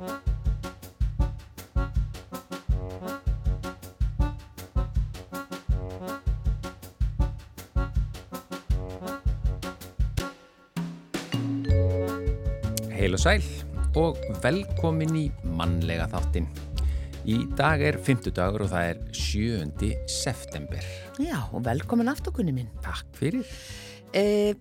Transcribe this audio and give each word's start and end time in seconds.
Heil 0.00 0.08
og 13.12 13.20
sæl 13.20 13.44
og 14.00 14.16
velkomin 14.40 15.12
í 15.18 15.26
mannlega 15.44 16.08
þáttin. 16.08 16.48
Í 17.28 17.44
dag 17.52 17.84
er 17.84 18.00
50 18.00 18.32
dagur 18.32 18.64
og 18.64 18.72
það 18.72 18.94
er 18.94 19.04
7. 19.12 19.92
september. 20.08 20.80
Já, 21.20 21.44
og 21.52 21.60
velkomin 21.68 22.08
aftokunni 22.08 22.56
minn. 22.56 22.72
Takk 22.80 23.04
fyrir. 23.20 23.44
E, 24.16 24.56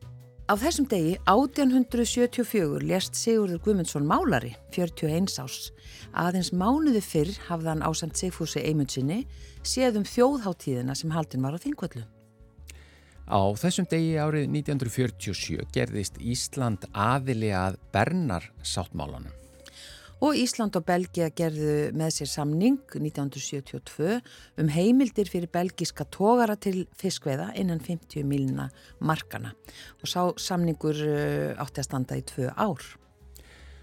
á 0.49 0.53
þessum 0.57 0.87
degi, 0.89 1.13
1874, 1.29 2.81
lést 2.81 3.13
Sigurður 3.13 3.61
Guðmundsson 3.67 4.07
Málari, 4.09 4.55
41 4.73 5.29
ás. 5.43 5.69
Aðeins 6.17 6.49
mánuði 6.49 7.03
fyrr 7.05 7.35
hafði 7.45 7.69
hann 7.69 7.85
ásamt 7.85 8.17
Sigfúsi 8.17 8.63
Eimundsinni 8.65 9.19
séð 9.61 10.01
um 10.01 10.07
þjóðháttíðina 10.09 10.97
sem 10.97 11.13
haldin 11.13 11.45
var 11.45 11.53
á 11.53 11.61
þingvöldu. 11.61 12.01
Á 13.29 13.41
þessum 13.61 13.85
degi 13.91 14.15
árið 14.17 14.49
1947 14.49 15.69
gerðist 15.75 16.17
Ísland 16.17 16.89
aðili 16.97 17.53
að 17.53 17.77
Bernar 17.93 18.49
sáttmálanum. 18.65 19.38
Og 20.19 20.35
Ísland 20.35 20.75
og 20.75 20.83
Belgia 20.83 21.29
gerðu 21.31 21.93
með 21.95 22.09
sér 22.17 22.27
samning 22.27 22.79
1972 22.91 24.17
um 24.59 24.71
heimildir 24.73 25.29
fyrir 25.31 25.47
belgiska 25.53 26.03
tógara 26.11 26.57
til 26.59 26.81
fiskveða 26.99 27.53
innan 27.55 27.79
50 27.79 28.25
milina 28.27 28.67
markana. 28.99 29.53
Og 30.03 30.11
sá 30.11 30.25
samningur 30.35 30.99
uh, 31.07 31.61
átti 31.63 31.79
að 31.79 31.87
standa 31.87 32.19
í 32.19 32.25
tvö 32.27 32.51
ár. 32.51 32.83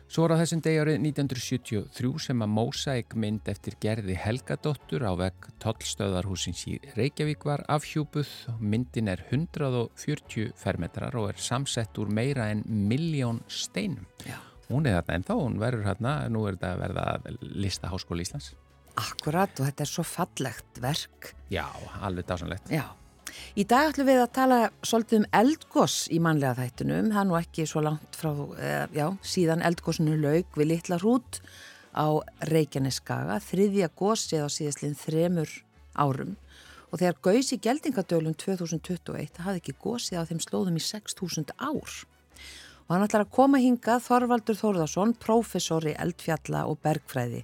Svo 0.06 0.22
var 0.22 0.36
á 0.36 0.40
þessum 0.44 0.60
degi 0.62 0.78
árið 0.78 1.00
1973 1.00 2.10
sem 2.28 2.44
að 2.44 2.52
mósæk 2.54 3.16
mynd 3.18 3.48
eftir 3.50 3.74
gerði 3.82 4.14
Helgadóttur 4.20 5.02
á 5.02 5.16
vegg 5.18 5.48
tollstöðarhúsins 5.64 6.62
í 6.70 6.76
Reykjavík 6.94 7.42
var 7.48 7.64
afhjúpuð. 7.66 8.30
Myndin 8.60 9.10
er 9.10 9.24
140 9.32 10.52
fermetrar 10.60 11.16
og 11.18 11.32
er 11.32 11.40
samsett 11.42 11.98
úr 11.98 12.12
meira 12.12 12.52
en 12.52 12.62
miljón 12.62 13.42
steinum. 13.50 14.06
Já. 14.22 14.38
Hún 14.68 14.86
er 14.86 14.98
þarna 14.98 15.18
ennþá, 15.20 15.38
hún 15.38 15.58
verður 15.62 15.86
hérna, 15.86 16.12
nú 16.32 16.46
er 16.48 16.56
þetta 16.56 16.72
að 16.74 16.84
verða 16.84 17.34
lista 17.66 17.90
Háskóli 17.92 18.26
Íslands. 18.26 18.54
Akkurat 18.96 19.60
og 19.60 19.68
þetta 19.68 19.84
er 19.84 19.90
svo 19.90 20.04
fallegt 20.08 20.80
verk. 20.82 21.34
Já, 21.52 21.66
alveg 22.02 22.26
dásanlegt. 22.26 22.72
Já. 22.72 22.86
Í 23.56 23.66
dag 23.68 23.90
ætlum 23.90 24.08
við 24.08 24.22
að 24.22 24.32
tala 24.36 24.58
svolítið 24.86 25.20
um 25.20 25.26
eldgoss 25.36 26.06
í 26.12 26.18
mannlega 26.24 26.56
þættunum. 26.56 27.10
Það 27.12 27.22
er 27.22 27.28
nú 27.28 27.38
ekki 27.38 27.66
svo 27.68 27.82
langt 27.84 28.16
frá, 28.16 28.30
eh, 28.56 28.86
já, 28.96 29.06
síðan 29.22 29.62
eldgossinu 29.62 30.16
laug 30.20 30.56
við 30.56 30.70
litla 30.72 30.98
hrút 30.98 31.40
á 31.94 32.06
Reykjaneskaga, 32.48 33.38
þriðja 33.40 33.88
gossið 33.96 34.44
á 34.44 34.48
síðastlinn 34.52 34.96
þremur 34.96 35.50
árum. 35.96 36.36
Og 36.92 37.00
þegar 37.00 37.20
gauðs 37.22 37.52
í 37.52 37.60
geldingadölum 37.60 38.34
2021 38.34 39.40
hafði 39.42 39.60
ekki 39.60 39.78
gossið 39.82 40.20
á 40.20 40.28
þeim 40.28 40.40
slóðum 40.40 40.76
í 40.76 40.84
6.000 40.84 41.52
ár. 41.60 42.06
Og 42.86 42.94
hann 42.94 43.06
ætlar 43.06 43.24
að 43.26 43.34
koma 43.34 43.58
hingað 43.58 44.04
Þorvaldur 44.06 44.58
Þórðarsson, 44.60 45.16
prófessor 45.18 45.88
í 45.90 45.96
eldfjalla 45.98 46.66
og 46.70 46.78
bergfræði. 46.86 47.42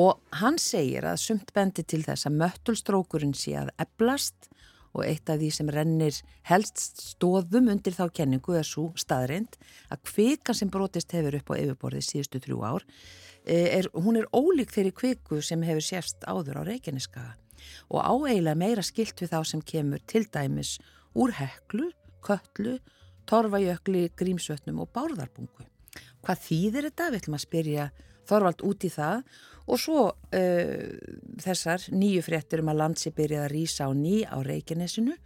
Og 0.00 0.18
hann 0.40 0.56
segir 0.58 1.04
að 1.06 1.20
sumt 1.22 1.52
bendi 1.54 1.84
til 1.86 2.00
þess 2.06 2.26
að 2.26 2.38
möttulstrókurinn 2.40 3.36
sé 3.36 3.58
að 3.60 3.74
eblast 3.84 4.48
og 4.94 5.02
eitt 5.04 5.30
af 5.30 5.40
því 5.40 5.50
sem 5.52 5.70
rennir 5.74 6.16
helst 6.48 7.02
stóðum 7.02 7.68
undir 7.72 7.96
þá 7.96 8.06
kenningu 8.14 8.54
er 8.58 8.66
svo 8.66 8.88
staðreind 8.98 9.58
að 9.92 10.02
kvikan 10.10 10.56
sem 10.56 10.70
brotist 10.70 11.14
hefur 11.14 11.36
upp 11.40 11.50
á 11.50 11.54
yfirborðið 11.58 12.06
síðustu 12.06 12.42
þrjú 12.44 12.60
ár, 12.62 12.86
er, 13.44 13.88
hún 13.92 14.20
er 14.20 14.28
ólík 14.30 14.72
þeirri 14.74 14.94
kviku 14.94 15.40
sem 15.42 15.64
hefur 15.66 15.84
sérst 15.84 16.22
áður 16.30 16.62
á 16.62 16.68
Reykjaneskaga 16.70 17.34
og 17.90 18.00
áeiginlega 18.04 18.60
meira 18.60 18.84
skilt 18.86 19.20
við 19.22 19.34
þá 19.34 19.40
sem 19.48 19.62
kemur 19.64 20.02
til 20.10 20.24
dæmis 20.30 20.76
úr 21.14 21.34
heklu, 21.38 21.90
köllu, 22.24 22.78
torfajökli, 23.30 24.08
grímsvötnum 24.18 24.82
og 24.84 24.90
bárðarbungu. 24.94 25.66
Hvað 26.24 26.42
þýðir 26.46 26.88
þetta? 26.88 27.10
Við 27.10 27.22
ætlum 27.22 27.38
að 27.38 27.44
spyrja 27.44 27.88
Þorvald 28.24 28.62
út 28.64 28.84
í 28.86 28.90
það 28.92 29.24
og 29.64 29.80
svo 29.80 30.02
uh, 30.08 30.84
þessar 31.44 31.86
nýju 31.92 32.24
fréttir 32.24 32.62
um 32.62 32.70
að 32.72 32.80
landsi 32.80 33.12
byrjaði 33.16 33.44
að 33.44 33.52
rýsa 33.52 33.88
á 33.88 33.90
ný 33.96 34.16
á 34.24 34.36
Reykjanesinu 34.44 35.16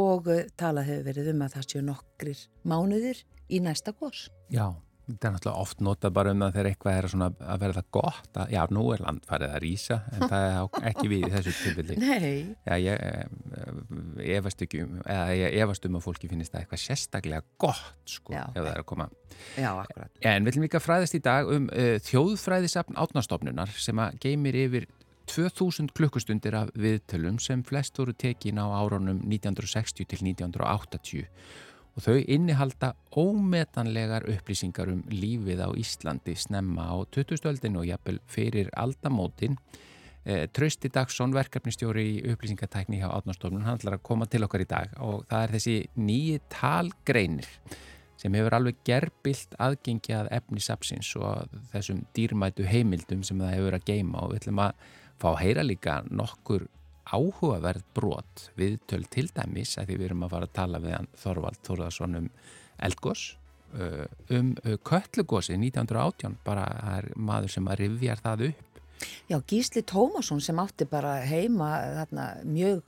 og 0.00 0.28
uh, 0.28 0.44
talað 0.60 0.90
hefur 0.90 1.06
verið 1.08 1.30
um 1.32 1.44
að 1.44 1.56
það 1.56 1.68
séu 1.70 1.84
nokkrir 1.84 2.44
mánuðir 2.68 3.24
í 3.48 3.60
næsta 3.64 3.94
gos. 3.96 4.26
Já, 4.52 4.72
þetta 5.04 5.28
er 5.28 5.34
náttúrulega 5.34 5.60
oft 5.60 5.82
notað 5.84 6.14
bara 6.16 6.32
um 6.32 6.42
að 6.46 6.54
þegar 6.54 6.68
eitthvað 6.70 6.98
er 6.98 7.08
að 7.28 7.60
verða 7.60 7.82
gott 7.92 8.38
að 8.40 8.54
já, 8.54 8.60
nú 8.72 8.84
er 8.94 9.02
land 9.04 9.26
farið 9.28 9.52
að 9.52 9.62
rýsa 9.64 9.98
en 10.14 10.24
það 10.32 10.46
er 10.48 10.88
ekki 10.90 11.10
við 11.12 11.26
í 11.26 11.30
þessu. 11.34 11.96
Nei. 12.00 12.56
Já, 12.64 12.74
ég 12.80 14.38
efast 14.38 14.64
ekki 14.64 14.82
um, 14.86 14.96
eða 15.04 15.36
ég 15.36 15.58
efast 15.66 15.88
um 15.88 15.98
að 15.98 16.06
fólki 16.06 16.30
finnist 16.32 16.54
það 16.54 16.64
eitthvað 16.64 16.82
sérstaklega 16.86 17.44
gott 17.60 18.14
sko, 18.16 18.34
Já. 18.36 18.44
ef 18.48 18.60
það 18.62 18.72
er 18.72 18.82
að 18.82 18.88
koma. 18.94 19.08
Já. 19.58 19.70
En 20.24 20.46
við 20.46 20.52
viljum 20.52 20.68
líka 20.68 20.82
fræðast 20.82 21.18
í 21.18 21.22
dag 21.24 21.52
um 21.52 21.68
uh, 21.68 21.94
þjóðfræðisafn 22.08 23.00
átnastofnunar 23.04 23.74
sem 23.76 24.00
að 24.00 24.20
geymir 24.24 24.60
yfir 24.64 24.88
2000 25.28 25.92
klukkustundir 25.96 26.56
af 26.56 26.72
viðtölum 26.76 27.38
sem 27.40 27.62
flest 27.64 27.96
voru 27.98 28.12
tekin 28.12 28.60
á 28.60 28.68
árunum 28.76 29.22
1960 29.24 30.08
til 30.08 30.20
1980 30.20 31.28
og 31.94 32.02
þau 32.02 32.16
innihalda 32.18 32.92
ómetanlegar 33.14 34.26
upplýsingar 34.30 34.90
um 34.90 35.02
lífið 35.12 35.62
á 35.62 35.70
Íslandi 35.78 36.34
snemma 36.38 36.90
á 36.90 36.96
2000-öldin 37.14 37.78
og 37.78 37.86
jafnvel 37.88 38.20
fyrir 38.26 38.70
aldamótin. 38.76 39.58
Eh, 40.24 40.46
Trausti 40.48 40.88
Dagsson, 40.88 41.34
verkefnistjóri 41.36 42.04
í 42.16 42.20
upplýsingatækni 42.32 43.02
hjá 43.02 43.10
átnastofnun, 43.12 43.66
hann 43.66 43.78
ætlar 43.78 43.98
að 43.98 44.06
koma 44.08 44.26
til 44.26 44.46
okkar 44.46 44.64
í 44.64 44.68
dag 44.70 44.94
og 45.04 45.26
það 45.28 45.42
er 45.42 45.54
þessi 45.58 45.74
nýji 46.00 46.38
talgreinir 46.48 47.50
sem 48.16 48.34
hefur 48.38 48.56
alveg 48.56 48.78
gerbilt 48.88 49.56
aðgengi 49.60 50.14
að 50.16 50.30
efni 50.38 50.62
sapsins 50.64 51.10
og 51.18 51.50
þessum 51.74 52.04
dýrmætu 52.16 52.64
heimildum 52.64 53.24
sem 53.26 53.42
það 53.42 53.56
hefur 53.58 53.76
að 53.76 53.86
geima 53.90 54.22
og 54.22 54.32
við 54.32 54.40
ætlum 54.40 54.62
að 54.64 54.86
fá 55.20 55.28
að 55.34 55.40
heyra 55.42 55.66
líka 55.66 55.98
nokkur 56.08 56.66
áhugaverð 57.10 57.86
brot 57.96 58.48
viðtöl 58.58 59.04
til 59.12 59.28
dæmis 59.34 59.76
að 59.78 59.90
því 59.90 59.96
við 60.00 60.06
erum 60.10 60.26
að 60.26 60.36
fara 60.36 60.50
að 60.50 60.58
tala 60.60 60.82
við 60.84 60.96
hann 60.98 61.10
Þorvald 61.20 61.64
Þórðarsson 61.66 62.20
um 62.20 62.28
eldgós 62.84 63.24
uh, 63.76 64.04
um 64.34 64.54
köllugósi 64.86 65.58
1918 65.58 66.38
bara 66.46 66.68
er 66.98 67.10
maður 67.16 67.56
sem 67.56 67.68
að 67.68 67.84
rifjar 67.84 68.24
það 68.24 68.48
upp 68.50 68.70
Já, 69.28 69.40
Gísli 69.46 69.82
Tómasson 69.82 70.40
sem 70.40 70.58
átti 70.60 70.86
bara 70.88 71.16
heima 71.26 71.70
þarna 71.98 72.26
mjög 72.46 72.82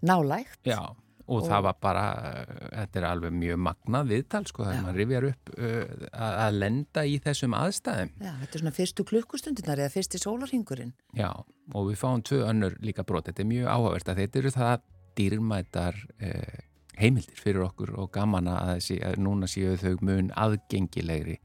nálægt. 0.00 0.60
Já, 0.66 0.94
og, 1.28 1.44
það 1.46 1.64
var 1.68 1.78
bara 1.84 2.04
uh, 2.16 2.52
þetta 2.72 3.00
er 3.00 3.06
alveg 3.08 3.34
mjög 3.36 3.60
magnað 3.68 4.12
viðtal 4.12 4.42
sko, 4.48 4.64
þegar 4.66 4.84
maður 4.86 5.00
rifjar 5.02 5.26
upp 5.28 5.52
uh, 5.54 6.06
að 6.28 6.60
lenda 6.62 7.04
í 7.04 7.18
þessum 7.24 7.56
aðstæðum 7.58 8.14
Já, 8.16 8.30
þetta 8.42 8.50
er 8.58 8.64
svona 8.64 8.76
fyrstu 8.78 9.06
klukkustundinar 9.08 9.82
eða 9.84 9.94
fyrsti 9.94 10.20
sólarhingurinn. 10.22 10.94
Já, 11.18 11.30
og 11.74 11.90
við 11.90 12.00
fáum 12.00 12.24
tvö 12.24 12.40
önnur 12.48 12.78
líka 12.84 13.04
brot. 13.06 13.28
Þetta 13.28 13.44
er 13.44 13.50
mjög 13.52 13.70
áhugavert 13.74 14.12
að 14.12 14.22
þetta 14.22 14.40
eru 14.42 14.54
það 14.54 14.86
dýrmætar 15.18 16.02
eh, 16.22 16.58
heimildir 16.98 17.40
fyrir 17.40 17.64
okkur 17.66 17.94
og 17.98 18.10
gaman 18.14 18.50
að, 18.50 18.74
þessi, 18.78 18.98
að 19.06 19.22
núna 19.22 19.48
séu 19.50 19.76
þau 19.80 19.96
mun 20.04 20.30
aðgengilegri 20.34 21.38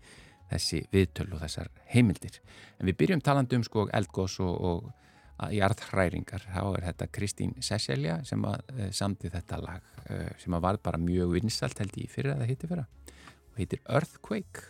þessi 0.54 0.84
viðtöl 0.94 1.32
og 1.34 1.42
þessar 1.44 1.72
heimildir. 1.94 2.40
En 2.80 2.90
við 2.90 3.00
byrjum 3.02 3.24
talandi 3.26 3.58
um 3.58 3.66
sko 3.66 3.88
eldgós 3.94 4.40
og, 4.44 4.54
og 4.54 5.03
jarðhræringar. 5.54 6.46
Þá 6.50 6.62
er 6.78 6.86
þetta 6.90 7.10
Kristín 7.14 7.56
Sesselja 7.64 8.20
sem 8.28 8.44
að 8.48 8.62
eh, 8.78 8.92
samti 8.96 9.32
þetta 9.34 9.60
lag 9.64 9.90
eh, 10.10 10.30
sem 10.42 10.54
að 10.54 10.68
var 10.68 10.80
bara 10.84 11.02
mjög 11.02 11.38
vinsalt 11.38 11.82
held 11.82 11.98
ég 11.98 12.12
fyrir 12.12 12.36
að 12.36 12.44
það 12.44 12.54
hitti 12.54 12.72
fyrir 12.72 12.86
og 13.54 13.60
heitir 13.62 13.84
Earthquake. 13.86 14.70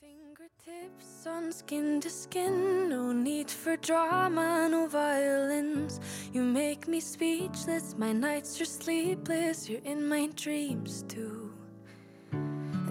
Fingertips 0.00 1.26
on 1.26 1.52
skin 1.52 2.00
to 2.00 2.10
skin, 2.10 2.88
no 2.88 3.12
need 3.12 3.50
for 3.50 3.76
drama, 3.76 4.68
no 4.68 4.86
violence. 4.86 6.00
You 6.32 6.42
make 6.42 6.88
me 6.88 7.00
speechless, 7.00 7.96
my 7.98 8.12
nights 8.12 8.60
are 8.60 8.66
sleepless, 8.66 9.68
you're 9.68 9.84
in 9.84 10.08
my 10.08 10.28
dreams 10.36 11.04
too. 11.08 11.49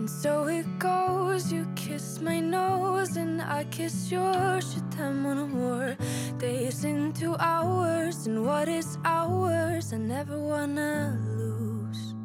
So 0.09 0.47
it 0.47 0.65
goes, 0.79 1.53
you 1.53 1.65
kiss 1.75 2.19
my 2.19 2.39
nose 2.41 3.15
and 3.15 3.41
I 3.41 3.63
kiss 3.65 4.11
yours. 4.11 4.75
You 4.75 4.81
time 4.91 5.25
on 5.25 5.51
more 5.51 5.95
days 6.37 6.83
into 6.83 7.37
hours, 7.39 8.27
and 8.27 8.45
what 8.45 8.67
is 8.67 8.97
ours, 9.05 9.93
I 9.93 9.97
never 9.97 10.37
wanna 10.37 11.17
lose. 11.37 12.15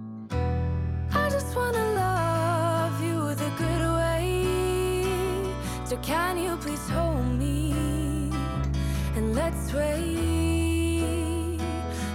I 1.13 1.29
just 1.31 1.55
wanna 1.55 1.87
love 1.95 3.01
you 3.01 3.35
the 3.35 3.51
good 3.63 3.83
way. 4.01 4.47
So 5.85 5.97
can 5.99 6.37
you 6.37 6.57
please 6.57 6.89
hold 6.89 7.39
me 7.39 7.75
and 9.15 9.37
let's 9.37 9.71
sway 9.71 10.17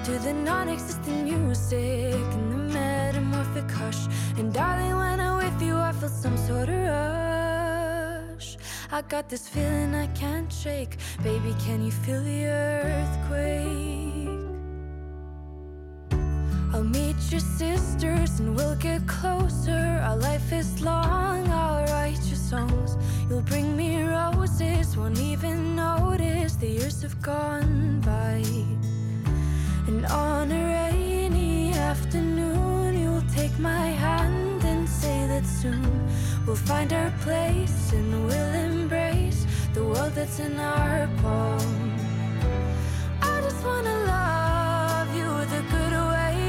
to 0.04 0.12
the 0.20 0.34
non-existent 0.34 1.24
music 1.24 2.16
and 3.48 3.72
hush. 3.72 4.08
And 4.38 4.54
darling, 4.54 4.96
when 4.96 5.20
I'm 5.20 5.38
with 5.38 5.62
you, 5.62 5.76
I 5.78 5.92
feel 5.94 6.10
some 6.10 6.38
sort 6.38 6.70
of 6.70 6.76
rush. 6.76 8.58
I 8.92 9.02
got 9.04 9.30
this 9.30 9.48
feeling 9.48 9.96
I 9.96 10.08
can't 10.08 10.52
shake. 10.52 10.98
Baby, 11.24 11.56
can 11.66 11.86
you 11.86 11.92
feel 11.92 12.22
the 12.22 12.46
earthquake? 12.48 14.10
I'll 16.74 16.84
meet 16.84 17.16
your 17.32 17.40
sisters 17.40 18.40
and 18.40 18.56
we'll 18.56 18.76
get 18.76 19.08
closer. 19.08 20.02
Our 20.04 20.18
life 20.18 20.52
is 20.52 20.82
long, 20.82 21.48
I'll 21.50 21.86
write 21.86 22.22
your 22.26 22.42
songs. 22.52 22.98
You'll 23.30 23.42
bring 23.42 23.76
me 23.76 24.02
roses, 24.04 24.98
won't 24.98 25.20
even 25.20 25.76
notice 25.76 26.56
the 26.56 26.68
years 26.68 27.02
have 27.02 27.22
gone 27.22 28.02
by. 28.02 28.44
And 29.88 30.06
on 30.06 30.52
a 30.52 30.92
rainy 30.92 31.74
afternoon, 31.74 32.69
take 33.36 33.58
my 33.60 33.88
hand 33.88 34.64
and 34.64 34.88
say 34.88 35.28
that 35.28 35.46
soon 35.46 35.84
we'll 36.46 36.56
find 36.56 36.92
our 36.94 37.12
place 37.22 37.92
and 37.94 38.26
we'll 38.26 38.54
embrace 38.54 39.46
the 39.74 39.84
world 39.84 40.14
that's 40.14 40.40
in 40.40 40.60
our 40.60 41.08
palm. 41.22 41.96
I 43.22 43.42
just 43.42 43.64
wanna 43.66 43.98
love 44.16 45.10
you 45.16 45.30
the 45.54 45.62
good 45.74 45.94
way. 46.14 46.40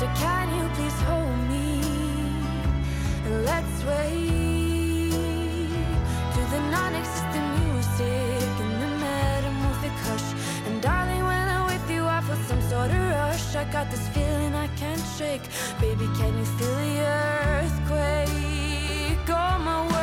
So 0.00 0.06
can 0.22 0.46
you 0.56 0.68
please 0.76 1.00
hold 1.08 1.38
me 1.48 1.80
and 3.26 3.44
let's 3.44 3.72
sway 3.82 4.39
rush. 13.54 13.66
I 13.66 13.72
got 13.72 13.90
this 13.90 14.08
feeling 14.08 14.54
I 14.54 14.68
can't 14.76 15.02
shake. 15.18 15.42
Baby, 15.80 16.06
can 16.16 16.36
you 16.38 16.44
feel 16.44 16.74
the 16.76 17.00
earthquake? 17.00 18.28
Oh, 19.28 19.58
my 19.58 19.80
world's 19.82 19.99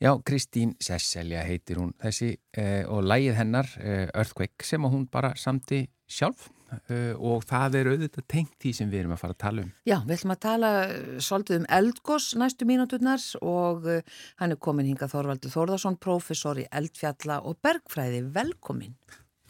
Já, 0.00 0.14
Kristín 0.24 0.72
Sesselja 0.80 1.42
heitir 1.44 1.76
hún 1.76 1.90
þessi 2.00 2.30
eh, 2.56 2.86
og 2.88 3.04
lægið 3.04 3.34
hennar 3.36 3.68
eh, 3.76 4.06
Earthquake 4.08 4.64
sem 4.64 4.86
að 4.88 4.94
hún 4.94 5.04
bara 5.12 5.34
samti 5.36 5.82
sjálf 6.08 6.46
eh, 6.88 7.12
og 7.20 7.44
það 7.44 7.76
er 7.82 7.90
auðvitað 7.92 8.26
tengt 8.32 8.56
því 8.64 8.72
sem 8.78 8.88
við 8.88 9.02
erum 9.02 9.12
að 9.18 9.20
fara 9.26 9.36
að 9.36 9.42
tala 9.44 9.64
um. 9.66 9.70
Já, 9.84 9.98
við 9.98 10.14
ætlum 10.16 10.34
að 10.34 10.42
tala 10.46 10.72
eh, 10.86 11.12
svolítið 11.20 11.60
um 11.60 11.68
eldgoss 11.80 12.30
næstu 12.40 12.70
mínúturnar 12.70 13.26
og 13.44 13.90
uh, 13.92 14.22
hann 14.40 14.56
er 14.56 14.62
komin 14.68 14.88
hingað 14.88 15.12
Þorvaldur 15.18 15.52
Þórðarsson, 15.52 16.00
prófessor 16.00 16.62
í 16.64 16.68
eldfjalla 16.80 17.42
og 17.44 17.60
bergfræði. 17.60 18.24
Velkomin. 18.32 18.96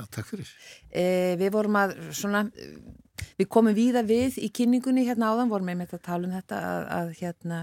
Já, 0.00 0.06
takk 0.08 0.30
fyrir. 0.30 0.50
Eh, 0.88 1.36
við 1.36 1.52
vorum 1.52 1.76
að 1.76 1.92
svona, 2.16 2.46
eh, 2.56 2.78
við 3.38 3.48
komum 3.52 3.74
víða 3.76 4.02
við 4.06 4.38
í 4.40 4.48
kynningunni 4.48 5.04
hérna 5.04 5.32
áðan, 5.32 5.50
vorum 5.52 5.68
einmitt 5.68 5.92
að 5.92 6.02
tala 6.02 6.26
um 6.26 6.32
þetta 6.32 6.60
að, 6.70 6.84
að 6.98 7.10
hérna, 7.20 7.58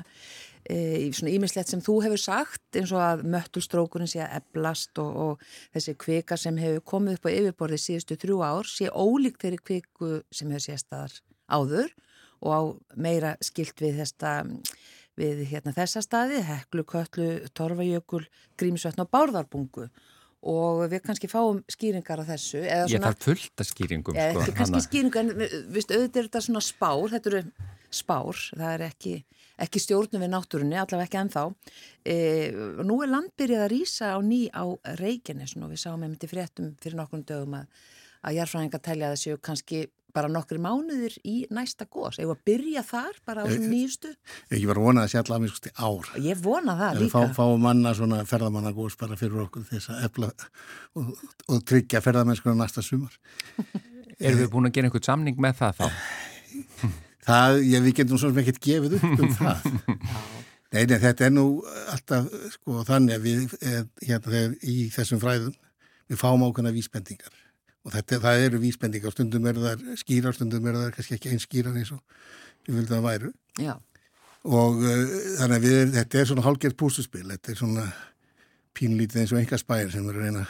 eh, 0.69 1.07
svona 1.15 1.31
ímislegt 1.33 1.69
sem 1.71 1.81
þú 1.83 1.95
hefur 2.05 2.19
sagt 2.21 2.75
eins 2.79 2.91
og 2.91 2.99
að 3.03 3.23
möttulstrókurinn 3.33 4.09
sé 4.11 4.19
að 4.25 4.35
eblast 4.41 4.99
og, 5.03 5.15
og 5.15 5.45
þessi 5.75 5.95
kvika 6.03 6.37
sem 6.37 6.57
hefur 6.61 6.83
komið 6.93 7.17
upp 7.19 7.25
á 7.27 7.35
yfirborði 7.37 7.79
síðustu 7.85 8.17
þrjú 8.19 8.41
ár 8.43 8.67
sé 8.69 8.89
ólíkt 8.91 9.41
þeirri 9.45 9.61
kviku 9.63 10.11
sem 10.31 10.51
hefur 10.51 10.65
sést 10.67 10.93
áður 11.47 11.89
og 12.43 12.51
á 12.53 12.61
meira 12.99 13.35
skilt 13.41 13.79
við 13.81 13.97
þesta 14.03 14.35
við 15.17 15.39
hérna 15.49 15.71
þessa 15.73 16.03
staði, 16.05 16.43
Heklu, 16.45 16.83
Köllu, 16.85 17.29
Torfajökul, 17.57 18.27
Grímsvötn 18.59 19.01
og 19.01 19.09
Bárðarbungu 19.09 19.87
og 20.47 20.83
við 20.91 21.01
kannski 21.07 21.25
fáum 21.31 21.63
skýringar 21.73 22.21
á 22.21 22.25
þessu. 22.29 22.59
eða 22.61 22.85
Ég 22.91 23.01
þarf 23.01 23.23
fullt 23.25 23.63
að 23.63 23.69
skýringum. 23.71 24.13
Eða 24.21 24.43
sko, 24.45 24.53
kannski 24.53 24.75
hana- 24.77 24.83
skýringar, 24.85 25.19
en 25.25 25.31
við- 25.41 25.55
viðst, 25.73 25.93
auðvitað 25.95 26.19
er 26.21 26.27
þetta 26.29 26.41
svona 26.45 26.61
spár, 26.61 27.09
þetta 27.15 27.31
eru 27.33 27.41
spár, 27.93 28.39
það 28.53 28.71
er 28.73 28.85
ekki, 28.87 29.13
ekki 29.63 29.81
stjórnum 29.83 30.23
við 30.23 30.33
náttúrunni, 30.33 30.79
allavega 30.79 31.07
ekki 31.07 31.19
ennþá. 31.21 31.43
E, 32.03 32.15
nú 32.87 33.01
er 33.03 33.13
landbyrjað 33.13 33.65
að 33.65 33.71
rýsa 33.73 34.13
á 34.15 34.19
ný 34.23 34.41
á 34.51 34.63
Reykjanesun 35.01 35.67
og 35.67 35.73
við 35.73 35.83
sáum 35.83 36.03
einmitt 36.03 36.25
í 36.27 36.31
fréttum 36.31 36.73
fyrir 36.81 36.99
nokkrum 36.99 37.23
dögum 37.27 37.59
að, 37.61 37.85
að 38.27 38.41
jarfræðingar 38.41 38.83
telja 38.85 39.13
þessu 39.13 39.39
kannski 39.43 39.85
bara 40.17 40.29
nokkri 40.31 40.57
mánuðir 40.61 41.15
í 41.27 41.35
næsta 41.53 41.85
gós. 41.91 42.17
Eða 42.21 42.35
að 42.35 42.43
byrja 42.47 42.83
þar 42.87 43.17
bara 43.27 43.43
á 43.43 43.45
svona 43.49 43.71
nýjustu? 43.71 44.13
Ég 44.55 44.67
var 44.69 44.81
vonað 44.81 45.05
að 45.05 45.11
sjalla 45.13 45.37
að 45.37 45.43
mér 45.43 45.51
skusti 45.53 45.73
ár. 45.77 46.11
Ég 46.25 46.43
vona 46.43 46.77
það 46.79 47.01
líka. 47.03 47.23
fá, 47.27 47.35
fáum 47.37 47.65
manna 47.67 47.93
svona 47.97 48.21
ferðamannagós 48.27 48.97
bara 48.99 49.19
fyrir 49.19 49.43
okkur 49.45 49.67
þess 49.69 49.91
að 49.93 50.07
efla 50.09 50.31
og, 50.97 51.11
og 51.53 51.65
tryggja 51.69 52.01
ferðamennskuna 52.05 52.57
næsta 52.63 52.85
sumar. 52.85 53.19
Erum 54.17 54.41
við 54.41 54.49
búin 54.55 54.71
að 54.71 54.77
gera 54.79 54.89
einhvern 54.89 55.09
samning 55.11 55.43
með 55.43 55.59
það 55.61 55.83
þá? 55.83 55.91
Það, 57.27 57.61
ég, 57.67 57.83
við 57.83 57.95
getum 57.99 58.19
svona 58.21 58.35
sem 58.35 58.43
ekkert 58.43 58.61
gefið 58.63 58.97
upp 58.97 59.23
um 59.25 59.33
það. 59.35 59.65
Nei, 60.75 60.81
nei, 60.83 60.97
þetta 60.99 61.23
er 61.23 61.31
nú 61.31 61.43
alltaf 61.93 62.25
sko 62.51 62.81
þannig 62.83 63.15
að 63.15 63.21
við 63.23 63.53
eh, 63.63 63.83
hérna 64.03 64.33
þegar 64.33 64.55
í 64.67 64.73
þessum 64.91 65.21
fræðum 65.21 65.53
við 66.11 66.19
fáum 66.19 66.43
ákveðna 66.43 66.73
vísbendingar. 66.75 67.37
Og 67.87 67.93
þetta, 67.93 68.19
það 68.25 68.43
eru 68.49 68.59
vísbendingar, 68.59 69.13
stundum 69.15 69.47
er 69.47 69.61
það 69.63 69.85
skýrar, 70.01 70.35
stundum 70.35 70.67
er 70.67 70.75
það 70.75 70.89
kannski 70.97 71.15
ekki 71.15 71.31
eins 71.31 71.45
skýrar 71.47 71.77
eins 71.79 71.93
og 71.95 72.01
við 72.67 72.81
vildum 72.81 72.99
að 72.99 73.07
væru. 73.07 73.31
Já, 73.63 73.73
og 74.43 74.83
uh, 74.83 75.15
þannig 75.39 75.55
að 75.55 75.69
við, 75.69 75.79
þetta 75.95 76.19
er 76.19 76.29
svona 76.33 76.45
hálfgerð 76.49 76.77
pústuspil, 76.83 77.23
þetta 77.31 77.53
er 77.53 77.59
svona 77.61 77.87
pínlítið 78.77 79.23
eins 79.23 79.33
og 79.33 79.39
einhver 79.39 79.63
spæðir 79.63 79.95
sem 79.95 80.11
er 80.11 80.19
að 80.19 80.27
reyna 80.27 80.43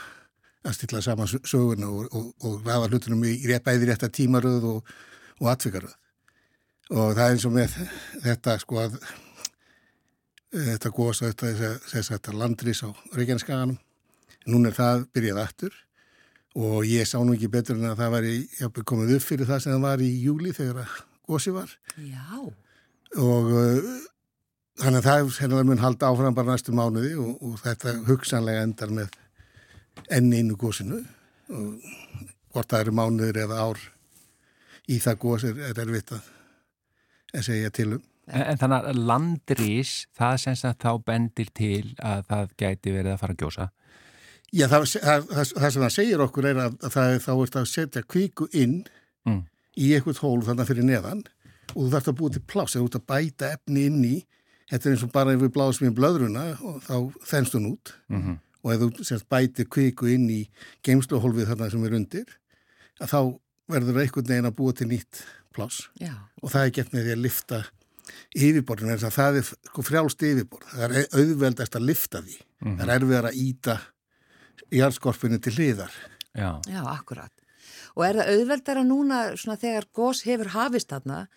að 0.65 0.75
stilla 0.79 1.05
saman 1.05 1.29
sö- 1.29 1.43
söguna 1.47 1.93
og, 1.93 2.09
og, 2.09 2.33
og 2.41 2.65
ræða 2.65 2.89
hlutunum 2.89 3.23
í 3.29 3.37
bæði 3.45 3.91
rétta 3.93 4.09
tímaröð 4.09 4.65
og, 4.73 4.97
og 5.39 5.53
atvikaröð 5.53 5.93
og 6.93 7.15
það 7.17 7.23
er 7.25 7.33
eins 7.33 7.47
og 7.47 7.55
með 7.55 7.75
þetta 8.23 8.55
sko 8.61 8.79
að 8.83 8.95
eh, 10.53 10.71
þetta 10.75 10.91
þetta, 10.91 11.73
þess 11.91 12.05
að 12.05 12.13
þetta 12.13 12.37
landris 12.37 12.83
á 12.83 12.89
Reykjaneskaganum 13.17 13.77
núna 14.47 14.71
er 14.71 14.77
það 14.77 15.05
byrjað 15.15 15.43
aftur. 15.43 15.75
Og 16.57 16.87
ég 16.89 17.05
sá 17.05 17.19
nú 17.21 17.35
ekki 17.35 17.51
betur 17.53 17.77
en 17.77 17.91
að 17.91 17.99
það 17.99 18.13
væri 18.15 18.35
jafnvel 18.57 18.85
komið 18.89 19.15
upp 19.17 19.25
fyrir 19.27 19.49
það 19.49 19.59
sem 19.63 19.75
það 19.75 19.83
var 19.83 20.01
í 20.01 20.07
júli 20.23 20.53
þegar 20.57 20.79
að 20.81 20.95
gósi 21.27 21.53
var. 21.53 21.73
Já, 22.01 22.39
og 23.19 23.51
uh, 23.51 23.91
þannig 24.81 25.03
að 25.03 25.09
það 25.09 25.41
hennar 25.43 25.67
mun 25.67 25.83
halda 25.83 26.09
áfram 26.09 26.37
bara 26.37 26.55
næstu 26.55 26.73
mánuði 26.73 27.13
og, 27.21 27.35
og 27.45 27.59
þetta 27.61 27.93
hugsanlega 28.07 28.63
endar 28.65 28.93
með 28.95 29.19
enn 30.13 30.31
einu 30.33 30.57
gósinu 30.59 31.03
og 31.53 31.93
hvort 32.53 32.71
það 32.71 32.83
eru 32.85 32.95
mánuðir 32.99 33.41
eða 33.43 33.61
ár 33.67 33.83
í 34.87 34.99
það 35.03 35.21
gós 35.23 35.45
er, 35.47 35.61
er 35.69 35.81
erfitt 35.83 36.13
að, 36.15 36.27
að 37.33 37.43
segja 37.49 37.69
til 37.69 37.93
um. 37.97 38.03
En, 38.27 38.41
en 38.43 38.57
þannig 38.59 38.87
að 38.91 39.01
landrís, 39.07 39.91
það 40.17 40.37
sem 40.43 40.55
þá 40.83 40.89
bendir 41.07 41.49
til 41.55 41.95
að 42.03 42.23
það 42.27 42.49
gæti 42.59 42.91
verið 42.91 43.11
að 43.13 43.19
fara 43.21 43.33
að 43.33 43.43
gjósa. 43.43 43.69
Já, 44.51 44.67
það, 44.71 44.83
það, 45.03 45.23
það, 45.31 45.51
það 45.59 45.71
sem 45.73 45.81
það 45.83 45.93
segir 45.95 46.21
okkur 46.23 46.45
er 46.45 46.57
að, 46.63 46.75
þá 47.23 47.31
ert 47.43 47.55
að 47.55 47.65
setja 47.71 48.03
kvíku 48.03 48.47
inn 48.53 48.83
Mm. 49.27 49.41
í 49.75 49.89
eitthvað 49.91 50.21
hól 50.23 50.41
þannig 50.47 50.67
fyrir 50.69 50.85
neðan 50.87 51.21
og 51.75 51.81
þú 51.81 51.87
þarfst 51.91 52.07
að 52.07 52.15
búa 52.15 52.31
til 52.31 52.41
pláss, 52.47 52.75
þú 52.77 52.85
ert 52.87 52.95
að 52.95 53.07
bæta 53.11 53.49
efni 53.57 53.81
inn 53.89 54.03
í, 54.07 54.13
þetta 54.71 54.87
er 54.87 54.93
eins 54.95 55.03
og 55.03 55.11
bara 55.11 55.33
ef 55.35 55.41
við 55.41 55.51
blásum 55.57 55.87
í 55.89 55.91
blöðruna 55.97 56.43
og 56.63 56.77
þá 56.85 56.95
þennst 57.27 57.57
hún 57.57 57.65
út 57.73 57.91
Mm 58.07 58.21
-hmm. 58.21 58.37
og 58.63 58.71
ef 58.73 58.79
þú 58.79 59.03
sérst 59.03 59.27
bætir 59.29 59.67
kviku 59.67 60.07
inn 60.07 60.29
í 60.29 60.47
geimsluhólfið 60.83 61.47
þarna 61.51 61.69
sem 61.71 61.83
er 61.83 61.93
undir 61.99 62.25
að 63.01 63.07
þá 63.11 63.19
verður 63.67 63.99
einhvern 64.01 64.27
veginn 64.27 64.45
að 64.47 64.55
búa 64.55 64.73
til 64.73 64.87
nýtt 64.87 65.25
pláss. 65.57 65.87
Og 66.41 66.53
það 66.53 66.63
er 66.63 66.75
gett 66.77 66.93
með 66.95 67.07
því 67.07 67.15
að 67.17 67.25
lifta 67.25 67.63
yfirborðin 68.37 68.93
er 68.93 69.01
það 69.01 69.15
það 69.17 69.39
er 69.39 69.49
sko 69.49 69.85
frjálst 69.85 70.25
yfirborð. 70.27 70.69
Það 70.73 70.85
er 71.01 71.17
auðveldast 71.21 71.79
að 71.79 71.87
lifta 71.89 72.21
því. 72.23 72.37
Mm 72.37 72.67
-hmm. 72.67 72.77
það 72.77 72.87
er 72.87 72.95
erfiðar 73.01 73.29
að 73.29 73.41
íta 73.41 73.75
jarðskorpinu 74.73 75.41
til 75.41 75.53
hliðar. 75.57 75.97
Já, 76.37 76.61
Já 76.67 76.81
akkurat. 76.93 77.33
Og 77.97 78.05
er 78.05 78.19
það 78.19 78.31
auðveldara 78.35 78.83
núna 78.85 79.19
svona 79.35 79.57
þegar 79.57 79.89
gós 79.93 80.23
hefur 80.27 80.53
hafist 80.53 80.89
þarna 80.89 81.27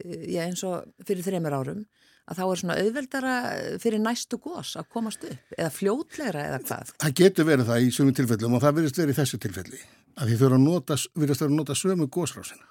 eh, 0.00 0.34
já, 0.34 0.44
eins 0.46 0.62
og 0.66 0.84
fyrir 1.06 1.24
þreymur 1.24 1.54
árum 1.54 1.84
að 2.30 2.38
þá 2.38 2.42
er 2.46 2.60
svona 2.60 2.78
auðveldara 2.78 3.34
fyrir 3.82 4.02
næstu 4.02 4.38
gós 4.38 4.76
að 4.78 4.90
komast 4.90 5.24
upp? 5.26 5.54
Eða 5.56 5.70
fljótleira 5.74 6.44
eða 6.46 6.60
hvað? 6.66 6.92
Það 6.98 7.16
getur 7.22 7.48
verið 7.48 7.70
það 7.70 7.86
í 7.86 7.94
svömu 7.94 8.14
tilfellum 8.14 8.54
og 8.54 8.62
það 8.62 8.76
verðist 8.78 9.00
verið 9.00 9.14
í 9.14 9.18
þessu 9.20 9.38
tilfelli. 9.38 9.80
Að 10.20 10.28
því 10.28 10.36
verðast 10.42 11.42
að, 11.42 11.46
að 11.46 11.56
nota 11.56 11.74
svömu 11.78 12.06
gósrásina 12.10 12.66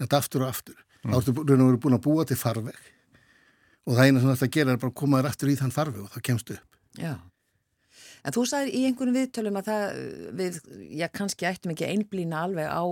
þetta 0.00 0.20
aftur 0.20 0.46
og 0.46 0.54
aftur 0.54 0.78
mm. 0.80 1.12
þá 1.12 1.16
ertu 1.20 1.36
búin 1.36 1.96
að 1.96 2.04
búa 2.06 2.26
til 2.28 2.38
farveg 2.40 2.80
og 3.86 3.96
það 3.96 4.06
eina 4.06 4.22
sem 4.22 4.32
þetta 4.32 4.54
gerir 4.56 4.74
er 4.74 4.80
bara 4.80 4.92
að 4.92 5.00
koma 5.00 5.20
þér 5.20 5.30
aftur 5.30 5.50
í 5.50 5.58
þann 5.58 5.74
farveg 5.74 6.04
og 6.04 6.14
það 6.14 6.26
kemst 6.28 6.52
upp. 6.54 6.80
Já. 7.00 7.14
En 8.20 8.34
þú 8.36 8.44
sagði 8.48 8.72
í 8.76 8.82
einhvern 8.88 9.16
viðtölum 9.16 9.58
að 9.60 9.68
það 9.70 10.00
við, 10.36 10.58
já 11.00 11.06
kannski 11.12 11.48
ættum 11.48 11.72
ekki 11.72 11.88
einblýna 11.88 12.44
alveg 12.44 12.68
á 12.68 12.84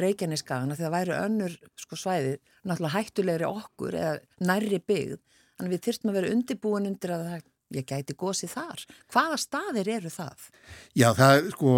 Reykjaneskaðana 0.00 0.78
það 0.78 0.94
væri 0.94 1.16
önnur 1.18 1.56
sko 1.78 1.98
svæðið 2.00 2.36
náttúrulega 2.64 2.94
hættulegri 2.96 3.48
okkur 3.48 3.98
eða 4.00 4.14
nærri 4.48 4.80
byggð. 4.80 5.18
Þannig 5.58 5.74
við 5.74 5.82
þyrstum 5.86 6.12
að 6.12 6.18
vera 6.18 6.32
undirbúin 6.34 6.88
undir 6.88 7.14
að 7.14 7.26
það, 7.28 7.46
ég 7.76 7.88
gæti 7.90 8.16
gósið 8.22 8.54
þar. 8.54 8.86
Hvaða 9.12 9.40
staðir 9.44 9.92
eru 9.98 10.12
það? 10.14 10.48
Já 10.96 11.08
það 11.18 11.50
sko, 11.52 11.74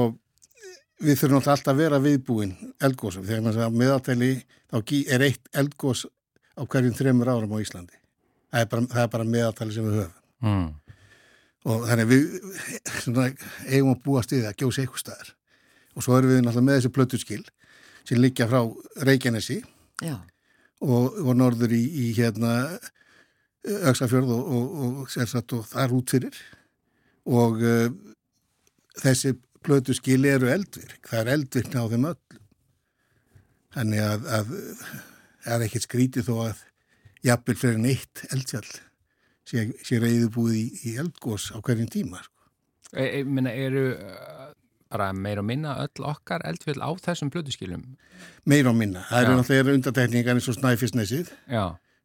við 1.03 1.19
þurfum 1.21 1.41
alltaf 1.41 1.73
að 1.73 1.81
vera 1.83 2.01
viðbúin 2.03 2.53
eldgósum. 2.83 3.25
Þegar 3.27 3.45
maður 3.45 3.59
sagði 3.59 3.69
að 3.69 3.79
meðaltæli 3.83 4.33
þá 4.73 4.79
er 5.15 5.25
eitt 5.27 5.51
eldgós 5.63 6.07
á 6.57 6.63
hverjum 6.63 6.97
þreymur 6.97 7.33
árum 7.33 7.55
á 7.57 7.63
Íslandi. 7.63 7.99
Það 8.53 8.65
er 8.65 8.71
bara, 8.73 9.07
bara 9.13 9.29
meðaltali 9.29 9.75
sem 9.75 9.89
við 9.89 10.01
höfum. 10.03 10.19
Mm. 10.43 10.71
og 11.71 11.85
þannig 11.87 12.09
við 12.11 12.23
svona, 13.05 13.29
eigum 13.69 13.93
að 13.93 14.01
búa 14.03 14.23
stiðið 14.27 14.49
að 14.49 14.57
gjósa 14.63 14.83
eitthvað 14.83 15.03
staðar. 15.05 15.29
Og 15.95 16.03
svo 16.03 16.17
erum 16.17 16.33
við 16.33 16.41
náttúrulega 16.41 16.67
með 16.67 16.79
þessi 16.79 16.93
plötuskil 16.97 17.43
sem 18.09 18.19
liggja 18.19 18.49
frá 18.51 18.61
Reykjanesi 19.07 19.61
og, 20.03 21.21
og 21.23 21.31
norður 21.39 21.77
í, 21.77 21.83
í 21.87 22.09
hérna 22.17 22.57
Öksafjörð 23.63 24.33
og, 24.35 24.51
og, 24.57 25.05
og 25.05 25.13
það 25.15 25.85
er 25.85 25.95
út 25.95 26.15
fyrir. 26.17 26.41
Og 27.31 27.63
uh, 27.63 27.93
þessi 28.99 29.37
plötuskil 29.67 30.25
eru 30.29 30.51
eldvirk 30.53 31.11
það 31.11 31.21
er 31.23 31.33
eldvirkni 31.37 31.83
á 31.83 31.87
þeim 31.93 32.09
öll 32.13 32.39
þannig 33.73 34.05
að, 34.05 34.29
að 34.39 34.55
er 35.55 35.67
ekkert 35.67 35.87
skrítið 35.89 36.29
þó 36.29 36.35
að 36.49 36.65
jafnvel 37.27 37.59
fyrir 37.59 37.83
neitt 37.83 38.25
eldfjall 38.31 38.69
sé, 39.49 39.69
sé 39.85 40.01
reyðubúið 40.03 40.59
í, 40.59 40.67
í 40.91 40.97
eldgós 41.03 41.51
á 41.55 41.59
hverjum 41.61 41.91
tíma 41.93 42.23
sko. 42.23 42.51
e, 42.95 43.07
e, 43.07 43.23
minna, 43.25 43.53
Eru 43.55 43.87
uh, 43.95 44.51
bara 44.93 45.11
meir 45.17 45.41
og 45.41 45.49
minna 45.49 45.77
öll 45.85 46.07
okkar 46.09 46.45
eldfjall 46.49 46.83
á 46.83 46.91
þessum 47.07 47.33
blöduskilum? 47.33 47.85
Meir 48.49 48.69
og 48.71 48.77
minna, 48.79 49.07
það 49.11 49.25
eru 49.25 49.39
náttúrulega 49.41 49.77
undatekningar 49.79 50.39
eins 50.39 50.51
og 50.51 50.59
Snæfisnesið 50.59 51.33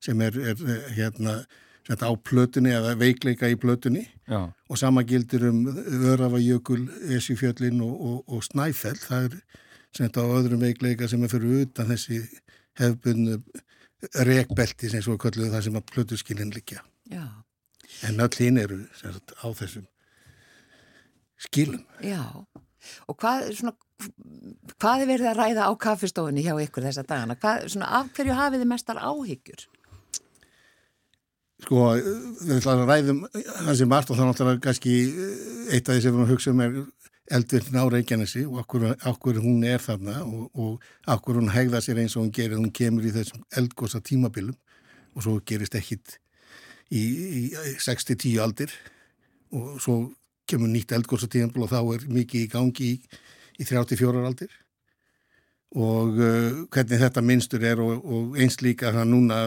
sem 0.04 0.22
er, 0.22 0.38
er 0.54 0.92
hérna 0.94 1.40
á 1.88 2.12
plötunni 2.20 2.74
eða 2.76 2.96
veikleika 3.00 3.48
í 3.52 3.56
plötunni 3.60 4.04
Já. 4.28 4.52
og 4.52 4.78
sama 4.80 5.04
gildir 5.08 5.48
um 5.48 5.64
Öravajökul, 6.12 6.84
Esifjöllin 7.16 7.82
og, 7.86 7.96
og, 7.96 8.18
og 8.28 8.44
Snæfell, 8.44 9.00
það 9.00 9.30
er 9.30 9.38
sem 9.96 10.08
þetta 10.08 10.26
á 10.28 10.36
öðrum 10.42 10.64
veikleika 10.66 11.08
sem 11.08 11.24
er 11.24 11.32
fyrir 11.32 11.64
utan 11.64 11.92
þessi 11.94 12.22
hefbunnu 12.78 13.40
rekbelti 14.28 14.92
sem 14.92 15.02
svo 15.02 15.18
kalluðu 15.22 15.54
það 15.56 15.68
sem 15.68 15.80
að 15.80 15.88
plötuskilin 15.94 16.54
likja. 16.54 16.84
Já. 17.10 17.26
En 18.06 18.20
öll 18.22 18.36
hinn 18.38 18.60
eru 18.62 18.84
sagt, 19.00 19.34
á 19.42 19.48
þessum 19.58 19.88
skilum. 21.48 21.84
Já, 22.04 22.22
og 23.08 23.18
hvað, 23.18 23.48
svona, 23.58 23.74
hvað 24.76 25.04
er 25.04 25.12
verið 25.12 25.32
að 25.32 25.40
ræða 25.40 25.70
á 25.70 25.72
kaffistofunni 25.82 26.44
hjá 26.46 26.54
ykkur 26.62 26.86
þessa 26.90 27.06
dagana? 27.08 27.38
Hvað, 27.40 27.68
svona, 27.74 27.90
af 28.02 28.12
hverju 28.18 28.38
hafið 28.38 28.64
þið 28.64 28.72
mestar 28.74 29.02
áhyggjur? 29.02 29.66
Sko, 31.58 31.88
við 31.98 32.60
ætlum 32.60 32.84
að 32.84 32.92
ræðum 32.92 33.24
hansi 33.66 33.88
margt 33.90 34.12
og 34.14 34.20
þannig 34.20 34.36
að 34.36 34.42
það 34.44 34.52
er 34.52 34.60
kannski 34.62 34.92
eitt 35.74 35.88
af 35.90 35.96
því 35.96 36.04
sem 36.04 36.20
við 36.20 36.30
hugsa 36.32 36.54
um 36.54 36.62
er 36.62 36.76
eldvirkn 37.38 37.80
á 37.82 37.86
Reykjanesi 37.92 38.44
og 38.46 38.60
okkur, 38.62 38.86
okkur 39.10 39.40
hún 39.44 39.66
er 39.68 39.82
þarna 39.84 40.22
og, 40.24 40.46
og 40.54 41.16
okkur 41.16 41.42
hún 41.42 41.52
hegða 41.52 41.82
sér 41.84 42.04
eins 42.04 42.16
og 42.16 42.24
hún 42.24 42.36
gerir, 42.36 42.60
hún 42.60 42.72
kemur 42.72 43.08
í 43.10 43.12
þessum 43.16 43.42
eldgósa 43.58 44.00
tímabilum 44.06 44.56
og 45.18 45.26
svo 45.26 45.40
gerist 45.50 45.76
ekkit 45.76 46.20
í, 46.94 47.02
í 47.02 47.42
6-10 47.84 48.38
aldir 48.44 48.72
og 49.52 49.82
svo 49.84 49.98
kemur 50.48 50.72
nýtt 50.72 50.94
eldgósa 50.96 51.28
tímabil 51.32 51.66
og 51.66 51.74
þá 51.74 51.80
er 51.82 52.08
mikið 52.20 52.46
í 52.46 52.52
gangi 52.54 52.94
í, 52.94 52.96
í 53.60 53.68
34 53.68 54.24
aldir. 54.30 54.52
Og 55.76 56.16
uh, 56.16 56.62
hvernig 56.72 57.02
þetta 57.02 57.24
minnstur 57.26 57.66
er 57.68 57.82
og, 57.84 58.06
og 58.06 58.38
eins 58.40 58.62
líka 58.64 58.94
það 58.96 59.10
núna 59.12 59.40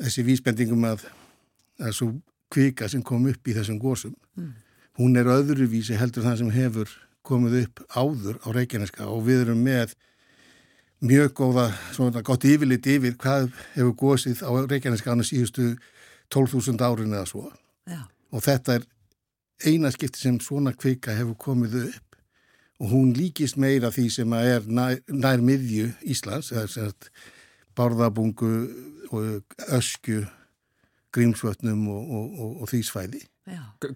þessi 0.00 0.24
vísbendingum 0.26 0.84
að 0.88 1.06
það 1.06 1.88
er 1.88 1.96
svo 1.96 2.12
kvika 2.52 2.88
sem 2.88 3.02
kom 3.02 3.26
upp 3.28 3.48
í 3.48 3.56
þessum 3.56 3.80
gósum 3.82 4.14
mm 4.36 4.52
hún 5.00 5.16
er 5.16 5.30
öðruvísi 5.30 5.96
heldur 5.96 6.26
það 6.26 6.38
sem 6.42 6.52
hefur 6.54 6.94
komið 7.26 7.58
upp 7.62 7.82
áður 7.96 8.40
á 8.44 8.48
Reykjaneska. 8.54 9.08
Og 9.08 9.24
við 9.28 9.46
erum 9.46 9.62
með 9.64 9.94
mjög 11.02 11.34
góða, 11.38 11.66
svona 11.94 12.22
gott 12.26 12.46
yfirlit 12.46 12.86
yfir 12.86 13.16
hvað 13.20 13.50
hefur 13.76 13.94
gósið 14.04 14.42
á 14.44 14.50
Reykjaneska 14.68 15.14
ánum 15.14 15.26
síðustu 15.26 15.74
12.000 16.32 16.82
árin 16.84 17.14
eða 17.14 17.28
svo. 17.28 17.50
Já. 17.88 18.06
og 18.30 18.44
þetta 18.44 18.76
er 18.78 18.84
eina 19.66 19.90
skipti 19.90 20.20
sem 20.20 20.36
svona 20.40 20.70
kvika 20.72 21.14
hefur 21.16 21.34
komið 21.38 21.78
upp. 21.88 22.16
Og 22.82 22.90
hún 22.90 23.12
líkist 23.14 23.58
meira 23.58 23.90
því 23.94 24.08
sem 24.10 24.32
að 24.34 24.48
er 24.52 24.64
nær, 24.66 25.00
nær 25.06 25.42
miðju 25.42 25.92
Íslands, 26.02 26.50
eða 26.54 26.66
sem 26.70 26.88
sagt 26.88 27.10
Bárðabungu 27.78 28.54
og 29.12 29.58
Öskju 29.72 30.24
Grímsvötnum 31.12 31.84
og, 31.92 32.02
og, 32.08 32.40
og, 32.40 32.56
og 32.62 32.72
því 32.72 32.82
svæði 32.88 33.22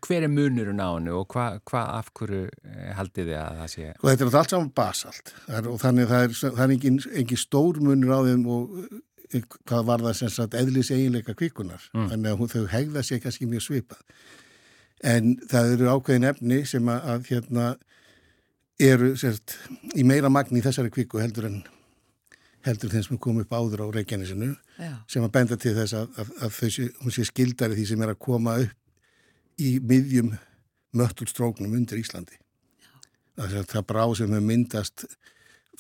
Hver 0.02 0.24
er 0.26 0.30
munurinn 0.30 0.82
á 0.82 0.90
hennu 0.96 1.20
og 1.20 1.28
hvað 1.30 1.60
hva 1.70 1.82
af 2.00 2.08
hverju 2.18 2.46
eh, 2.66 2.88
haldið 2.98 3.28
þið 3.30 3.36
að 3.38 3.58
það 3.60 3.68
sé? 3.72 3.90
Sko 3.94 4.08
þetta 4.10 4.26
er 4.26 4.38
allt 4.40 4.54
saman 4.54 4.72
basalt 4.74 5.34
er, 5.46 5.68
og 5.70 5.76
þannig 5.78 6.08
það 6.10 6.24
er, 6.24 6.34
það 6.40 6.62
er 6.64 6.72
engin, 6.74 6.96
engin 7.22 7.40
stór 7.40 7.78
munur 7.86 8.16
á 8.18 8.20
þeim 8.26 8.42
og 8.56 8.74
eh, 9.30 9.44
hvað 9.70 9.86
var 9.92 10.02
það 10.08 10.18
sem 10.18 10.32
sagt 10.34 10.58
eðlis 10.58 10.90
eiginleika 10.90 11.36
kvíkunar 11.38 11.86
mm. 11.94 12.08
þannig 12.10 12.32
að 12.32 12.56
þau 12.56 12.66
hegða 12.74 13.04
sér 13.06 13.22
kannski 13.22 13.48
mjög 13.52 13.66
svipað 13.68 14.02
en 15.14 15.36
það 15.46 15.72
eru 15.76 15.92
ákveðin 15.94 16.28
efni 16.32 16.60
sem 16.66 16.90
að, 16.90 17.08
að 17.14 17.30
hérna 17.30 17.70
eru 18.82 19.14
sért, 19.20 19.56
í 19.94 20.04
meira 20.04 20.32
magni 20.32 20.60
í 20.60 20.66
þessari 20.66 20.90
kvíku 20.92 21.22
heldur 21.22 21.48
en 21.48 21.62
heldur 22.66 22.92
þeim 22.92 23.04
sem 23.06 23.20
kom 23.22 23.38
upp 23.42 23.54
áður 23.54 23.86
á 23.86 23.94
Reykjanesinu 23.94 24.50
sem 25.10 25.24
að 25.24 25.32
benda 25.34 25.58
til 25.60 25.74
þess 25.76 25.96
að, 25.96 26.10
að, 26.18 26.32
að 26.46 26.58
sé, 26.74 26.88
hún 27.02 27.14
sé 27.14 27.26
skildari 27.28 27.78
því 27.78 27.86
sem 27.92 28.04
er 28.04 28.12
að 28.12 28.22
koma 28.26 28.58
upp 28.64 29.62
í 29.62 29.76
miðjum 29.80 30.34
möttulstróknum 30.96 31.76
undir 31.76 32.00
Íslandi. 32.00 32.36
Það 33.36 33.58
það 33.70 33.86
brá 33.90 34.04
sem 34.16 34.32
hefur 34.32 34.48
myndast 34.48 35.04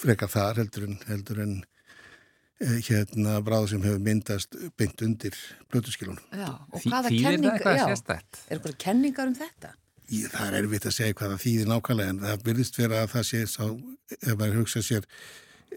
frekar 0.00 0.30
þar 0.32 0.60
heldur 0.60 0.86
en, 0.88 0.98
heldur 1.08 1.40
en 1.44 1.54
eh, 2.60 2.78
hérna 2.88 3.38
bráð 3.44 3.70
sem 3.72 3.84
hefur 3.84 4.02
myndast 4.04 4.56
beint 4.76 5.02
undir 5.04 5.36
blötuskilunum. 5.72 6.22
Já, 6.36 6.52
og 6.52 6.84
hvaða 6.84 7.12
kenningar, 7.12 7.80
já, 7.80 7.86
er 7.88 8.22
eitthvað 8.56 8.78
kenningar 8.82 9.32
um 9.32 9.36
þetta? 9.38 9.72
Ég, 10.06 10.28
það 10.30 10.46
er 10.46 10.58
erfitt 10.60 10.86
að 10.86 10.96
segja 10.98 11.18
hvaða 11.18 11.40
þýðir 11.42 11.72
nákvæmlega 11.72 12.14
en 12.14 12.22
það 12.22 12.44
byrjist 12.46 12.78
vera 12.78 13.02
að 13.02 13.12
það 13.16 13.26
sé 13.30 13.42
sá, 13.50 13.64
ef 14.20 14.36
maður 14.36 14.60
hugsa 14.60 14.84
sér 14.86 15.08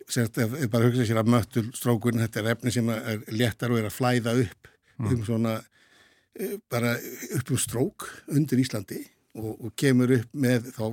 Sért, 0.10 0.38
ef 0.42 0.54
bara 0.74 0.88
hugsa 0.88 1.06
sér 1.06 1.20
að 1.22 1.34
möttulstrókun 1.36 2.22
þetta 2.24 2.42
er 2.42 2.54
efni 2.56 2.72
sem 2.74 2.88
er 2.94 3.20
léttar 3.30 3.74
og 3.74 3.82
er 3.82 3.90
að 3.90 3.98
flæða 3.98 4.34
upp 4.42 4.70
mm. 4.98 5.12
um 5.12 5.26
svona 5.28 5.60
Eh, 6.40 6.60
bara 6.72 6.96
upp 7.36 7.52
um 7.52 7.58
strók 7.60 8.06
undir 8.32 8.62
Íslandi 8.62 9.02
og, 9.36 9.58
og 9.60 9.74
kemur 9.76 10.12
upp 10.14 10.30
með 10.32 10.70
þá 10.76 10.86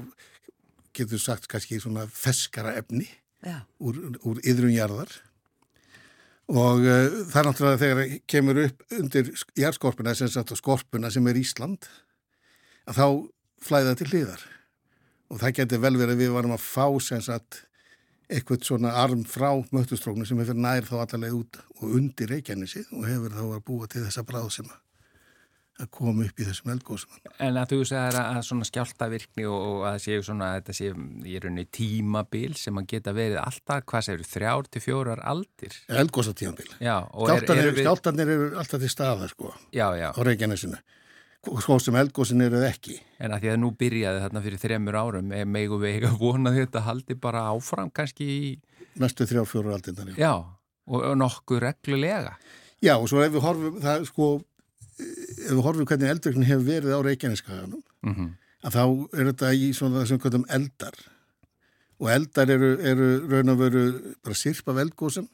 getur 0.97 1.21
sagt 1.23 1.47
kannski 1.53 1.79
svona 1.79 2.07
feskara 2.11 2.73
efni 2.81 3.07
Já. 3.45 3.61
úr, 3.79 4.01
úr 4.27 4.41
yðrunjarðar 4.43 5.13
og 6.51 6.83
uh, 6.83 7.21
það 7.29 7.39
er 7.39 7.49
náttúrulega 7.51 7.83
þegar 7.83 8.11
kemur 8.33 8.61
upp 8.65 8.83
undir 8.97 9.31
jærskorpuna 9.61 10.17
sem 10.19 10.33
skorpuna 10.33 11.13
sem 11.15 11.31
er 11.31 11.39
Ísland 11.39 11.87
að 12.89 12.99
þá 12.99 13.07
flæða 13.69 13.95
til 14.01 14.11
hliðar 14.11 14.43
og 15.31 15.43
það 15.45 15.57
getur 15.61 15.85
vel 15.85 15.95
verið 16.01 16.17
að 16.17 16.25
við 16.25 16.37
varum 16.41 16.57
að 16.57 16.67
fá 16.67 16.87
sem 17.07 17.23
sagt 17.23 17.66
eitthvað 18.27 18.65
svona 18.67 18.95
arm 19.03 19.23
frá 19.29 19.51
möttustróknu 19.75 20.27
sem 20.27 20.41
hefur 20.43 20.59
nær 20.59 20.87
þá 20.89 20.97
allavega 21.05 21.39
út 21.39 21.61
og 21.79 21.95
undir 22.01 22.33
Reykjanesið 22.33 22.91
og 22.97 23.07
hefur 23.07 23.39
þá 23.39 23.45
að 23.47 23.63
búa 23.69 23.89
til 23.91 24.03
þessa 24.07 24.27
bráð 24.27 24.51
sem 24.59 24.69
að 24.71 24.83
að 25.77 25.89
koma 25.93 26.25
upp 26.25 26.41
í 26.41 26.47
þessum 26.47 26.71
eldgóðsum. 26.73 27.17
En 27.43 27.59
að 27.61 27.73
þú 27.73 27.79
segir 27.91 28.19
að 28.21 28.39
svona 28.49 28.69
skjáltavirkni 28.69 29.47
og, 29.51 29.85
að 29.91 29.99
séu 30.07 30.23
svona, 30.25 30.51
þetta 30.57 30.77
séu 30.79 30.95
í 31.29 31.37
rauninni 31.43 31.67
tímabil 31.79 32.57
sem 32.57 32.81
að 32.81 32.89
geta 32.95 33.13
verið 33.17 33.41
alltaf, 33.43 33.85
hvað 33.91 34.07
segir, 34.09 34.27
þrjár 34.31 34.71
til 34.73 34.85
fjórar 34.85 35.23
aldir? 35.33 35.77
Eldgóðsatímabil. 35.93 36.71
Já. 36.81 36.97
Skjáltanir 37.13 38.33
eru 38.37 38.53
alltaf 38.57 38.81
til 38.81 38.93
staða, 38.93 39.29
sko, 39.33 39.53
já, 39.75 39.91
já. 40.01 40.09
á 40.17 40.21
Reykjanesinu. 40.25 40.81
Svo 41.47 41.79
sem 41.83 41.97
eldgóðsin 41.99 42.43
eru 42.43 42.61
ekki. 42.67 42.99
En 43.23 43.35
að 43.35 43.45
því 43.45 43.53
að 43.53 43.61
nú 43.63 43.71
byrjaði 43.79 44.23
þarna 44.25 44.43
fyrir 44.45 44.63
þremur 44.63 44.99
árum, 44.99 45.33
megum 45.53 45.83
við 45.83 45.95
ekki 45.95 46.11
að 46.11 46.21
vona 46.21 46.53
þetta 46.55 46.83
haldi 46.87 47.17
bara 47.23 47.47
áfram 47.53 47.93
kannski 47.95 48.27
í... 48.27 48.53
Næstu 48.99 49.27
þrjár, 49.29 49.47
fjórar 49.51 49.77
aldindar, 49.77 50.11
já. 50.11 50.17
Já, 50.19 50.33
og, 50.89 51.07
nokkuð 51.21 51.63
reglulega. 51.63 52.35
Já, 52.83 52.97
og 52.97 53.09
svo 53.11 53.23
ef 53.25 53.35
við 53.35 53.45
horfum, 53.45 53.79
það, 53.85 54.07
sko, 54.11 54.31
ef 54.97 55.53
við 55.53 55.63
horfum 55.65 55.89
hvernig 55.89 56.13
eldvirknin 56.15 56.49
hefur 56.49 56.67
verið 56.67 56.97
á 56.97 57.01
Reykjaneskaganum 57.07 57.83
mm 57.83 58.15
-hmm. 58.15 58.33
að 58.67 58.77
þá 58.77 58.85
er 59.21 59.31
þetta 59.31 59.53
í 59.53 59.73
svona 59.73 60.01
það 60.01 60.09
sem 60.09 60.21
kvöldum 60.25 60.47
eldar 60.49 60.99
og 62.01 62.11
eldar 62.13 62.51
eru, 62.51 62.71
eru 62.81 63.09
raun 63.31 63.55
og 63.55 63.59
veru 63.59 63.85
bara 64.25 64.35
sirp 64.35 64.69
af 64.69 64.81
eldgóðsum 64.85 65.29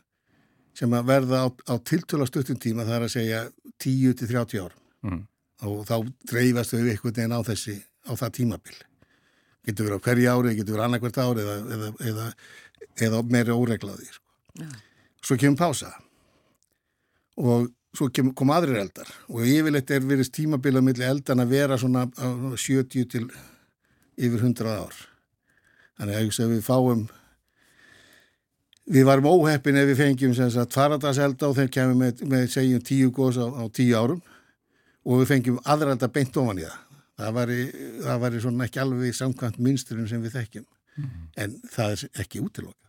sem 0.75 0.93
að 0.93 1.07
verða 1.07 1.45
á, 1.45 1.49
á 1.51 1.75
tiltöla 1.83 2.27
stuttum 2.27 2.59
tíma 2.59 2.87
það 2.87 2.97
er 2.97 3.07
að 3.07 3.15
segja 3.17 3.41
10-30 3.83 4.63
ár 4.63 4.75
mm. 5.03 5.23
Og 5.69 5.85
þá 5.89 5.97
dreifast 6.31 6.75
þau 6.75 6.81
einhvern 6.83 7.15
veginn 7.17 7.37
á 7.37 7.41
þessi 7.47 7.77
á 8.09 8.13
það 8.19 8.35
tímabil. 8.39 8.79
Getur 9.67 9.87
verið 9.87 10.01
á 10.03 10.05
hverju 10.07 10.33
ári, 10.33 10.57
getur 10.59 10.77
verið 10.77 10.87
annarkvært 10.89 11.21
ári 11.23 11.45
eða, 11.45 11.59
eða, 11.77 11.93
eða, 12.11 12.27
eða 13.07 13.23
meira 13.31 13.59
óreglaði 13.59 14.09
sko. 14.11 14.27
ja. 14.63 14.73
svo 15.23 15.39
kemur 15.39 15.61
pása. 15.61 15.93
Og 17.43 17.71
svo 17.97 18.09
kem, 18.13 18.33
kom 18.37 18.53
aðrir 18.53 18.81
eldar. 18.83 19.09
Og 19.31 19.47
yfirleitt 19.47 19.91
er 19.95 20.05
verið 20.05 20.33
tímabila 20.35 20.83
millir 20.85 21.09
eldan 21.09 21.45
að 21.45 21.55
vera 21.55 21.79
svona 21.81 22.09
70 22.11 23.09
til 23.15 23.27
yfir 24.19 24.39
100 24.43 24.77
ár. 24.77 25.03
Þannig 26.01 26.39
að 26.43 26.55
við 26.57 26.65
fáum 26.67 27.07
við 28.93 29.07
varum 29.07 29.29
óheppin 29.31 29.79
ef 29.79 29.89
við 29.93 30.01
fengjum 30.01 30.67
faradaselda 30.73 31.49
og 31.49 31.57
þeir 31.57 31.71
kemur 31.71 31.99
með, 32.01 32.25
með 32.27 32.49
segjum 32.51 32.83
tíu 32.83 33.13
gós 33.15 33.39
á, 33.39 33.47
á 33.47 33.65
tíu 33.71 33.95
árum 33.95 34.23
og 35.05 35.23
við 35.23 35.33
fengjum 35.33 35.59
aðrælda 35.65 36.11
beint 36.13 36.37
ofan 36.37 36.63
í 36.63 36.69
það 36.69 36.79
það 37.23 37.35
væri, 37.39 37.59
það 38.03 38.23
væri 38.27 38.45
svona 38.45 38.69
ekki 38.69 38.83
alveg 38.83 39.19
samkvæmt 39.19 39.59
minsturum 39.63 40.09
sem 40.11 40.23
við 40.23 40.39
þekkjum 40.39 40.65
mm 40.67 41.05
-hmm. 41.05 41.27
en 41.45 41.61
það 41.71 41.93
er 41.97 42.23
ekki 42.25 42.41
útilokk 42.41 42.83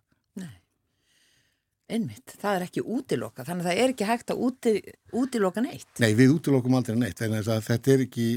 Einmitt, 1.93 2.37
það 2.39 2.55
er 2.55 2.63
ekki 2.65 2.81
útiloka, 2.81 3.43
þannig 3.43 3.65
að 3.65 3.69
það 3.69 3.81
er 3.81 3.91
ekki 3.91 4.05
hægt 4.07 4.31
að 4.31 4.41
úti, 4.47 4.71
útiloka 5.19 5.61
neitt. 5.61 5.89
Nei, 5.99 6.13
við 6.15 6.37
útilokum 6.37 6.77
aldrei 6.79 6.95
neitt, 6.95 7.19
en 7.21 7.35
þetta 7.43 7.91
er 7.91 8.05
ekki, 8.05 8.27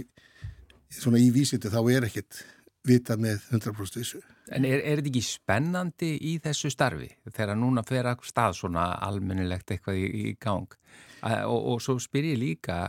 svona 0.90 1.20
í 1.22 1.30
vísitu 1.30 1.70
þá 1.70 1.78
er 1.94 2.08
ekkit 2.08 2.42
vita 2.86 3.16
með 3.18 3.46
100% 3.54 4.00
vissu. 4.00 4.20
En 4.54 4.66
er, 4.66 4.82
er 4.82 5.00
þetta 5.00 5.10
ekki 5.12 5.24
spennandi 5.26 6.10
í 6.28 6.36
þessu 6.42 6.70
starfi 6.74 7.08
þegar 7.30 7.58
núna 7.58 7.82
fer 7.86 8.10
að 8.10 8.26
stað 8.28 8.58
svona 8.60 8.90
almennilegt 9.06 9.72
eitthvað 9.74 10.02
í, 10.02 10.06
í 10.06 10.34
gang 10.42 10.76
og, 11.46 11.56
og 11.56 11.80
svo 11.82 11.96
spyr 12.02 12.28
ég 12.32 12.38
líka 12.38 12.84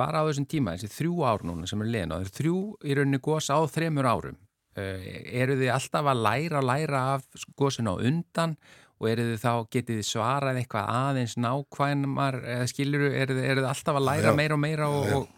bara 0.00 0.22
á 0.24 0.28
þessum 0.28 0.46
tíma, 0.50 0.76
þessi 0.76 0.94
þrjú 0.96 1.24
ár 1.28 1.44
núna 1.46 1.68
sem 1.68 1.82
er 1.84 1.90
leina, 1.94 2.18
það 2.18 2.26
er 2.26 2.36
þrjú 2.38 2.60
í 2.82 2.96
rauninni 2.98 3.20
góðs 3.24 3.50
á 3.52 3.58
þremur 3.70 4.08
árum. 4.10 4.38
Uh, 4.78 5.02
eru 5.42 5.56
þið 5.58 5.72
alltaf 5.74 6.06
að 6.12 6.22
læra, 6.26 6.62
læra 6.62 7.02
af 7.16 7.44
góðsina 7.58 7.92
á 7.92 8.02
undan 8.06 8.54
og 9.00 9.08
eru 9.10 9.26
þið 9.32 9.42
þá, 9.42 9.52
getið 9.74 9.98
þið 9.98 10.06
svarað 10.06 10.60
eitthvað 10.60 10.94
aðeins 10.94 11.34
nákvæmar 11.40 12.38
eða 12.54 12.70
skiluru, 12.70 13.10
eru 13.10 13.36
þið, 13.36 13.50
eru 13.50 13.64
þið 13.64 13.68
alltaf 13.72 14.00
að 14.00 14.06
læra 14.06 14.32
já, 14.32 14.38
meira 14.38 14.56
og 14.56 14.62
meira 14.62 14.88
og, 14.94 15.12
og... 15.18 15.28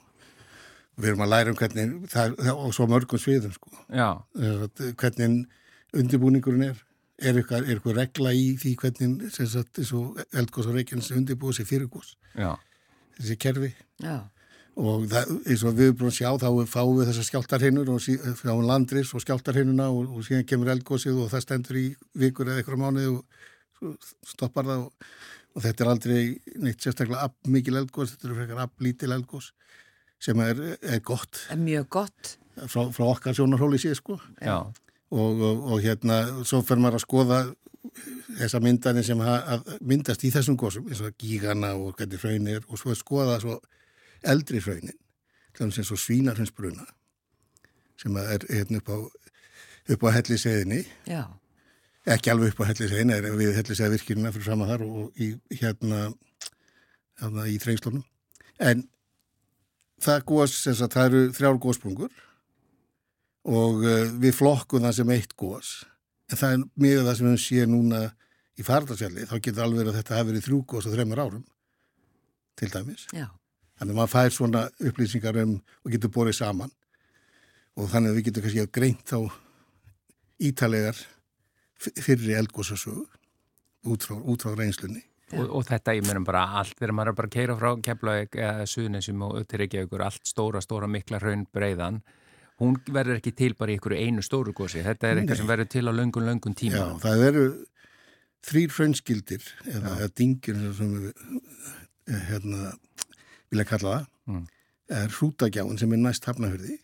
Við 1.01 1.09
erum 1.09 1.25
að 1.25 1.33
læra 1.33 1.53
um 1.53 1.59
hvernig, 1.59 1.93
það 2.13 2.35
er 2.37 2.53
á 2.53 2.67
svo 2.77 2.87
mörgum 2.91 3.23
sviðum 3.23 3.55
sko, 3.57 3.71
hvernig 5.01 5.39
undirbúningurinn 5.97 6.67
er 6.69 6.83
er 7.23 7.39
eitthvað, 7.39 7.67
er 7.67 7.77
eitthvað 7.77 7.99
regla 7.99 8.35
í 8.35 8.45
því 8.61 8.75
hvernig 8.83 9.33
sagt, 9.33 9.81
eldgós 9.81 10.69
og 10.69 10.77
reykjans 10.77 11.11
undirbúið 11.15 11.61
sér 11.61 11.69
fyrirgós 11.69 12.15
þessi 12.37 13.37
kerfi. 13.41 13.73
Já. 14.03 14.17
Og 14.81 15.05
það, 15.11 15.33
eins 15.45 15.63
og 15.69 15.75
við 15.77 15.91
erum 15.91 15.99
búin 16.01 16.11
að 16.13 16.17
sjá 16.17 16.29
þá 16.41 16.49
fáum 16.71 16.95
við 16.97 17.09
þessar 17.11 17.29
skjáltarhinnur 17.29 17.91
og 17.93 18.07
fáum 18.41 18.63
landris 18.69 19.13
og 19.13 19.25
skjáltarhinnuna 19.25 19.89
og, 19.93 20.15
og 20.17 20.27
síðan 20.27 20.47
kemur 20.49 20.73
eldgósið 20.73 21.19
og 21.21 21.33
það 21.33 21.45
stendur 21.45 21.81
í 21.81 21.87
vikur 22.23 22.49
eða 22.49 22.63
eitthvað 22.63 22.81
mánuð 22.81 23.19
og 23.19 24.13
stoppar 24.27 24.69
það 24.71 24.87
og, 24.87 25.09
og 25.53 25.67
þetta 25.67 25.85
er 25.85 25.91
aldrei 25.93 26.21
neitt 26.65 26.85
sérstaklega 26.85 27.27
ab, 27.27 27.35
mikil 27.53 27.77
eldgós, 27.83 28.15
þetta 28.15 28.31
er 28.31 28.39
frekar 28.41 28.63
ab, 28.65 28.73
lítil 28.81 29.13
eldgós 29.13 29.51
sem 30.23 30.39
er, 30.41 30.63
er 30.81 31.03
gott. 31.05 31.43
Er 31.53 31.61
mjög 31.61 31.89
gott. 31.99 32.37
Frá, 32.69 32.87
frá 32.95 33.09
okkar 33.09 33.37
sjónarhóli 33.37 33.81
síð 33.81 33.99
sko. 33.99 34.19
Og, 35.13 35.43
og, 35.43 35.67
og 35.75 35.83
hérna, 35.85 36.23
svo 36.49 36.63
fer 36.65 36.81
maður 36.81 37.01
að 37.01 37.05
skoða 37.05 37.41
þessa 38.39 38.61
myndanir 38.63 39.05
sem 39.05 39.21
myndast 39.85 40.23
í 40.25 40.31
þessum 40.33 40.57
gósum, 40.61 40.87
eins 40.89 41.03
og 41.05 41.17
gígana 41.21 41.75
og 41.77 41.97
hvernig 41.99 42.23
hraunir 42.23 42.63
og 42.69 42.79
svo 42.81 42.95
skoða 42.97 43.41
svo 43.43 43.59
eldri 44.29 44.61
hraunin, 44.63 44.99
þannig 45.57 45.79
sem 45.79 45.99
svínarhundsbruna 45.99 46.87
sem 48.03 48.17
er 48.19 48.45
hérna 48.49 48.81
upp 48.81 48.91
á, 48.91 48.99
upp 49.95 50.05
á 50.07 50.09
helliseðinni. 50.17 50.83
Ekki 52.13 52.33
alveg 52.33 52.51
upp 52.51 52.65
á 52.67 52.71
hellisegin 52.73 53.13
eða 53.15 53.35
við 53.39 53.53
hellisega 53.55 53.93
virkirina 53.93 54.33
fyrir 54.35 54.49
fram 54.49 54.65
að 54.65 54.73
þar 54.73 54.87
og 54.89 55.21
í, 55.23 55.29
hérna, 55.61 56.09
hérna 57.21 57.47
í 57.47 57.61
þrengslunum 57.63 58.03
en 58.63 58.83
það 60.03 60.25
þess 60.51 60.83
að 60.83 60.95
það 60.97 61.07
eru 61.07 61.23
þrjár 61.37 61.61
góðsprungur 61.63 62.17
og 63.53 63.85
uh, 63.87 64.11
við 64.23 64.35
flokkum 64.39 64.83
það 64.87 64.99
sem 64.99 65.15
eitt 65.15 65.37
góðs 65.39 65.71
en 66.31 66.41
það 66.41 66.57
er 66.57 66.65
miða 66.75 67.07
það 67.07 67.17
sem 67.19 67.31
við 67.31 67.41
séum 67.45 67.73
núna 67.77 68.03
í 68.59 68.67
fardarsjalli, 68.67 69.27
þá 69.27 69.37
getur 69.39 69.65
alveg 69.65 69.89
að 69.89 69.99
þetta 70.01 70.19
hafi 70.19 70.31
verið 70.31 70.47
þrjú 70.47 70.59
góðs 70.69 70.89
og 70.89 70.97
þreymur 70.97 71.23
árum 71.23 71.45
til 72.59 72.71
dæmis 72.73 73.07
Já. 73.15 73.29
Þannig 73.83 73.97
að 73.97 73.99
maður 73.99 74.13
fær 74.15 74.35
svona 74.37 74.63
upplýsingar 74.79 75.39
um 75.43 75.57
og 75.59 75.95
getur 75.95 76.13
borðið 76.15 76.39
saman 76.39 76.71
og 77.77 77.89
þannig 77.91 78.13
að 78.13 78.19
við 78.19 78.29
getum 78.29 78.47
kannski 78.47 78.63
að 78.63 78.75
greint 78.79 79.03
þá 79.11 79.19
ítalegar 80.43 81.01
fyrir 81.83 82.37
eldgóðsasögu 82.39 83.07
út 83.91 84.07
út 84.15 84.45
frá 84.45 84.55
reynslunni. 84.55 85.03
Og, 85.33 85.47
og 85.49 85.63
þetta, 85.65 85.95
ég 85.97 86.05
meðan 86.05 86.27
bara 86.29 86.45
allt, 86.61 86.77
þegar 86.77 86.93
maður 86.95 87.11
er 87.11 87.17
bara 87.19 87.31
að 87.31 87.37
keira 87.39 87.55
frá 87.57 87.71
Keflavík 87.87 88.37
eða 88.37 88.67
Suðnessum 88.69 89.23
og 89.25 89.39
öttir 89.41 89.65
ekki 89.65 89.81
ykkur 89.87 90.05
allt 90.05 90.29
stóra, 90.29 90.61
stóra, 90.61 90.91
mikla 90.93 91.19
raun 91.23 91.47
breiðan 91.49 92.03
hún 92.61 92.77
verður 92.95 93.19
ekki 93.19 93.33
til 93.35 93.55
bara 93.59 93.73
í 93.73 93.79
ykkur 93.81 93.97
einu 93.97 94.23
stóru 94.23 94.55
gósi, 94.55 94.85
þetta 94.85 95.09
er 95.09 95.23
eitthvað 95.23 95.41
sem 95.41 95.51
verður 95.51 95.71
til 95.73 95.85
á 95.89 95.93
löngun, 95.97 96.29
löngun 96.29 96.57
tíma. 96.59 96.79
Já, 96.79 97.01
það 97.03 97.25
eru 97.31 97.47
þrýr 98.47 98.77
raunskildir 98.79 99.49
eða, 99.73 100.11
dingir 100.19 100.61
sem 100.77 100.93
við 100.93 101.09
eh, 101.09 102.23
hérna, 102.29 102.75
vilja 103.53 103.69
kalla 103.69 103.95
það 103.99 104.09
mm. 104.33 104.47
er 104.99 105.15
hrútagjáin 105.19 105.79
sem 105.81 105.93
er 105.95 106.03
næst 106.03 106.27
hafnafyrði 106.29 106.79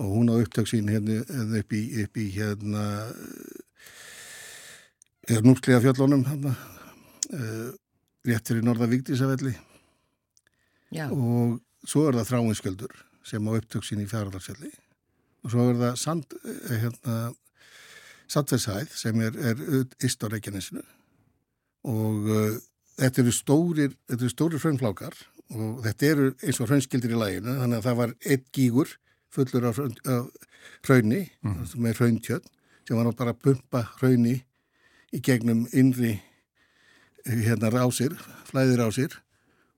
og 0.00 0.10
hún 0.16 0.32
á 0.32 0.34
upptöksín 0.40 0.90
hérna 0.90 1.20
upp 1.60 1.76
í, 1.76 1.82
upp 2.02 2.18
í 2.18 2.26
hérna 2.34 2.84
er 5.30 5.44
núpslega 5.46 5.80
fjöllunum 5.84 6.24
hérna, 6.26 6.56
uh, 7.32 7.68
rétt 8.26 8.50
fyrir 8.50 8.66
Norða 8.66 8.90
Vigdísafelli 8.90 9.54
og 11.04 11.60
svo 11.84 12.08
er 12.08 12.18
það 12.18 12.30
þráinskjöldur 12.32 12.98
sem 13.24 13.46
á 13.46 13.52
upptöksin 13.54 14.02
í 14.02 14.10
fjárhaldarsfelli 14.10 14.72
og 15.44 15.52
svo 15.52 15.70
er 15.70 15.80
það 15.80 15.96
sand, 16.00 16.36
uh, 16.42 16.76
hérna, 16.82 17.22
Sandvershæð 18.34 18.92
sem 18.96 19.20
er, 19.20 19.34
er 19.36 19.58
ist 20.04 20.22
á 20.24 20.26
Reykjanesinu. 20.32 20.82
Og 21.84 22.28
uh, 22.32 22.56
þetta 22.96 23.22
eru 23.22 23.34
stórir, 23.34 23.96
þetta 24.08 24.24
eru 24.24 24.32
stórir 24.32 24.62
frönnflákar 24.62 25.18
og 25.52 25.80
þetta 25.84 26.10
eru 26.10 26.28
eins 26.42 26.60
og 26.60 26.70
frönnskildir 26.70 27.14
í 27.14 27.20
læginu 27.20 27.56
þannig 27.60 27.80
að 27.80 27.88
það 27.88 27.98
var 28.00 28.14
eitt 28.24 28.46
gígur 28.54 28.94
fullur 29.34 29.68
af, 29.68 29.80
hraunni 30.86 31.24
mm. 31.42 31.64
með 31.82 32.00
hrauntjörn 32.00 32.50
sem 32.84 32.98
var 32.98 33.12
bara 33.16 33.34
að 33.34 33.42
pumpa 33.44 33.84
hraunni 33.98 34.38
í 35.14 35.20
gegnum 35.24 35.64
innri 35.72 36.16
hérna 37.24 37.70
rásir, 37.72 38.12
flæðir 38.48 38.82
rásir 38.82 39.14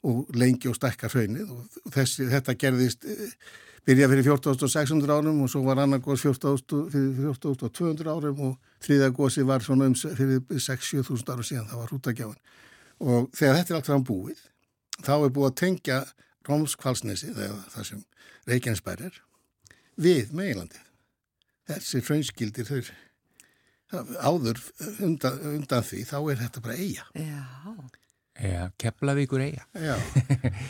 og 0.06 0.26
lengi 0.34 0.70
og 0.70 0.76
stekka 0.78 1.10
hraunið 1.10 1.52
og 1.54 1.92
þessi, 1.94 2.26
þetta 2.30 2.56
gerðist 2.58 3.06
eh, 3.06 3.30
byrja 3.86 4.08
fyrir 4.10 4.26
14.600 4.26 5.14
árum 5.14 5.44
og 5.44 5.50
svo 5.50 5.62
var 5.66 5.80
annar 5.82 6.02
góðs 6.02 6.24
14.200 6.26 8.10
árum 8.10 8.42
og 8.48 8.56
þriða 8.82 9.12
góðsi 9.14 9.46
var 9.46 9.64
svona 9.64 9.88
um 9.90 9.94
fyrir 9.94 10.42
6-7.000 10.50 11.34
árum 11.34 11.46
síðan, 11.46 11.70
það 11.70 11.82
var 11.82 11.92
hrútagjafan 11.92 12.40
og 13.06 13.30
þegar 13.36 13.58
þetta 13.60 13.74
er 13.74 13.78
allt 13.80 13.90
fram 13.90 14.06
búið 14.06 14.44
þá 15.04 15.12
er 15.26 15.32
búið 15.36 15.50
að 15.50 15.58
tengja 15.62 15.98
Rómskvalsnesi, 16.46 17.32
það 17.34 17.84
sem 17.88 18.02
Reykjanesbær 18.46 19.00
er 19.08 19.16
við 19.98 20.30
meilandi 20.36 20.78
þessi 21.66 22.02
hraunskildir 22.06 22.68
þau 22.68 22.82
áður 24.26 24.60
undan, 25.06 25.38
undan 25.56 25.84
því 25.86 26.02
þá 26.08 26.16
er 26.32 26.40
þetta 26.44 26.62
bara 26.64 26.76
eiga 26.78 27.06
Já. 27.14 27.44
Já, 28.36 28.66
Keflavíkur 28.76 29.40
eiga. 29.40 29.62
Já, 29.80 29.94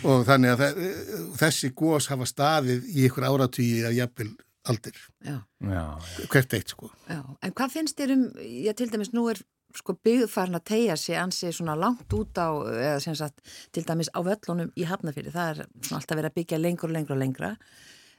og 0.07 0.21
þannig 0.29 0.53
að 0.53 0.61
þe- 0.61 1.31
þessi 1.41 1.71
gós 1.75 2.07
hafa 2.13 2.29
staðið 2.31 2.85
í 2.93 3.07
ykkur 3.09 3.27
áratugji 3.27 3.81
að 3.89 3.97
jafnvel 3.99 4.29
aldir, 4.71 5.01
Já, 5.27 5.41
Já, 5.67 5.83
hvert 6.31 6.55
eitt 6.55 6.71
sko. 6.71 6.93
já. 7.11 7.19
En 7.43 7.55
hvað 7.59 7.75
finnst 7.75 7.99
þér 7.99 8.13
um, 8.15 8.23
já, 8.39 8.71
til 8.79 8.87
dæmis 8.93 9.11
nú 9.17 9.25
er 9.33 9.41
sko 9.79 9.95
byggð 10.07 10.29
farin 10.33 10.59
að 10.59 10.65
tegja 10.73 10.97
sig 11.01 11.19
ansi 11.21 11.53
svona 11.53 11.75
langt 11.79 12.13
út 12.17 12.39
á, 12.41 12.49
eða 12.67 13.01
sem 13.05 13.15
sagt, 13.19 13.41
til 13.73 13.85
dæmis 13.87 14.11
á 14.17 14.21
völlunum 14.27 14.71
í 14.77 14.87
Hafnafyrir. 14.89 15.33
Það 15.35 15.51
er 15.53 15.63
svona 15.81 16.01
alltaf 16.01 16.17
verið 16.19 16.31
að 16.33 16.39
byggja 16.41 16.61
lengur 16.63 16.91
og 16.91 16.97
lengur 16.97 17.17
og 17.17 17.23
lengra. 17.23 17.53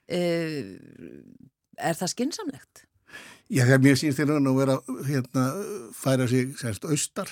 Uh, 0.07 0.77
er 1.77 1.97
það 1.99 2.13
skinsamlegt? 2.13 2.83
Já, 3.51 3.63
þegar 3.63 3.81
mér 3.83 3.97
sínst 3.99 4.19
þér 4.19 4.33
raun 4.33 4.49
að 4.51 4.57
vera 4.61 4.75
hérna, 5.07 5.43
færa 5.95 6.25
sig 6.27 6.49
sérst 6.59 6.83
austar 6.87 7.29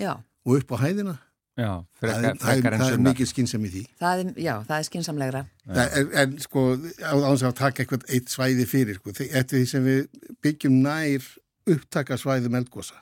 Já, 0.00 0.16
og 0.42 0.56
upp 0.58 0.72
á 0.74 0.76
hæðina, 0.82 1.12
já, 1.54 1.68
það, 1.70 1.84
frekar, 2.00 2.24
er- 2.32 2.40
það, 2.42 2.56
er, 2.58 2.74
en 2.74 2.82
það 2.82 2.94
er 2.96 3.02
mikið 3.06 3.30
skynsam 3.30 3.66
í 3.68 3.70
því. 3.70 3.82
það 4.00 4.22
er, 4.24 4.32
já, 4.42 4.54
það 4.66 4.74
er 4.80 4.88
skinsamlegra. 4.88 5.42
En, 5.70 6.10
en 6.24 6.34
sko, 6.42 6.64
á 6.98 7.14
þess 7.14 7.46
að 7.46 7.56
taka 7.60 7.84
eitthvað 7.84 8.08
eitt 8.10 8.34
svæði 8.34 8.66
fyrir, 8.66 8.98
sko, 8.98 9.14
eftir 9.14 9.60
því 9.60 9.64
sem 9.70 9.86
við 9.86 10.00
byggjum 10.42 10.80
nær 10.82 11.28
upptaka 11.76 12.18
svæðum 12.18 12.58
eldgósa. 12.58 12.98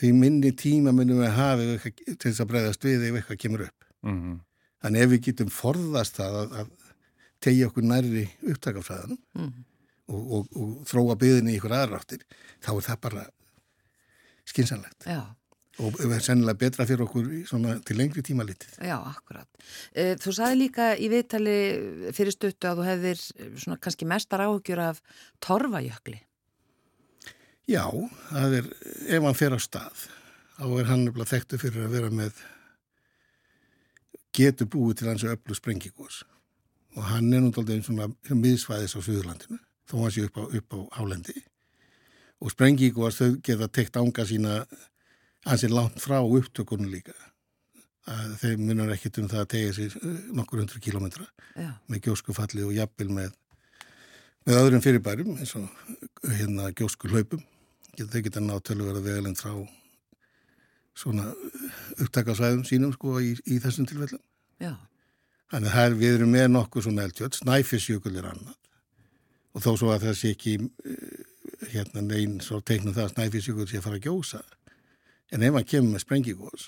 Því 0.00 0.10
minni 0.18 0.50
tíma 0.58 0.90
munum 0.92 1.20
við 1.22 1.30
hafa 1.36 1.62
ef 1.62 1.84
eitthvað- 1.86 2.18
til 2.18 2.30
þess 2.30 2.40
að 2.42 2.50
breyðast 2.50 2.82
við 2.88 3.04
ef 3.08 3.14
eitthvað 3.20 3.38
kemur 3.44 3.60
upp. 3.68 3.84
Mhm. 4.02 4.40
Þannig 4.84 5.02
ef 5.04 5.10
við 5.14 5.20
getum 5.28 5.48
forðast 5.54 6.18
það 6.18 6.34
að, 6.40 6.56
að 6.60 6.72
tegja 7.40 7.68
okkur 7.70 7.82
nærri 7.88 8.24
upptakafræðanum 8.52 9.18
Mm. 9.38 9.52
og, 10.08 10.32
og, 10.32 10.48
og 10.56 10.84
þróa 10.90 11.16
byðinni 11.16 11.54
í 11.54 11.58
ykkur 11.60 11.72
aðráttir, 11.72 12.20
þá 12.60 12.68
er 12.76 12.84
það 12.88 13.00
bara 13.00 13.24
skynsanlegt 14.44 15.06
Já, 15.08 15.22
og 15.80 15.96
er 16.04 16.20
sennilega 16.22 16.58
betra 16.60 16.86
fyrir 16.86 17.04
okkur 17.06 17.30
í 17.32 17.40
svona, 17.48 17.78
til 17.84 17.96
lengri 17.98 18.22
tíma 18.22 18.44
litið. 18.46 18.76
já, 18.84 18.96
akkurat. 19.08 19.48
Uh, 19.96 20.14
þú 20.20 20.34
sagði 20.36 20.58
líka 20.60 20.90
í 21.00 21.08
viðtali 21.12 21.56
fyrir 22.14 22.34
stuttu 22.36 22.68
að 22.70 22.78
þú 22.82 22.86
hefðir 22.90 23.24
eh, 23.40 23.50
svona 23.56 23.78
kannski 23.80 24.06
mestar 24.06 24.44
áhugjur 24.44 24.78
af 24.90 25.00
torfajökli. 25.40 26.20
Já, 27.70 27.86
það 28.28 28.58
er, 28.58 28.68
ef 29.16 29.24
hann 29.24 29.38
fer 29.38 29.56
á 29.56 29.60
stað, 29.62 30.04
þá 30.58 30.66
er 30.68 30.90
hann 30.90 31.06
nefnilega 31.06 31.32
þekktu 31.32 31.60
fyrir 31.62 31.86
að 31.86 31.96
vera 31.96 32.12
með 32.12 32.42
getur 34.34 34.68
búið 34.68 35.00
til 35.00 35.10
hans 35.12 35.24
öllu 35.30 35.56
sprengigós 35.56 36.22
og 36.94 37.06
hann 37.08 37.32
er 37.32 37.42
núndaldið 37.42 37.86
svona 37.86 38.10
miðsvæðis 38.28 38.94
á 38.94 39.00
Suðurlandinu, 39.00 39.58
þó 39.88 39.94
hann 40.02 40.14
sé 40.14 40.26
upp 40.28 40.38
á, 40.38 40.44
upp 40.44 40.76
á 40.76 40.78
hálendi 41.00 41.38
og 42.44 42.52
sprengigós 42.52 43.18
þau 43.20 43.38
geta 43.44 43.70
tekt 43.72 43.96
ánga 43.96 44.26
sína 44.28 44.64
hans 45.46 45.64
er 45.64 45.72
langt 45.72 46.00
frá 46.00 46.20
upptökunum 46.20 46.90
líka. 46.92 47.14
Að 48.04 48.34
þeir 48.42 48.60
munar 48.60 48.92
ekkit 48.92 49.22
um 49.22 49.30
það 49.32 49.40
að 49.40 49.50
tegja 49.54 49.74
sér 49.78 49.94
eh, 49.96 50.16
nokkur 50.36 50.60
hundru 50.60 50.80
kílómetra 50.84 51.24
Já, 51.56 51.70
með 51.88 52.02
gjóskufalli 52.04 52.66
og 52.66 52.74
jafnvel 52.76 53.08
með, 53.16 53.30
með 54.44 54.58
öðrum 54.60 54.84
fyrirbærum 54.84 55.38
eins 55.38 55.54
og 55.56 55.70
hérna 56.28 56.68
gjóskuhlaupum. 56.76 57.40
Geta, 57.40 57.53
þau 58.02 58.22
geta 58.26 58.42
nátt 58.42 58.66
tölverða 58.68 59.04
vegalend 59.04 59.38
frá 59.40 59.52
svona 60.94 61.30
upptakasvæðum 62.02 62.64
sínum 62.66 62.92
sko 62.94 63.18
í, 63.22 63.34
í 63.50 63.58
þessum 63.62 63.88
tilfellum. 63.90 64.22
já, 64.62 64.74
Þannig 65.52 65.70
að 65.70 65.74
það 65.76 65.86
er, 65.86 65.96
við 66.00 66.14
erum 66.18 66.32
með 66.34 66.46
nokkuð 66.50 66.86
svona 66.86 67.06
eldjöld, 67.06 67.36
snæfisjökul 67.38 68.14
er 68.18 68.30
annað 68.30 68.60
og 69.54 69.62
þó 69.62 69.70
svo 69.78 69.90
að 69.94 70.06
það 70.08 70.16
sé 70.18 70.30
ekki 70.34 70.54
eh, 70.58 71.18
hérna 71.70 72.02
neyn 72.02 72.40
svo 72.42 72.58
teiknum 72.58 72.94
það 72.94 73.04
að 73.04 73.12
snæfisjökul 73.12 73.66
sé 73.70 73.78
að 73.78 73.84
fara 73.84 74.00
að 74.00 74.08
gjósa. 74.08 74.40
En 75.30 75.44
ef 75.46 75.54
hann 75.54 75.68
kemur 75.68 75.94
með 75.94 76.02
sprengigós 76.02 76.64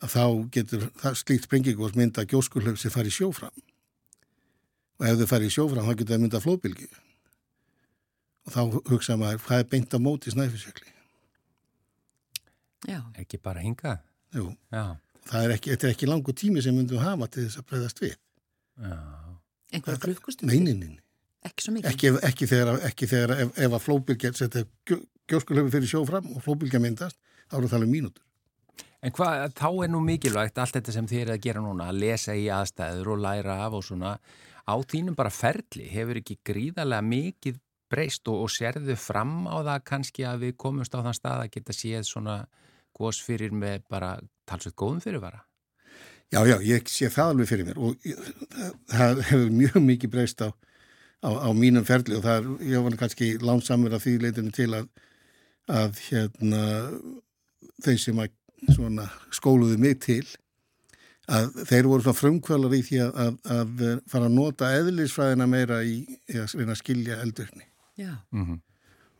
að 0.00 0.14
þá 0.14 0.24
getur 0.56 0.88
það, 0.98 1.18
slíkt 1.20 1.46
sprengigós 1.46 1.94
mynda 1.98 2.24
gjóskuhlaup 2.28 2.80
sem 2.80 2.92
fari 2.92 3.12
sjófram 3.14 3.54
og 5.00 5.06
ef 5.06 5.20
þau 5.20 5.28
fari 5.28 5.50
sjófram 5.52 5.86
þá 5.86 5.94
getur 5.94 6.14
það 6.14 6.22
mynda 6.24 6.42
flóðbylgi 6.44 6.88
og 8.46 8.54
þá 8.54 8.60
hugsa 8.90 9.16
maður 9.20 9.42
hvað 9.46 9.62
er 9.64 9.68
beint 9.74 9.94
á 9.94 9.98
móti 10.00 10.32
snæfisjökli. 10.34 10.88
já, 12.88 13.00
Ekki 13.20 13.38
bara 13.42 13.60
hingað. 13.64 13.98
Jú, 14.34 14.50
Já, 14.72 14.96
það 15.26 15.44
er 15.44 15.54
ekki, 15.56 15.70
þetta 15.74 15.88
er 15.88 15.94
ekki 15.94 16.08
langu 16.08 16.32
tími 16.32 16.62
sem 16.62 16.74
myndum 16.76 17.02
hafa 17.02 17.26
til 17.28 17.44
þess 17.48 17.58
að 17.60 17.66
breyðast 17.70 18.00
við. 18.04 18.16
já. 18.80 18.96
einhverja 19.72 20.00
klukkustum. 20.06 20.48
Neinin, 20.50 20.98
Ekki 21.44 21.64
svo 21.64 21.72
mikið. 21.72 21.90
ekki, 21.90 22.08
ekki 22.28 22.46
þegar, 22.50 22.80
ekki 22.84 23.06
þegar 23.08 23.30
ef, 23.40 23.52
ef 23.64 23.72
að 23.76 23.84
flóðbylgja 23.86 24.32
setja 24.36 24.64
gjóskulöfi 25.30 25.70
fyrir 25.72 25.88
sjófram 25.88 26.26
og 26.36 26.42
flóðbylgja 26.44 26.80
myndast, 26.82 27.16
þá 27.48 27.54
eru 27.58 27.68
það 27.70 27.78
alveg 27.78 27.92
mínútur. 27.94 28.24
En 29.00 29.12
hvað, 29.16 29.46
þá 29.56 29.68
er 29.84 29.88
nú 29.88 30.00
mikilvægt 30.04 30.58
allt 30.60 30.74
þetta 30.76 30.92
sem 30.92 31.06
þið 31.08 31.22
er 31.22 31.30
að 31.32 31.40
gera 31.46 31.62
núna, 31.64 31.86
að 31.88 32.00
lesa 32.02 32.34
í 32.36 32.48
aðstæður 32.52 33.08
og 33.14 33.22
læra 33.24 33.54
af 33.64 33.72
og 33.78 33.84
svona, 33.86 34.10
á 34.68 34.74
þínum 34.84 35.16
bara 35.16 35.32
ferli, 35.32 35.86
hefur 35.88 36.20
ekki 36.20 36.36
gríðarlega 36.44 37.06
mikið 37.08 37.56
breyst 37.90 38.28
og, 38.30 38.46
og 38.46 38.52
sérðu 38.52 38.96
fram 38.98 39.44
á 39.50 39.56
það 39.66 39.84
kannski 39.90 40.26
að 40.28 40.46
við 40.46 40.56
komumst 40.62 40.94
á 40.94 41.02
þann 41.02 41.16
stað 41.16 41.44
að 41.44 41.52
geta 41.56 41.76
séð 41.76 42.06
svona 42.08 42.40
gos 42.96 43.20
fyrir 43.24 43.54
með 43.54 43.86
bara 43.90 44.16
talsveit 44.48 44.76
góðum 44.78 45.00
fyrirvara? 45.04 45.44
Já, 46.30 46.44
já, 46.46 46.56
ég 46.62 46.90
sé 46.90 47.08
það 47.10 47.32
alveg 47.32 47.48
fyrir 47.50 47.66
mér 47.66 47.78
og 47.82 48.04
ég, 48.06 48.18
það, 48.90 49.22
hefur 49.30 49.48
mjög 49.54 49.78
mikið 49.86 50.12
breyst 50.12 50.44
á, 50.46 50.48
á, 51.26 51.30
á 51.42 51.50
mínum 51.56 51.86
ferli 51.86 52.18
og 52.18 52.22
það 52.26 52.36
er, 52.38 52.50
ég 52.70 52.84
var 52.84 52.98
kannski 53.00 53.30
lánsamur 53.42 53.96
af 53.96 54.04
því 54.04 54.18
leitinu 54.22 54.54
til 54.54 54.68
að, 54.78 54.92
að 55.66 55.98
hérna, 56.06 56.62
þeir 57.82 57.98
sem 58.04 58.22
að 58.22 58.36
svona 58.76 59.08
skóluðu 59.34 59.80
mig 59.80 59.98
til 60.04 60.22
að 61.30 61.50
þeir 61.66 61.88
voru 61.90 62.04
svona 62.04 62.20
frumkvölar 62.20 62.78
í 62.78 62.82
því 62.86 63.02
að, 63.04 63.18
að, 63.24 63.42
að 63.56 63.82
fara 64.10 64.30
að 64.30 64.36
nota 64.36 64.70
eðlisfræðina 64.78 65.50
meira 65.50 65.82
í, 65.86 66.02
að 66.34 66.78
skilja 66.78 67.20
eldurni. 67.24 67.69
Mm 68.08 68.44
-hmm. 68.46 68.60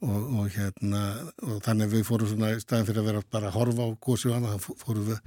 og, 0.01 0.21
og 0.39 0.51
hérna 0.51 1.33
og 1.43 1.63
þannig 1.63 1.93
við 1.93 2.05
fórum 2.09 2.29
svona 2.29 2.53
í 2.57 2.61
staðin 2.61 2.87
fyrir 2.87 3.03
að 3.03 3.09
vera 3.11 3.23
bara 3.31 3.49
að 3.49 3.57
horfa 3.59 3.83
á 3.83 3.89
og 3.91 4.37
annað, 4.37 4.61
þá 4.61 4.71
fórum 4.85 5.09
við 5.11 5.19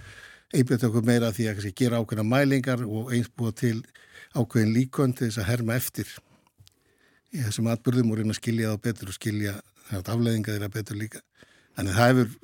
einbjöðt 0.53 0.83
okkur 0.87 1.05
meira 1.05 1.31
því 1.31 1.47
að 1.47 1.55
kannski, 1.57 1.73
gera 1.83 1.99
ákveðna 1.99 2.23
mælingar 2.23 2.81
og 2.85 3.13
eins 3.13 3.29
búa 3.29 3.51
til 3.51 3.83
ákveðin 4.33 4.73
líkon 4.73 5.13
til 5.13 5.27
þess 5.27 5.41
að 5.41 5.49
herma 5.49 5.75
eftir 5.75 6.07
í 7.33 7.41
þessum 7.41 7.69
atbyrðum 7.73 8.11
og 8.11 8.19
reyna 8.19 8.33
að 8.33 8.41
skilja 8.41 8.73
það 8.73 8.81
betur 8.87 9.09
og 9.09 9.17
skilja 9.17 9.53
afleðinga 9.93 10.53
þeirra 10.53 10.69
betur 10.73 10.97
líka. 10.97 11.21
Þannig 11.73 11.93
að 11.93 11.97
það 11.97 12.11
hefur, 12.11 12.35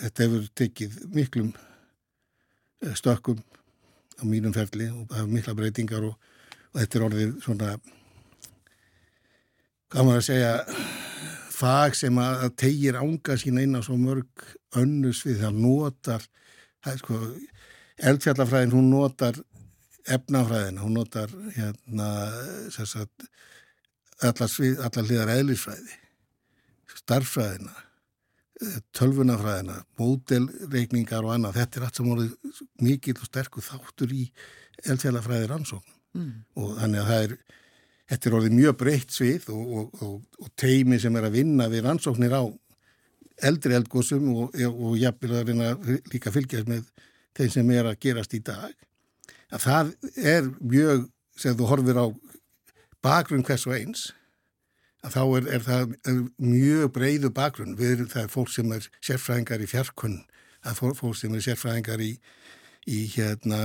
þetta 0.00 0.26
hefur 0.26 0.50
tekið 0.60 0.98
miklum 1.16 1.52
eh, 2.84 2.94
stökkum 2.94 3.40
á 4.20 4.22
mínum 4.28 4.52
ferli 4.52 4.90
og 4.92 5.06
það 5.08 5.22
hefur 5.22 5.32
mikla 5.36 5.56
breytingar 5.56 6.08
og, 6.10 6.28
og 6.72 6.82
þetta 6.82 6.98
er 6.98 7.06
orðið 7.08 7.32
svona 7.46 7.70
maður 9.94 10.20
að 10.20 10.26
segja 10.28 10.52
fag 11.60 11.96
sem 11.98 12.18
að, 12.22 12.46
tegir 12.60 12.98
ánga 13.00 13.36
sína 13.40 13.64
inn 13.66 13.76
á 13.76 13.82
svo 13.84 13.96
mörg 14.00 14.46
önnus 14.78 15.24
við 15.26 15.42
það 15.44 15.58
notar 15.60 16.26
það 16.84 17.00
sko, 17.02 17.18
eldfjallafræðin 18.10 18.74
hún 18.76 18.90
notar 18.94 19.40
efnafræðina, 20.10 20.80
hún 20.80 20.96
notar 20.96 21.32
hérna 21.56 22.08
sagt, 22.72 23.26
allar, 24.22 24.48
svið, 24.48 24.80
allar 24.80 25.08
hliðar 25.08 25.34
eðlisfræði 25.36 25.98
starffræðina 27.00 27.76
tölvunafræðina, 28.96 29.78
mótelreikningar 29.96 31.24
og 31.24 31.32
annað, 31.34 31.60
þetta 31.60 31.78
er 31.78 31.84
allt 31.86 32.00
sem 32.00 32.08
voruð 32.10 32.64
mikil 32.84 33.14
og 33.16 33.28
sterkur 33.28 33.64
þáttur 33.64 34.12
í 34.12 34.26
eldfjallafræði 34.84 35.48
rannsóknum 35.48 36.20
mm. 36.20 36.34
og 36.60 36.74
þannig 36.80 37.00
að 37.00 37.10
það 37.10 37.22
er 37.24 37.34
þetta 38.10 38.28
er 38.28 38.36
orðið 38.38 38.56
mjög 38.58 38.76
breytt 38.80 39.14
svið 39.14 39.48
og, 39.54 39.62
og, 39.78 40.02
og, 40.04 40.16
og 40.42 40.50
teimi 40.58 40.98
sem 41.00 41.16
er 41.16 41.28
að 41.28 41.38
vinna 41.38 41.68
við 41.70 41.86
rannsóknir 41.86 42.34
á 42.34 42.42
eldri 43.46 43.76
eldgósum 43.78 44.28
og, 44.34 44.56
jafnvel 45.00 45.38
að 45.38 45.50
reyna 45.50 45.98
líka 46.12 46.32
fylgjast 46.34 46.68
með 46.68 46.88
þeim 47.38 47.52
sem 47.54 47.70
er 47.72 47.88
að 47.88 48.00
gerast 48.04 48.34
í 48.36 48.42
dag. 48.44 48.74
Að 49.50 49.64
það 49.64 49.92
er 50.18 50.50
mjög 50.60 51.06
sem 51.40 51.56
þú 51.56 51.68
horfir 51.70 52.00
á 52.02 52.06
bakgrunn 53.00 53.46
hvers 53.46 53.66
og 53.70 53.78
eins 53.78 54.08
að 55.00 55.14
þá 55.14 55.22
er, 55.24 55.46
er 55.56 55.62
það 55.64 55.94
mjög 56.36 56.90
breyðu 56.92 57.30
bakgrunn. 57.32 57.78
Við 57.78 58.04
það 58.12 58.26
er 58.26 58.34
fólk 58.34 58.52
sem 58.52 58.74
er 58.76 58.90
sérfræðingar 59.00 59.64
í 59.64 59.70
fjarkunn 59.70 60.20
það 60.60 60.72
er 60.72 60.98
fólk 60.98 61.16
sem 61.18 61.34
er 61.34 61.44
sérfræðingar 61.44 62.04
í 62.04 62.10
í 62.90 63.00
hérna 63.14 63.60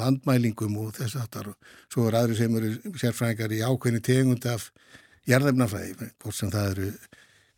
landmælingum 0.00 0.76
og 0.82 0.94
þess 0.98 1.18
aftar 1.20 1.52
og 1.52 1.72
svo 1.92 2.08
er 2.08 2.18
aðri 2.20 2.38
sem 2.40 2.56
eru 2.58 2.72
sérfræðingar 3.00 3.54
í 3.54 3.62
ákveðni 3.62 4.02
tegund 4.04 4.46
af 4.50 4.70
jarðefnafræði, 5.30 6.10
hvort 6.22 6.36
sem 6.36 6.52
það 6.52 6.70
eru 6.74 6.90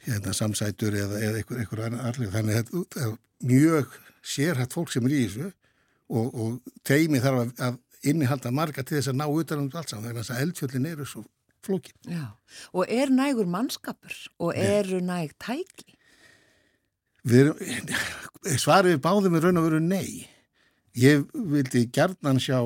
hérna, 0.07 0.35
samsætur 0.37 0.97
eða, 0.99 1.21
eða 1.23 1.43
einhver, 1.43 1.63
einhver 1.63 1.85
allir, 1.89 2.33
þannig 2.33 2.59
að 2.59 2.73
þetta 2.73 3.07
er 3.07 3.15
mjög 3.53 3.99
sérhætt 4.23 4.77
fólk 4.77 4.93
sem 4.93 5.07
er 5.09 5.15
í 5.17 5.23
þessu 5.27 5.53
og, 6.13 6.27
og 6.35 6.75
teimi 6.87 7.23
þarf 7.23 7.45
að, 7.45 7.55
að 7.69 8.11
innihalda 8.13 8.53
marga 8.55 8.83
til 8.85 8.99
þess 8.99 9.13
að 9.13 9.21
ná 9.21 9.27
utanum 9.31 9.71
allt 9.71 9.93
saman, 9.93 10.11
þannig 10.11 10.35
að 10.35 10.43
eldfjöldin 10.45 10.91
eru 10.91 11.07
svo 11.09 11.25
flókin. 11.63 11.95
Já, 12.11 12.27
og 12.75 12.91
er 12.91 13.13
nægur 13.15 13.47
mannskapur 13.51 14.17
og 14.43 14.57
eru 14.59 14.99
næg 15.05 15.37
tæki? 15.43 15.97
Við, 17.29 17.53
svarið 18.65 18.97
við 18.97 19.03
báðum 19.05 19.39
er 19.39 19.47
raun 19.47 19.61
og 19.61 19.69
veru 19.69 19.83
nei. 19.85 20.27
Ég 20.99 21.25
vildi 21.33 21.87
gerðnan 21.93 22.41
sjá 22.43 22.59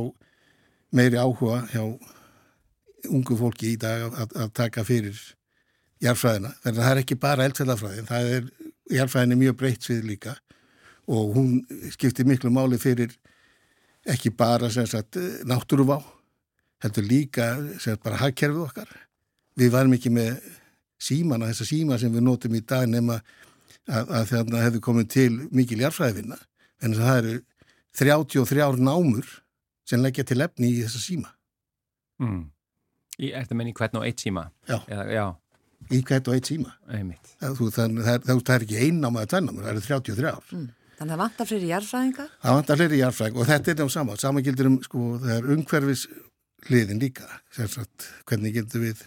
meiri 0.94 1.18
áhuga 1.20 1.62
hjá 1.70 1.82
ungu 3.06 3.36
fólki 3.38 3.74
í 3.74 3.78
dag 3.78 4.08
að, 4.08 4.32
að 4.34 4.52
taka 4.56 4.84
fyrir 4.86 5.18
jarfræðina. 6.02 6.50
Þannig 6.64 6.80
að 6.80 6.82
það 6.82 6.92
er 6.92 7.02
ekki 7.02 7.18
bara 7.22 7.46
eldfellafræðin, 7.46 8.08
það 8.08 8.32
er, 8.34 8.50
jarfræðin 8.98 9.36
er 9.36 9.40
mjög 9.44 9.56
breytt 9.62 9.86
svið 9.86 10.04
líka 10.10 10.34
og 11.06 11.36
hún 11.36 11.50
skiptir 11.94 12.26
miklu 12.26 12.50
máli 12.50 12.80
fyrir 12.82 13.14
ekki 14.10 14.32
bara 14.34 14.70
sagt, 14.70 15.18
náttúruvá, 15.46 16.00
heldur 16.82 17.06
líka 17.06 17.52
sagt, 17.78 18.02
bara 18.02 18.18
hagkerfið 18.24 18.64
okkar. 18.66 18.90
Við 19.56 19.72
varum 19.74 19.94
ekki 19.96 20.10
með 20.14 20.40
símana, 20.98 21.50
þessa 21.50 21.66
síma 21.68 21.98
sem 21.98 22.12
við 22.14 22.26
notum 22.26 22.54
í 22.58 22.62
dag 22.66 22.88
nema 22.90 23.20
að, 23.86 24.10
að 24.10 24.30
þarna 24.32 24.64
hefðu 24.64 24.82
komið 24.82 25.08
til 25.14 25.30
mikil 25.54 25.78
jarfræðvinna, 25.84 26.38
en 26.82 26.96
það 26.98 27.18
eru 27.20 27.36
33 27.96 28.84
námur 28.84 29.26
sem 29.86 30.02
leggja 30.02 30.26
til 30.26 30.42
efni 30.44 30.72
í 30.74 30.84
þessa 30.84 31.02
síma. 31.02 31.32
Mm. 32.22 32.46
Í, 33.16 33.30
er 33.30 33.44
þetta 33.44 33.58
menni 33.58 33.74
hvern 33.76 34.00
og 34.00 34.06
eitt 34.08 34.24
síma? 34.24 34.48
Já. 34.68 34.80
Eða, 34.84 35.06
já. 35.14 35.26
Í 35.92 36.00
hvern 36.02 36.30
og 36.30 36.34
eitt 36.36 36.50
síma. 36.50 36.74
Einmitt. 36.92 37.34
Það, 37.40 37.62
það, 37.76 38.00
það, 38.08 38.26
það 38.32 38.54
er 38.56 38.66
ekki 38.66 38.82
einn 38.86 39.00
náma 39.04 39.22
eða 39.22 39.32
tvenn 39.34 39.48
námur, 39.50 39.66
það 39.66 39.72
eru 39.72 39.86
33 39.86 40.32
ár. 40.32 40.52
Mm. 40.52 40.68
Þannig 40.96 41.12
að 41.12 41.12
það 41.12 41.22
vantar 41.22 41.48
fleiri 41.50 41.66
jarfræðinga? 41.68 42.24
Það 42.42 42.54
vantar 42.56 42.78
fleiri 42.80 43.00
jarfræðinga 43.02 43.42
og 43.42 43.50
þetta 43.50 43.70
er 43.72 43.78
það 43.82 43.90
sama. 43.92 44.14
Sama 44.20 44.42
gildur 44.44 44.70
um, 44.70 44.78
sko, 44.84 45.02
það 45.20 45.34
er 45.34 45.50
umhverfis 45.52 46.06
hliðin 46.66 47.02
líka. 47.02 47.28
Sérsagt, 47.52 48.06
hvernig 48.28 48.56
gildur 48.56 48.84
við 48.86 49.02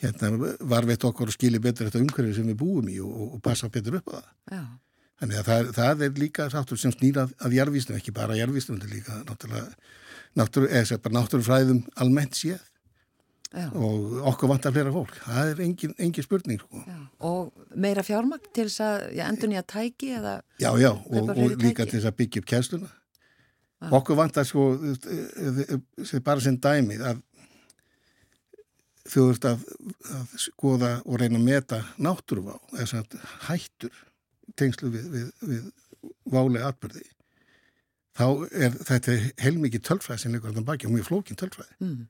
hérna 0.00 0.54
varveitt 0.72 1.04
okkur 1.06 1.30
og 1.30 1.36
skilja 1.36 1.60
betur 1.62 1.90
þetta 1.90 2.00
umhverfi 2.02 2.38
sem 2.38 2.48
við 2.48 2.56
búum 2.64 2.88
í 2.90 2.96
og, 3.04 3.36
og 3.36 3.42
passa 3.44 3.68
betur 3.72 4.00
upp 4.00 4.08
á 4.08 4.16
það. 4.16 4.30
Já. 4.56 4.64
Þannig 5.24 5.40
að 5.40 5.46
það, 5.48 5.68
það 5.72 6.02
er 6.04 6.18
líka 6.20 6.44
sáttur 6.52 6.76
sem 6.76 6.92
snýrað 6.92 7.30
að 7.40 7.54
jarfísnum, 7.56 7.96
ekki 7.96 8.12
bara 8.12 8.34
jarfísnum, 8.36 8.76
þetta 8.76 8.90
er 8.90 8.92
líka 8.92 9.14
náttúrulega, 10.36 10.98
náttúrufræðum 11.14 11.80
almennt 12.04 12.36
séð 12.36 12.60
Já. 13.54 13.70
og 13.72 14.18
okkur 14.34 14.50
vantar 14.50 14.74
flera 14.74 14.92
fólk. 14.92 15.16
Það 15.24 15.54
er 15.54 15.64
engin, 15.64 15.96
engin 15.96 16.26
spurning. 16.26 16.60
Sko. 16.60 16.84
Og 17.24 17.72
meira 17.72 18.04
fjármagn 18.04 18.52
til 18.52 18.68
þess 18.68 18.84
að 18.84 19.08
ja, 19.16 19.30
endur 19.32 19.52
nýja 19.54 19.64
tæki 19.72 20.12
eða... 20.18 20.36
Já, 20.60 20.70
já, 20.82 20.90
og, 20.92 21.32
og 21.32 21.56
líka 21.62 21.88
til 21.88 21.96
þess 21.96 22.12
að 22.12 22.18
byggja 22.20 22.44
upp 22.44 22.52
kjænsluna. 22.52 22.94
Okkur 23.94 24.20
vantar 24.20 24.44
sko, 24.48 24.72
bara 26.24 26.44
sem 26.44 26.60
dæmið 26.60 27.08
að 27.14 27.28
þú 29.08 29.30
ert 29.32 29.46
að, 29.54 29.68
að 30.18 30.40
skoða 30.50 30.96
og 31.04 31.20
reyna 31.20 31.40
að 31.40 31.48
meta 31.48 31.84
náttúruvá, 31.96 32.58
þess 32.76 33.00
að 33.00 33.16
hættur 33.48 34.04
tengslu 34.58 34.90
við, 34.94 35.10
við, 35.12 35.26
við 35.50 35.66
válega 36.30 36.70
atbyrði 36.70 37.04
þá 38.14 38.26
er 38.54 38.78
þetta 38.86 39.16
heilmikið 39.42 39.84
tölfræði 39.88 40.22
sem 40.22 40.34
leikur 40.34 40.52
alltaf 40.52 40.66
baki. 40.68 40.88
Og 40.88 40.94
mjög 40.94 41.08
flókin 41.08 41.38
tölfræði. 41.40 41.76
Mm. 41.82 42.02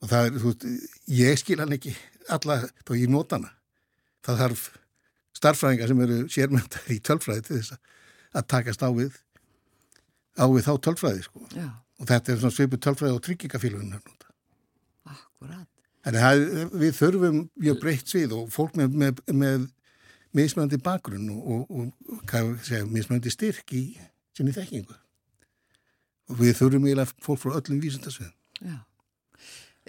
og 0.00 0.08
það 0.08 0.26
er, 0.26 0.36
þú 0.40 0.50
veist, 0.50 0.68
ég 1.12 1.40
skil 1.40 1.58
hann 1.60 1.76
ekki 1.76 1.90
alla, 2.32 2.56
þá 2.88 2.92
ég 2.96 3.10
nota 3.12 3.36
hana. 3.36 3.50
Það 4.26 4.38
þarf 4.44 4.62
starfræðingar 5.36 5.90
sem 5.90 6.04
eru 6.06 6.20
sérmyndar 6.32 6.94
í 6.94 6.98
tölfræði 7.04 7.44
til 7.46 7.58
þess 7.58 7.76
að 8.36 8.46
takast 8.54 8.84
á 8.84 8.88
við 8.96 9.18
á 10.40 10.44
við 10.48 10.64
þá 10.66 10.72
tölfræði 10.86 11.26
sko. 11.26 11.44
Já. 11.52 11.68
og 12.00 12.08
þetta 12.08 12.32
er 12.32 12.40
svona 12.40 12.56
svipu 12.56 12.80
tölfræði 12.80 13.16
og 13.16 13.22
tryggingafílunar 13.26 14.00
Akkurat 15.10 15.68
Þannig 16.00 16.24
að 16.24 16.42
við 16.80 16.94
þurfum 16.96 17.40
mjög 17.60 17.80
breytt 17.82 18.08
svið 18.08 18.34
og 18.38 18.52
fólk 18.54 18.76
með, 18.80 18.94
með, 19.02 19.18
með 19.36 19.66
mismöndi 20.36 20.78
bakgrunn 20.82 21.30
og, 21.34 21.70
og, 21.70 21.92
og 22.14 22.90
mismöndi 22.90 23.32
styrk 23.32 23.72
í 23.76 23.84
sinni 24.36 24.54
þekkingu. 24.54 24.96
Og 26.30 26.38
við 26.38 26.58
þurfum 26.60 26.86
eiginlega 26.86 27.24
fólk 27.24 27.42
frá 27.42 27.56
öllum 27.58 27.80
vísundasvið. 27.82 28.30
Já. 28.60 28.78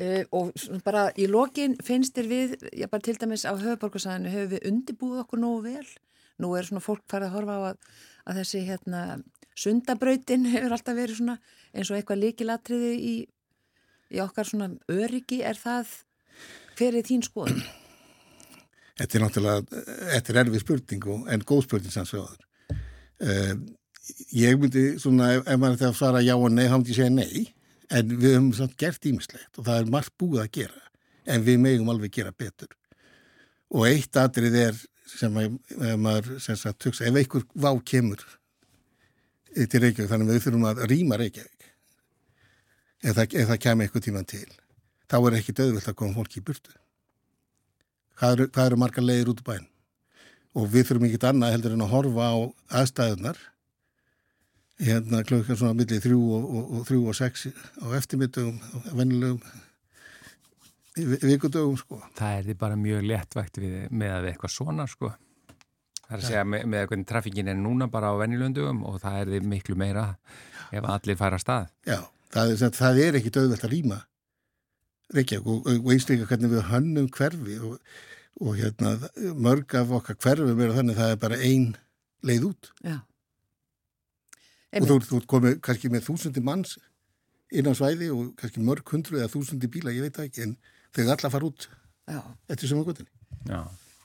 Uh, 0.01 0.23
og 0.31 0.79
bara 0.85 1.09
í 1.19 1.27
lokin 1.29 1.75
finnst 1.83 2.15
þér 2.15 2.29
við, 2.31 2.55
já 2.73 2.87
bara 2.89 3.05
til 3.05 3.17
dæmis 3.19 3.43
á 3.45 3.53
höfuborgarsæðinu, 3.53 4.31
hefur 4.31 4.53
við 4.55 4.69
undibúið 4.71 5.25
okkur 5.25 5.41
nógu 5.43 5.65
vel? 5.67 5.89
Nú 6.41 6.53
er 6.57 6.65
svona 6.65 6.81
fólk 6.81 7.03
farið 7.11 7.27
að 7.27 7.35
horfa 7.35 7.57
á 7.59 7.61
að, 7.73 7.91
að 8.31 8.39
þessi 8.41 8.63
hérna 8.69 9.01
sundabrautin 9.59 10.47
hefur 10.53 10.77
alltaf 10.77 10.97
verið 10.97 11.19
svona 11.19 11.37
eins 11.75 11.91
og 11.91 11.99
eitthvað 11.99 12.23
líkilatriði 12.23 12.95
í 12.97 13.13
í 14.11 14.19
okkar 14.23 14.47
svona 14.47 14.71
öryggi 14.91 15.41
er 15.47 15.59
það 15.59 15.91
hver 16.77 16.97
er 16.99 17.07
þín 17.07 17.23
skoðun? 17.25 17.61
Þetta 19.01 19.17
er 19.17 19.23
náttúrulega, 19.23 19.83
þetta 20.13 20.33
er 20.33 20.39
erfið 20.43 20.61
spurning 20.61 21.07
en 21.33 21.45
góð 21.49 21.63
spurning 21.65 21.93
sanns 21.93 22.13
vegar. 22.13 22.43
Uh, 23.21 23.55
ég 24.35 24.59
myndi 24.61 24.83
svona, 25.01 25.31
ef, 25.39 25.47
maður 25.55 25.79
þetta 25.79 25.97
svara 25.97 26.21
já 26.25 26.35
og 26.35 26.51
nei, 26.53 26.67
þá 26.69 26.75
myndi 26.77 26.93
ég 26.93 26.99
segja 26.99 27.15
nei, 27.15 27.47
en 27.89 28.13
við 28.13 28.35
höfum 28.35 28.51
svona 28.57 28.77
gert 28.81 29.07
ímislegt 29.09 29.57
og 29.57 29.65
það 29.67 29.81
er 29.81 29.91
margt 29.95 30.13
búið 30.21 30.43
að 30.43 30.51
gera, 30.59 30.85
en 31.33 31.47
við 31.47 31.59
megum 31.65 31.89
alveg 31.93 32.13
gera 32.19 32.33
betur. 32.37 32.69
Og 33.73 33.87
eitt 33.89 34.21
atrið 34.21 34.59
er 34.67 34.77
sem 35.09 35.41
að, 35.41 35.57
maður, 35.99 36.37
sem 36.43 36.59
sagt, 36.59 36.85
hugsa, 36.85 37.07
ef 37.09 37.17
einhver 37.17 37.47
vá 37.57 37.71
kemur 37.85 38.21
til 39.51 39.81
Reykjavík, 39.83 40.09
þannig 40.11 40.29
að 40.29 40.35
við 40.37 40.45
þurfum 40.45 40.69
að 40.69 40.85
rýma 40.91 41.17
Reykjavík 41.19 41.61
ef 43.01 43.17
það, 43.17 43.33
það 43.49 43.59
kemur 43.65 43.85
eitthvað 43.87 44.05
tíman 44.07 44.29
til 44.29 44.47
þá 45.11 45.17
er 45.19 45.37
ekki 45.39 45.55
döðvilt 45.57 45.89
að 45.89 45.97
koma 45.99 46.15
fólki 46.15 46.39
í 46.39 46.45
burtu 46.45 46.75
hvað 48.21 48.35
eru, 48.35 48.47
hvað 48.53 48.69
eru 48.69 48.77
marga 48.79 49.03
leiðir 49.03 49.31
út 49.33 49.41
á 49.41 49.49
bæn 49.49 49.65
og 50.51 50.67
við 50.69 50.85
þurfum 50.89 51.07
ekkit 51.07 51.25
annað 51.31 51.55
heldur 51.55 51.75
en 51.75 51.85
að 51.85 51.95
horfa 51.95 52.27
á 52.29 52.35
aðstæðunar 52.81 53.41
hérna 54.81 55.23
klukkan 55.25 55.59
svona 55.59 55.77
millið 55.77 56.05
þrjú 56.05 56.21
og, 56.37 56.45
og, 56.45 56.69
og 56.77 56.85
þrjú 56.89 57.01
og 57.09 57.17
sex 57.17 57.49
á 57.81 57.87
eftirmittugum 57.97 58.61
vennilegum 58.93 59.41
vikudögum 61.25 61.77
sko. 61.79 62.01
Það 62.17 62.37
er 62.37 62.47
því 62.47 62.55
bara 62.59 62.77
mjög 62.77 63.05
lettvægt 63.07 63.59
við, 63.61 63.75
með 63.95 64.09
að 64.11 64.25
við 64.25 64.33
eitthvað 64.33 64.51
svona 64.51 64.87
sko. 64.91 65.11
Það 66.01 66.15
er 66.17 66.17
að 66.17 66.25
segja 66.27 66.47
með, 66.51 66.65
með 66.73 66.87
hvernig 66.91 67.07
trafíkin 67.07 67.51
er 67.53 67.55
núna 67.55 67.87
bara 67.91 68.09
á 68.11 68.19
vennilegum 68.19 68.81
og 68.89 68.97
það 68.99 69.19
er 69.21 69.31
því 69.31 69.45
miklu 69.53 69.77
meira 69.79 70.09
ef 70.71 70.83
allir 70.83 71.19
fara 71.19 71.39
að 71.39 71.45
stað. 71.45 71.69
Já 71.87 72.01
það 72.31 72.53
er, 72.53 72.73
það 72.77 73.01
er 73.05 73.19
ekki 73.19 73.33
döðvelt 73.35 73.67
að 73.67 73.73
rýma 73.75 73.99
Reykjavík 75.11 75.47
og, 75.51 75.67
og 75.67 75.91
einstaklega 75.91 76.29
hvernig 76.29 76.53
við 76.53 76.67
hönnum 76.69 77.09
hverfi 77.11 77.57
og, 77.67 77.95
og 78.41 78.57
hérna, 78.57 78.95
mörg 79.37 79.75
af 79.77 79.93
okkar 79.99 80.17
hverfum 80.21 80.61
er 80.65 80.75
þannig 80.75 80.97
að 80.97 81.01
það 81.01 81.15
er 81.15 81.19
bara 81.21 81.41
ein 81.45 81.67
leið 82.25 82.47
út. 82.49 82.71
Já. 82.81 82.97
og 84.79 84.87
þú, 84.87 84.97
þú 85.09 85.21
komið 85.29 85.59
kannski 85.65 85.91
með 85.91 86.07
þúsundi 86.07 86.43
manns 86.45 86.77
inn 87.51 87.67
á 87.67 87.73
svæði 87.75 88.09
og 88.15 88.31
kannski 88.39 88.63
mörg 88.63 88.87
hundru 88.87 89.19
eða 89.19 89.31
þúsundi 89.33 89.69
bíla, 89.71 89.93
ég 89.93 90.07
veit 90.07 90.19
ekki 90.23 90.45
en 90.45 90.57
þau 90.95 91.03
er 91.03 91.13
alla 91.13 91.27
að 91.27 91.35
fara 91.35 91.49
út 91.49 91.67
Já. 92.07 92.21
eftir 92.47 92.71
sem 92.71 92.79
á 92.79 92.87
gotinni 92.87 93.11
Já. 93.49 93.61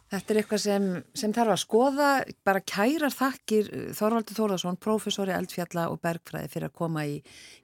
Þetta 0.06 0.32
er 0.32 0.38
eitthvað 0.38 0.60
sem, 0.62 0.84
sem 1.18 1.32
þarf 1.34 1.52
að 1.56 1.62
skoða, 1.64 2.08
bara 2.46 2.62
kærar 2.62 3.10
þakkir 3.10 3.70
Þorvaldur 3.98 4.36
Þórðarsson, 4.38 4.78
professori 4.78 5.34
eldfjalla 5.34 5.88
og 5.90 5.98
bergfræði 6.04 6.50
fyrir 6.52 6.68
að 6.68 6.76
koma 6.78 7.02
í, 7.10 7.16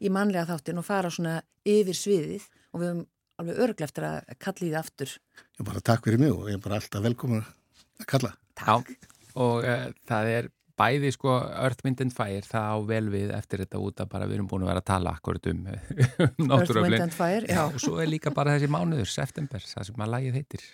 í 0.03 0.11
mannlega 0.11 0.49
þáttin 0.49 0.81
og 0.83 0.87
fara 0.89 1.13
svona 1.15 1.37
yfir 1.63 1.95
sviðið. 1.95 2.49
Og 2.75 2.83
við 2.83 2.91
höfum 2.91 3.05
alveg 3.43 3.61
örglega 3.67 3.89
eftir 3.89 4.09
að 4.09 4.33
kalla 4.43 4.67
í 4.67 4.73
það 4.73 4.81
aftur. 4.81 5.15
Já, 5.53 5.61
bara 5.69 5.85
takk 5.91 6.09
fyrir 6.09 6.23
mig 6.23 6.33
og 6.35 6.49
ég 6.51 6.59
er 6.59 6.65
bara 6.65 6.81
alltaf 6.81 7.05
velkomin 7.05 7.45
að 7.45 8.11
kalla. 8.15 8.35
Takk. 8.59 8.93
Já, 8.93 9.31
og 9.43 9.65
uh, 9.65 9.87
það 10.09 10.33
er 10.33 10.51
bæði 10.83 11.13
sko 11.15 11.37
Earthwind 11.39 12.03
and 12.05 12.15
Fire, 12.17 12.43
það 12.49 12.75
á 12.75 12.77
vel 12.89 13.05
við 13.13 13.33
eftir 13.37 13.65
þetta 13.65 13.81
út 13.83 14.03
að 14.03 14.13
bara 14.15 14.29
við 14.29 14.39
erum 14.39 14.51
búin 14.51 14.67
að 14.67 14.73
vera 14.73 14.83
að 14.83 14.91
tala 14.93 15.17
akkurat 15.19 15.51
um, 15.53 15.65
náttúrulega. 16.49 16.59
Earthwind 16.59 17.07
and 17.07 17.17
Fire, 17.17 17.49
já. 17.49 17.65
Og 17.69 17.81
svo 17.83 17.99
er 18.03 18.11
líka 18.11 18.35
bara 18.35 18.57
þessi 18.57 18.73
mánuður, 18.73 19.11
september, 19.13 19.73
það 19.75 19.91
sem 19.91 20.07
að 20.07 20.15
lægið 20.17 20.41
heitir. 20.41 20.71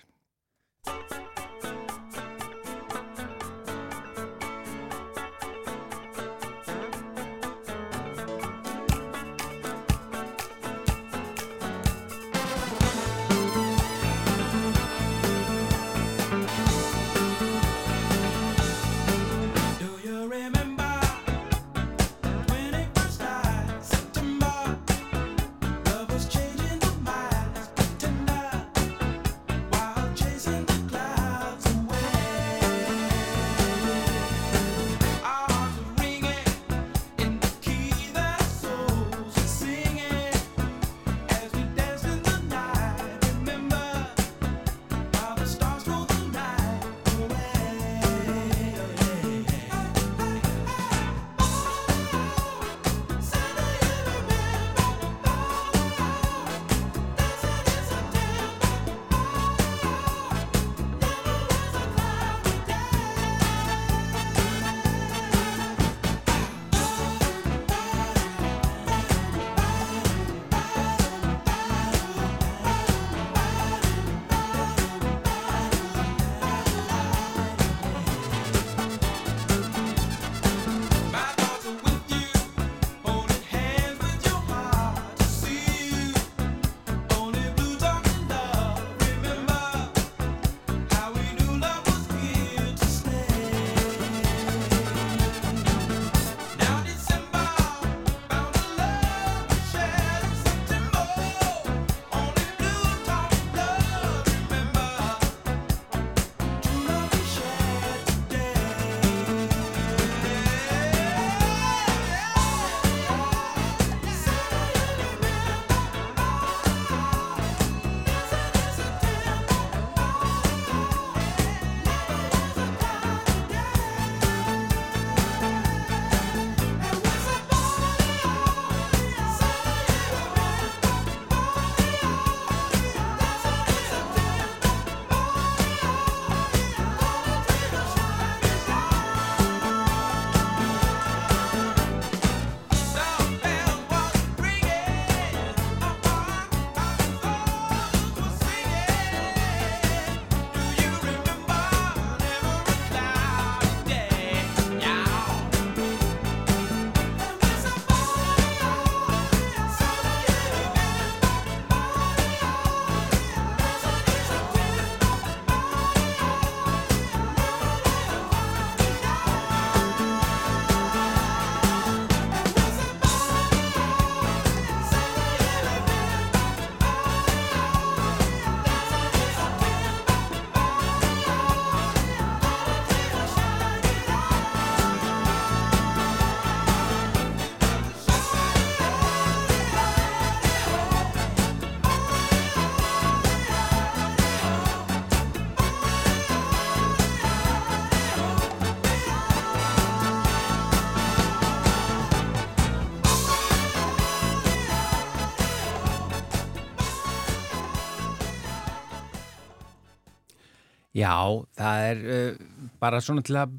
Já, 210.96 211.12
það 211.58 211.82
er 211.88 211.98
uh, 212.14 212.46
bara 212.80 213.00
svona 213.04 213.24
til 213.26 213.36
að 213.36 213.58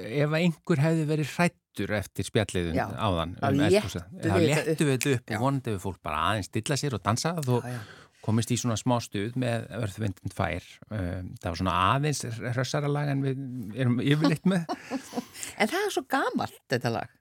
ef 0.00 0.36
einhver 0.38 0.80
hefði 0.80 1.04
verið 1.10 1.34
hrættur 1.34 1.92
eftir 1.98 2.28
spjalliðun 2.28 2.78
áðan 2.80 3.34
þá 3.36 3.44
um 3.50 3.60
þá 3.60 3.66
þetta 3.66 4.38
léttu 4.40 4.86
við 4.88 4.94
þetta 4.94 5.12
upp. 5.18 5.34
Og 5.34 5.44
vonandi 5.44 5.74
við 5.74 5.82
fólk 5.84 6.00
bara 6.06 6.22
aðeins 6.30 6.48
stilla 6.48 6.78
sér 6.80 6.96
og 6.96 7.04
dansa 7.04 7.34
og 7.42 7.66
Já, 7.68 7.74
já. 7.74 7.82
komist 8.24 8.54
í 8.54 8.58
svona 8.60 8.78
smá 8.80 8.96
stuð 9.04 9.36
með 9.36 9.66
and 9.76 10.32
Fire. 10.32 10.64
Um, 10.88 11.34
það 11.42 11.50
var 11.50 11.60
svona 11.60 11.76
aðeins 11.92 12.24
hrössara 12.54 12.88
lag 12.88 13.12
en 13.12 13.20
við 13.26 13.44
erum 13.84 14.00
yfirleitt 14.00 14.48
með. 14.48 14.64
En 15.60 15.68
það 15.70 15.82
er 15.82 15.92
svo 15.92 16.06
gamalt 16.10 16.56
þetta 16.72 16.94
lag. 16.96 17.12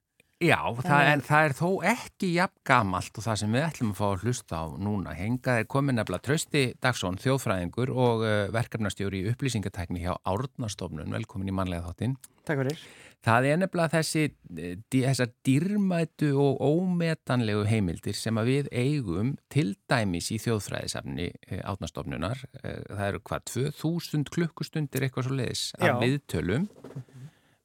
Já, 0.43 0.59
það, 0.83 1.01
en 1.07 1.21
það 1.23 1.45
er 1.45 1.53
þó 1.55 1.67
ekki 1.93 2.29
jafn 2.35 2.59
gamalt 2.67 3.19
og 3.19 3.23
það 3.23 3.37
sem 3.39 3.53
við 3.55 3.63
ætlum 3.63 3.91
að 3.93 3.99
fá 3.99 4.05
að 4.09 4.25
hlusta 4.25 4.59
á 4.59 4.65
núna. 4.75 5.13
Hengað 5.15 5.61
er 5.61 5.69
komin 5.71 5.95
nefnilega 5.95 6.25
Trösti 6.27 6.63
Dagsson, 6.83 7.19
þjóðfræðingur 7.23 7.93
og 7.93 8.25
uh, 8.25 8.33
verkefnastjóri 8.51 9.21
í 9.23 9.29
upplýsingatækni 9.31 10.03
hjá 10.03 10.17
Árnastofnun. 10.27 11.15
Velkomin 11.15 11.51
í 11.51 11.55
mannlega 11.55 11.87
þáttinn. 11.87 12.17
Takk 12.43 12.59
fyrir. 12.63 12.83
Það 13.23 13.47
er 13.47 13.61
nefnilega 13.61 13.93
þessi, 13.93 14.23
eh, 14.59 14.73
þessar 14.91 15.29
dýrmætu 15.47 16.33
og 16.43 16.59
ómetanlegu 16.59 17.63
heimildir 17.69 18.17
sem 18.19 18.35
að 18.41 18.49
við 18.51 18.67
eigum 18.75 19.31
til 19.53 19.69
dæmis 19.87 20.27
í 20.35 20.41
þjóðfræðisafni 20.43 21.29
átnastofnunar. 21.63 22.43
Það 22.59 23.05
eru 23.07 23.23
hvað, 23.23 23.47
2000 23.53 24.27
klukkustundir 24.27 25.07
eitthvað 25.07 25.29
svo 25.29 25.39
leiðis 25.39 25.63
af 25.79 26.03
viðtölum 26.03 26.67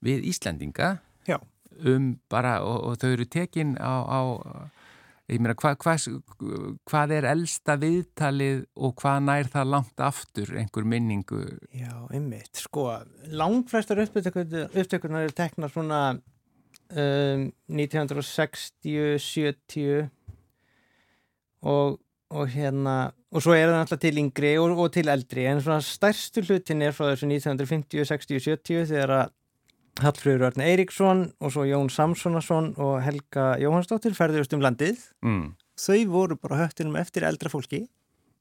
við 0.06 0.30
Íslendinga 0.30 0.92
Já. 1.28 1.40
Um 1.86 2.10
bara, 2.30 2.58
og, 2.66 2.82
og 2.90 2.98
þau 3.02 3.12
eru 3.12 3.26
tekin 3.30 3.76
á, 3.78 3.92
á 4.02 4.20
ég 5.28 5.42
meina, 5.42 5.54
hva, 5.60 5.74
hva, 5.76 5.94
hvað 6.88 7.14
er 7.18 7.28
elsta 7.28 7.76
viðtalið 7.80 8.64
og 8.80 8.94
hvað 9.02 9.20
nær 9.26 9.50
það 9.52 9.72
langt 9.74 10.02
aftur 10.02 10.54
einhver 10.56 10.88
minningu 10.88 11.42
Já, 11.76 11.92
einmitt. 12.14 12.54
Sko, 12.56 12.88
langflestar 13.28 14.00
upptökunar 14.06 15.26
eru 15.26 15.36
teknar 15.36 15.72
svona 15.72 16.02
um, 16.16 17.48
1960, 17.68 19.18
70 19.20 20.08
og, 21.68 21.98
og 22.32 22.52
hérna 22.54 22.98
og 23.28 23.44
svo 23.44 23.52
er 23.52 23.68
það 23.68 23.82
alltaf 23.82 24.00
til 24.00 24.20
yngri 24.22 24.54
og, 24.60 24.78
og 24.80 24.92
til 24.94 25.10
eldri 25.12 25.44
en 25.50 25.60
svona 25.60 25.84
stærstu 25.84 26.46
hlutin 26.46 26.84
er 26.86 26.94
frá 26.96 27.10
þessu 27.10 27.28
1950, 27.28 28.08
60, 28.08 28.46
70 28.48 28.88
þegar 28.94 29.14
að 29.18 29.34
Hallfröður 30.02 30.48
Arne 30.48 30.66
Eiríksson 30.70 31.24
og 31.42 31.52
svo 31.54 31.64
Jón 31.66 31.88
Samsonason 31.90 32.70
og 32.78 33.00
Helga 33.02 33.50
Jóhannsdóttir 33.58 34.14
ferðurust 34.16 34.54
um 34.54 34.62
landið 34.62 35.00
mm. 35.24 35.44
þau 35.78 36.00
voru 36.12 36.38
bara 36.38 36.60
höttunum 36.64 36.98
eftir 37.00 37.26
eldra 37.26 37.50
fólki 37.50 37.84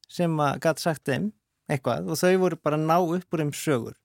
sem 0.08 0.34
að 0.40 0.60
gæti 0.64 0.84
sagt 0.84 1.08
þeim 1.08 1.30
eitthvað 1.68 2.08
og 2.08 2.20
þau 2.20 2.34
voru 2.44 2.60
bara 2.62 2.78
að 2.78 2.86
ná 2.88 2.96
upp 3.00 3.34
úr 3.34 3.42
þeim 3.42 3.54
sögur 3.56 3.96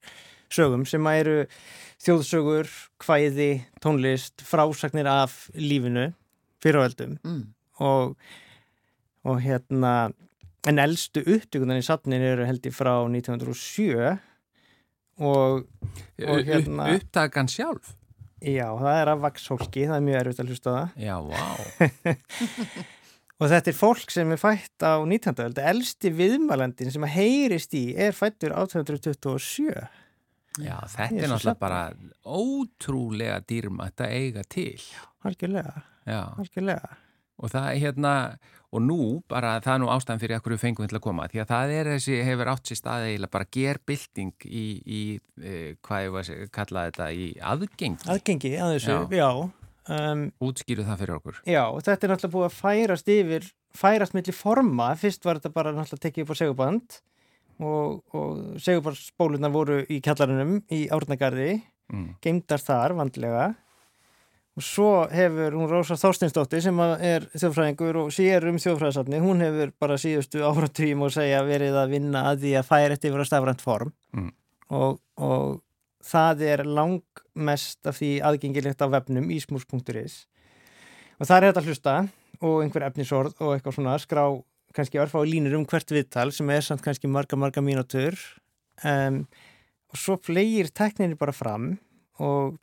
sögum 0.54 0.84
sem 0.90 1.06
að 1.10 1.20
eru 1.22 1.38
þjóðsögur, 2.04 2.72
kvæði, 3.02 3.52
tónlist, 3.82 4.44
frásagnir 4.46 5.08
af 5.10 5.48
lífinu 5.56 6.10
fyrir 6.64 6.82
á 6.82 6.88
eldum 6.90 7.18
Mm. 7.24 7.54
og, 7.80 8.18
og 9.24 9.42
hérna 9.46 10.12
en 10.68 10.80
eldstu 10.80 11.24
upptökunar 11.26 11.80
í 11.80 11.86
safnin 11.86 12.24
eru 12.24 12.46
held 12.48 12.66
ég 12.66 12.76
frá 12.76 12.96
1907 13.06 14.18
og 15.20 15.66
Og 16.24 16.40
hérna- 16.48 16.88
Upp, 16.96 17.04
upptakan 17.04 17.48
sjálf 17.52 17.94
já, 18.44 18.66
það 18.76 18.96
er 19.02 19.10
af 19.14 19.20
vaksfólki, 19.24 19.86
það 19.88 19.96
er 19.98 20.06
mjög 20.08 20.20
erfitt 20.22 20.40
að 20.44 20.50
hlusta 20.52 20.74
það 20.78 20.88
Já, 21.06 21.16
vá 21.22 21.44
Og 23.44 23.50
þetta 23.50 23.72
er 23.72 23.76
fólk 23.76 24.12
sem 24.14 24.30
er 24.32 24.40
fætt 24.40 24.84
á 24.86 24.94
19. 25.04 25.34
öld. 25.44 25.58
Elsti 25.60 26.12
viðmælandin 26.16 26.92
sem 26.94 27.04
að 27.04 27.16
heyrist 27.18 27.74
í 27.76 27.82
er 28.00 28.14
fættur 28.16 28.54
1827. 28.56 29.74
Já, 30.64 30.78
þetta 30.94 31.18
er 31.18 31.32
náttúrulega 31.32 31.60
bara 31.60 31.80
ótrúlega 32.24 33.40
dýrmætt 33.50 34.04
að 34.06 34.14
eiga 34.16 34.44
til 34.48 34.78
Algjörlega, 35.26 35.82
algjörlega. 36.38 36.94
og 37.42 37.52
það 37.52 37.68
er 37.74 37.82
hérna 37.84 38.14
og 38.74 38.82
nú 38.82 39.00
bara, 39.30 39.56
það 39.64 39.76
er 39.76 39.82
nú 39.84 39.90
ástæðan 39.94 40.22
fyrir 40.24 40.38
að 40.38 40.46
hverju 40.48 40.62
fengum 40.62 40.90
til 40.90 40.98
að 40.98 41.06
koma, 41.06 41.28
því 41.32 41.42
að 41.44 41.50
það 41.52 41.74
er 41.78 41.90
þessi 41.94 42.20
hefur 42.28 42.52
átt 42.54 42.70
sér 42.70 42.80
staði 42.80 43.10
eiginlega 43.12 43.36
bara 43.36 43.50
gerbylting 43.58 44.48
í, 44.50 44.64
í 44.84 45.02
e, 45.38 45.58
hvað 45.86 46.06
ég 46.08 46.16
var 46.16 46.32
að 46.36 46.54
kalla 46.58 46.86
þetta, 46.90 47.10
í 47.14 47.28
aðgeng 47.54 48.08
Aðgengi 48.10 48.56
að 48.58 48.78
þessu, 48.78 48.98
já. 49.14 49.30
Um, 49.84 50.30
útskýru 50.40 50.86
það 50.88 51.02
fyrir 51.02 51.18
okkur 51.18 51.40
já, 51.44 51.64
þetta 51.84 52.08
er 52.08 52.14
náttúrulega 52.14 52.34
búið 52.38 52.46
að 52.48 52.60
færast 52.62 53.10
yfir, 53.12 53.48
færast 53.76 54.14
milli 54.16 54.36
forma. 54.36 54.94
Fyrst 55.00 55.26
var 55.28 55.42
þetta 55.42 55.58
bara 55.58 55.74
náttúrulega 55.76 56.06
tekið 56.08 56.24
upp 56.24 56.32
á 56.32 56.36
seguband 56.40 56.98
og, 57.60 58.00
og 58.16 58.62
segubandspólunar 58.64 59.54
voru 59.54 59.82
í 59.92 60.00
kjallarunum 60.04 60.62
í 60.74 60.86
Árnagarði, 60.94 61.58
mm. 61.92 62.08
geimdar 62.24 62.64
þar 62.64 62.96
vandlega. 63.02 63.50
Og 64.54 64.62
svo 64.62 64.90
hefur 65.10 65.56
hún 65.58 65.70
Rósa 65.72 65.98
Þorstinsdóttir 65.98 66.62
sem 66.62 66.78
er 67.02 67.26
þjóðfræðingur 67.34 67.98
og 68.04 68.12
sér 68.14 68.46
um 68.52 68.60
þjóðfræðisafni, 68.62 69.22
hún 69.24 69.42
hefur 69.42 69.72
bara 69.82 69.98
síðustu 69.98 70.44
áratvíum 70.46 71.08
og 71.08 71.14
segja 71.16 71.40
verið 71.48 71.80
að 71.82 71.96
vinna 71.96 72.28
að 72.30 72.44
því 72.44 72.52
að 72.60 72.70
þetta 72.70 73.10
yfir 73.10 73.24
á 73.26 73.30
stafrænt 73.32 73.64
form. 73.66 73.94
Mm. 74.14 74.30
og, 74.74 75.00
og 75.18 75.64
það 76.06 76.44
er 76.52 76.64
langmest 76.68 77.88
af 77.90 77.98
því 77.98 78.12
aðgengilegt 78.30 78.84
á 78.84 78.88
vefnum 78.94 79.32
ísmús.is 79.34 80.20
og 81.20 81.30
það 81.30 81.38
er 81.38 81.48
þetta 81.48 81.64
hlusta 81.68 81.96
og 82.44 82.64
einhver 82.64 82.86
efnisorð 82.88 83.38
og 83.40 83.56
eitthvað 83.56 83.78
svona 83.78 83.96
skrá 84.02 84.26
kannski 84.76 85.00
örfá 85.02 85.22
línur 85.26 85.56
um 85.60 85.66
hvert 85.70 85.94
viðtal 85.94 86.32
sem 86.34 86.50
er 86.52 86.66
samt 86.66 86.84
kannski 86.84 87.10
marga 87.10 87.38
marga 87.40 87.62
mínútur. 87.64 88.18
Um, 88.84 89.24
og 89.94 90.00
svo 90.02 90.18
flegir 90.18 90.72
tekninni 90.74 91.18
bara 91.20 91.36
fram 91.36 91.76
og 92.18 92.58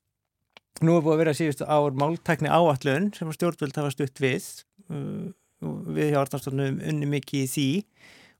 Nú 0.81 0.95
er 0.97 1.03
búið 1.05 1.13
að 1.13 1.21
vera 1.21 1.37
síðustu 1.37 1.67
ár 1.69 1.97
máltækni 2.01 2.49
áallun 2.49 3.11
sem 3.13 3.33
stjórnvöld 3.37 3.77
hafa 3.77 3.93
stutt 3.93 4.23
við 4.23 4.47
uh, 4.89 5.29
við 5.61 6.15
hjá 6.15 6.23
Arnarstofnum 6.23 6.79
unni 6.89 7.09
mikið 7.11 7.43
í 7.43 7.51
því 7.53 7.67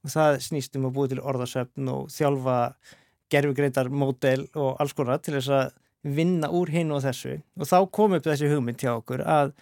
og 0.01 0.15
það 0.15 0.39
snýst 0.47 0.79
um 0.79 0.87
að 0.89 0.95
búið 0.97 1.13
til 1.13 1.25
orðasöfn 1.33 1.91
og 1.93 2.09
þjálfa 2.15 2.57
gerfugreitar 3.31 3.91
módel 3.93 4.47
og 4.57 4.81
alls 4.81 4.97
konar 4.97 5.21
til 5.21 5.37
þess 5.37 5.53
að 5.59 5.75
vinna 6.17 6.49
úr 6.57 6.73
hinn 6.73 6.95
og 6.97 7.05
þessu 7.05 7.37
og 7.61 7.69
þá 7.69 7.77
kom 7.93 8.17
upp 8.17 8.25
þessi 8.31 8.49
hugmynd 8.49 8.81
hjá 8.81 8.95
okkur 8.95 9.21
að 9.29 9.53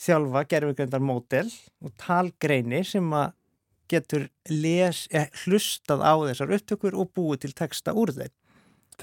þjálfa 0.00 0.46
gerfugreitar 0.48 1.04
módel 1.04 1.46
og 1.84 1.92
talgreini 2.00 2.80
sem 2.88 3.12
að 3.12 3.36
getur 3.92 4.30
les, 4.48 5.06
eh, 5.12 5.28
hlustað 5.44 6.00
á 6.00 6.14
þessar 6.24 6.54
upptökur 6.56 6.96
og 6.96 7.12
búið 7.12 7.44
til 7.44 7.52
texta 7.52 7.92
úr 7.92 8.14
þeim. 8.16 8.32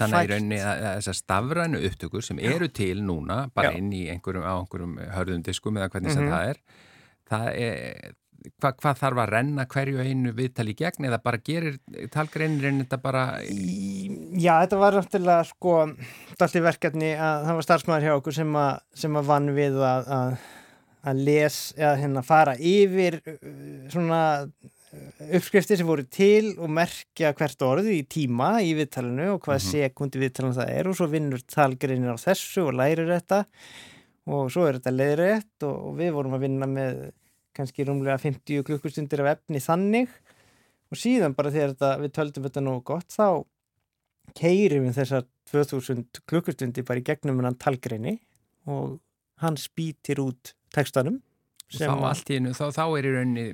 Þannig 0.00 0.18
að 0.20 0.24
í 0.24 0.30
rauninni 0.34 0.60
að, 0.64 0.84
að 0.90 0.94
þessar 1.00 1.18
stafrænu 1.20 1.82
upptökur 1.90 2.24
sem 2.26 2.38
eru 2.52 2.68
til 2.80 2.94
núna, 3.04 3.42
bara 3.54 3.70
Já. 3.74 3.78
inn 3.82 3.92
í 3.92 4.06
einhverjum, 4.12 4.46
á 4.46 4.54
einhverjum 4.60 4.96
hörðum 5.16 5.44
diskum 5.46 5.76
eða 5.80 5.90
hvernig 5.92 6.16
sem 6.16 6.24
Mhm. 6.24 6.32
það 6.32 6.48
er, 6.54 6.64
það 7.30 7.46
er 7.66 8.14
hva, 8.56 8.70
hvað 8.72 8.96
þarf 9.02 9.18
að 9.20 9.30
renna 9.34 9.66
hverju 9.68 10.00
einu 10.00 10.30
viðtali 10.32 10.72
gegn 10.78 11.04
eða 11.10 11.18
bara 11.22 11.38
gerir 11.44 11.74
talgreinirinn 12.10 12.78
þetta 12.86 12.98
bara 13.02 13.24
Já, 13.44 14.54
þetta 14.64 14.78
var 14.80 14.96
náttúrulega 14.96 15.44
sko 15.50 15.74
dalli 16.40 16.62
verkefni 16.64 17.10
að 17.20 17.44
það 17.50 17.58
var 17.58 17.66
starfsmæður 17.68 18.06
hjá 18.08 18.14
okkur 18.16 18.38
sem 18.38 18.56
að, 18.56 18.80
sem 19.02 19.20
að 19.20 19.28
vann 19.28 19.50
við 19.58 19.76
að, 19.84 20.08
að, 20.16 20.38
að 21.12 21.20
les 21.28 21.58
eða 21.76 21.92
hérna 22.00 22.22
fara 22.24 22.56
yfir 22.56 23.20
uh, 23.20 23.36
svona 23.92 24.22
uppskriftir 24.90 25.78
sem 25.78 25.86
voru 25.86 26.02
til 26.10 26.54
og 26.58 26.70
merkja 26.74 27.30
hvert 27.38 27.62
orð 27.62 27.90
í 27.92 28.00
tíma 28.10 28.56
í 28.66 28.72
viðtalinu 28.78 29.28
og 29.36 29.44
hvaða 29.44 29.60
Mhm. 29.60 29.70
sekundi 29.70 30.18
viðtalinu 30.22 30.56
það 30.58 30.72
er 30.74 30.88
og 30.90 30.96
svo 30.98 31.06
vinnur 31.12 31.42
talgreinir 31.46 32.10
á 32.14 32.18
þessu 32.18 32.64
og 32.66 32.74
lærir 32.74 33.06
þetta 33.06 33.44
og 34.26 34.50
svo 34.50 34.66
er 34.68 34.78
þetta 34.80 34.94
leiðrétt 34.96 35.66
og, 35.68 35.76
og 35.90 35.96
við 36.00 36.12
vorum 36.16 36.34
að 36.34 36.44
vinna 36.46 36.66
með 36.66 36.98
kannski 37.54 37.86
rúmlega 37.86 38.18
50 38.18 38.62
klukkustundir 38.66 39.22
af 39.24 39.36
efni 39.38 39.62
þannig 39.62 40.08
og 40.90 40.98
síðan 40.98 41.34
bara 41.38 41.50
þegar 41.54 41.74
þetta, 41.76 41.90
við 42.02 42.12
töldum 42.18 42.44
þetta 42.48 42.62
nógu 42.66 42.84
gott 42.90 43.08
þá 43.14 43.44
keirum 44.38 44.86
við 44.88 44.98
þessar 45.00 45.24
2000 45.50 46.20
klukkustundi 46.30 46.84
bara 46.86 47.00
í 47.02 47.06
gegnum 47.06 47.38
hennan 47.40 47.58
talgreini 47.58 48.18
og 48.70 48.98
hann 49.42 49.56
spýtir 49.58 50.20
út 50.22 50.52
textanum 50.74 51.20
þá 51.70 51.86
allt 52.10 52.30
í 52.30 52.38
einu, 52.38 52.50
þá, 52.54 52.64
þá 52.74 52.84
er 52.98 53.06
í 53.06 53.14
rauninni 53.14 53.46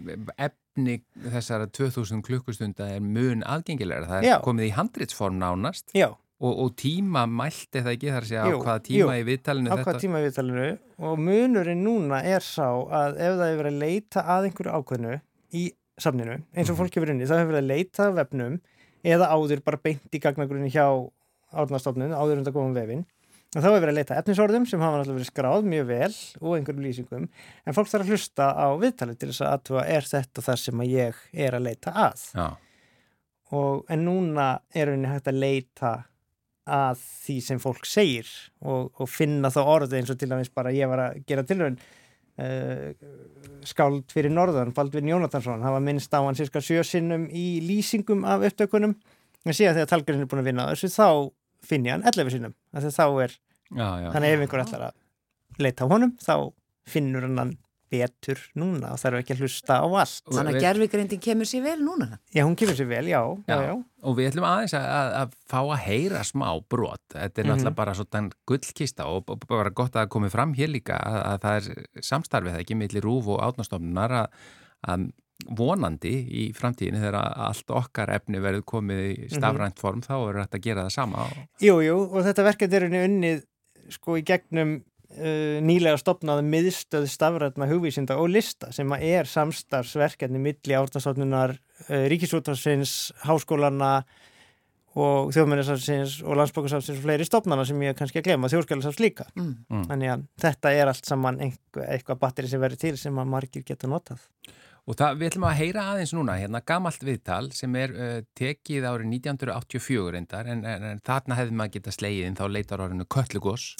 efni 0.77 1.01
þessara 1.33 1.67
2000 1.73 2.23
klukkustunda 2.27 2.89
er 2.97 3.01
mun 3.01 3.43
aðgengilegra, 3.47 4.07
það 4.11 4.23
er 4.23 4.29
Já. 4.29 4.37
komið 4.45 4.69
í 4.69 4.73
handritsform 4.77 5.39
nánast 5.41 5.93
og, 5.97 6.53
og 6.53 6.75
tíma 6.77 7.23
mælt 7.29 7.73
eða 7.81 7.95
ekki 7.97 8.11
þar 8.13 8.27
að 8.27 8.29
segja 8.29 8.45
á 8.45 8.49
hvaða 8.61 8.83
tíma 8.85 9.15
jú. 9.17 9.23
í 9.23 9.27
viðtalinu 9.31 9.73
á 9.73 9.77
hvað 9.81 10.01
tíma 10.03 10.21
við 10.21 10.35
talinu 10.37 10.67
og 10.99 11.19
munurinn 11.19 11.83
núna 11.87 12.21
er 12.29 12.45
sá 12.45 12.69
að 12.69 13.17
ef 13.17 13.39
það 13.41 13.47
hefur 13.49 13.63
verið 13.63 13.73
að 13.73 13.81
leita 13.87 14.25
að 14.37 14.49
einhverju 14.51 14.77
ákveðnu 14.77 15.15
í 15.57 15.65
safninu, 15.97 16.37
eins 16.53 16.69
og 16.69 16.77
Mhm. 16.77 16.81
fólk 16.83 16.95
hefur 16.99 17.11
unni, 17.15 17.25
þá 17.25 17.35
hefur 17.41 17.53
verið 17.55 17.63
að 17.65 17.71
leita 17.73 18.11
vefnum 18.13 18.61
eða 19.05 19.31
áður 19.33 19.65
bara 19.65 19.81
beint 19.83 20.13
í 20.13 20.21
gagnagrunni 20.21 20.69
hjá 20.71 20.85
árnastofnun, 21.57 22.13
áður 22.13 22.39
en 22.39 22.45
það 22.45 22.53
komum 22.53 22.75
vefin 22.77 23.07
og 23.55 23.61
þá 23.61 23.67
hefur 23.69 23.79
verið 23.79 23.93
að 23.93 23.99
leita 24.01 24.19
efnisorðum 24.21 24.67
sem 24.69 24.83
hafa 24.83 24.99
náttúrulega 24.99 25.21
verið 25.21 25.31
skráð 25.31 25.69
mjög 25.71 25.89
vel 25.91 26.13
og 26.41 26.57
einhverjum 26.57 26.87
lýsingum 26.87 27.29
en 27.29 27.77
fólk 27.77 27.91
þarf 27.93 28.07
að 28.07 28.13
hlusta 28.13 28.49
á 28.53 28.67
viðtalið 28.83 29.21
til 29.21 29.31
þess 29.31 29.45
að 29.45 29.53
aðtúa 29.55 29.85
er 29.97 30.09
þetta 30.11 30.47
það 30.49 30.63
sem 30.65 30.83
að 30.83 30.93
ég 30.93 31.21
er 31.47 31.57
að 31.57 31.67
leita 31.69 31.95
að? 32.07 32.25
Já, 32.35 32.49
og, 33.57 33.85
en 33.93 34.05
núna 34.09 34.49
er 34.75 34.93
henni 34.93 35.13
hægt 35.13 35.31
að 35.31 35.41
leita 35.45 35.93
að 36.67 37.05
því 37.23 37.37
sem 37.47 37.63
fólk 37.63 37.87
segir 37.87 38.31
og, 38.67 38.91
og 38.99 39.07
finna 39.11 39.53
þá 39.55 39.61
orði 39.63 40.01
eins 40.01 40.11
og 40.11 40.19
til 40.19 40.33
dæmis 40.33 40.51
bara 40.51 40.75
ég 40.75 40.91
var 40.91 41.05
að 41.05 41.21
gera 41.29 41.47
tilhörun 41.47 41.79
uh, 42.43 42.91
skáld 43.67 44.11
fyrir 44.13 44.33
norðan 44.35 44.75
Baldvin 44.75 45.11
Jónatansson, 45.11 45.65
hafa 45.65 45.83
minnst 45.83 46.15
á 46.15 46.21
hann 46.21 46.39
cirka 46.39 46.63
sjösinnum 46.63 47.29
í 47.31 47.47
lýsingum 47.65 48.27
af 48.29 48.45
upptökunum. 48.51 48.97
En 49.47 49.55
síðan 49.55 49.77
þegar 49.79 49.93
talgarinn 49.93 50.25
er 50.25 50.31
búin 50.31 50.43
að 50.43 50.49
vinna 50.51 50.69
þessu 50.73 50.91
þá 50.91 51.09
finn 51.67 51.89
ég 51.89 51.97
hann 51.97 52.07
11 52.07 52.35
sinnum 52.37 52.57
þá 52.73 53.07
er, 53.27 53.37
já, 53.71 53.89
já. 54.05 54.11
þannig 54.15 54.35
ef 54.35 54.47
einhver 54.47 54.65
ætlar 54.65 54.89
að 54.91 55.63
leita 55.63 55.87
á 55.87 55.93
honum 55.93 56.17
þá 56.23 56.35
finnur 56.87 57.27
hann 57.27 57.57
betur 57.93 58.41
núna 58.59 58.93
og 58.95 59.01
þarf 59.01 59.21
ekki 59.21 59.35
að 59.37 59.43
hlusta 59.45 59.79
á 59.79 59.87
allt. 59.87 60.25
Þannig 60.27 60.57
að 60.59 60.65
gerfigrindin 60.65 61.21
kemur 61.23 61.49
sér 61.49 61.63
vel 61.67 61.77
núna? 61.85 62.09
Já, 62.35 62.43
hún 62.43 62.57
kemur 62.59 62.75
sér 62.79 62.89
vel, 62.91 63.05
já. 63.13 63.21
já. 63.47 63.59
já 63.63 63.75
og 64.07 64.17
við 64.19 64.31
ætlum 64.31 64.47
aðeins 64.47 64.75
að, 64.79 64.87
að, 64.97 65.13
að 65.21 65.37
fá 65.51 65.59
að 65.61 65.85
heyra 65.85 66.23
smá 66.27 66.47
brot. 66.71 67.03
Þetta 67.13 67.23
er 67.23 67.31
mm 67.31 67.37
-hmm. 67.37 67.53
náttúrulega 67.53 67.79
bara 67.79 67.95
svona 67.95 68.23
gullkista 68.51 69.07
og 69.11 69.31
bara 69.47 69.71
gott 69.71 69.95
að 69.95 70.03
það 70.03 70.13
komi 70.17 70.31
fram 70.31 70.55
hér 70.55 70.71
líka 70.71 70.99
að, 70.99 71.21
að 71.23 71.39
það 71.45 71.57
er 71.61 72.03
samstarfið, 72.11 72.53
það 72.53 72.65
ekki 72.65 72.81
millir 72.83 73.07
rúf 73.07 73.31
og 73.31 73.43
átnastofnunar 73.47 74.19
að 74.23 75.09
vonandi 75.45 76.15
í 76.33 76.49
framtíðinu 76.57 77.03
þegar 77.03 77.19
allt 77.21 77.73
okkar 77.77 78.13
efni 78.17 78.41
verður 78.43 78.67
komið 78.73 79.03
í 79.05 79.15
mhm. 79.15 79.37
stafrænt 79.37 79.81
form 79.83 80.03
þá 80.05 80.15
er 80.17 80.43
þetta 80.43 80.61
að 80.61 80.67
gera 80.67 80.87
það 80.87 80.95
sama. 80.97 81.29
Jú, 81.63 81.79
jú, 81.85 81.97
og 82.09 82.21
þetta 82.27 82.47
verkefni 82.47 82.79
er 82.79 82.87
unnið 83.05 83.43
sko 83.95 84.17
í 84.19 84.25
gegnum 84.27 84.79
uh, 84.81 85.59
nýlega 85.63 85.99
stopnaði 86.01 86.47
miðstöð 86.51 87.09
stafrætna 87.13 87.69
hugvísinda 87.71 88.17
og 88.21 88.31
lista 88.33 88.73
sem 88.75 88.91
er 88.99 89.29
samstarfsverkefni 89.31 90.41
milli 90.43 90.79
ártastofnunar 90.79 91.55
uh, 91.55 92.07
Ríkisútarsins, 92.11 93.13
háskólana 93.27 94.01
og 94.97 95.29
þjóðmennisafsins 95.37 96.23
og 96.25 96.39
landsbókarsafsins 96.41 97.03
og 97.03 97.05
fleiri 97.05 97.27
stopnana 97.29 97.67
sem 97.69 97.83
ég 97.85 97.99
kannski 97.99 98.23
að 98.23 98.31
glema, 98.31 98.49
þjóðskjálasafs 98.49 99.03
líka. 99.05 99.27
Mm. 99.37 99.83
þannig 99.91 100.13
að 100.15 100.23
þetta 100.41 100.73
er 100.73 100.91
allt 100.91 101.11
saman 101.11 101.43
einhver, 101.45 101.91
eitthvað 101.93 102.23
batteri 102.23 102.49
sem 102.49 102.63
verður 102.63 102.81
til 102.81 102.95
sem 103.01 103.21
að 103.21 103.35
margir 103.35 103.67
geta 103.69 103.91
notað 103.93 104.25
Og 104.87 104.95
það, 104.95 105.17
við 105.19 105.31
ætlum 105.33 105.47
að 105.49 105.57
heyra 105.59 105.85
aðeins 105.93 106.13
núna, 106.15 106.37
hérna 106.39 106.61
gamalt 106.63 107.03
viðtal 107.03 107.49
sem 107.57 107.73
er 107.81 107.95
uh, 107.95 108.19
tekið 108.39 108.87
árið 108.87 109.09
1984 109.17 110.13
reyndar 110.15 110.51
en, 110.53 110.63
en, 110.63 110.85
en 110.93 111.01
þarna 111.07 111.39
hefði 111.41 111.57
maður 111.59 111.75
getað 111.79 111.97
slegið 111.97 112.29
en 112.29 112.39
þá 112.39 112.45
leitar 112.55 112.85
árinu 112.85 113.07
Köllugós 113.11 113.73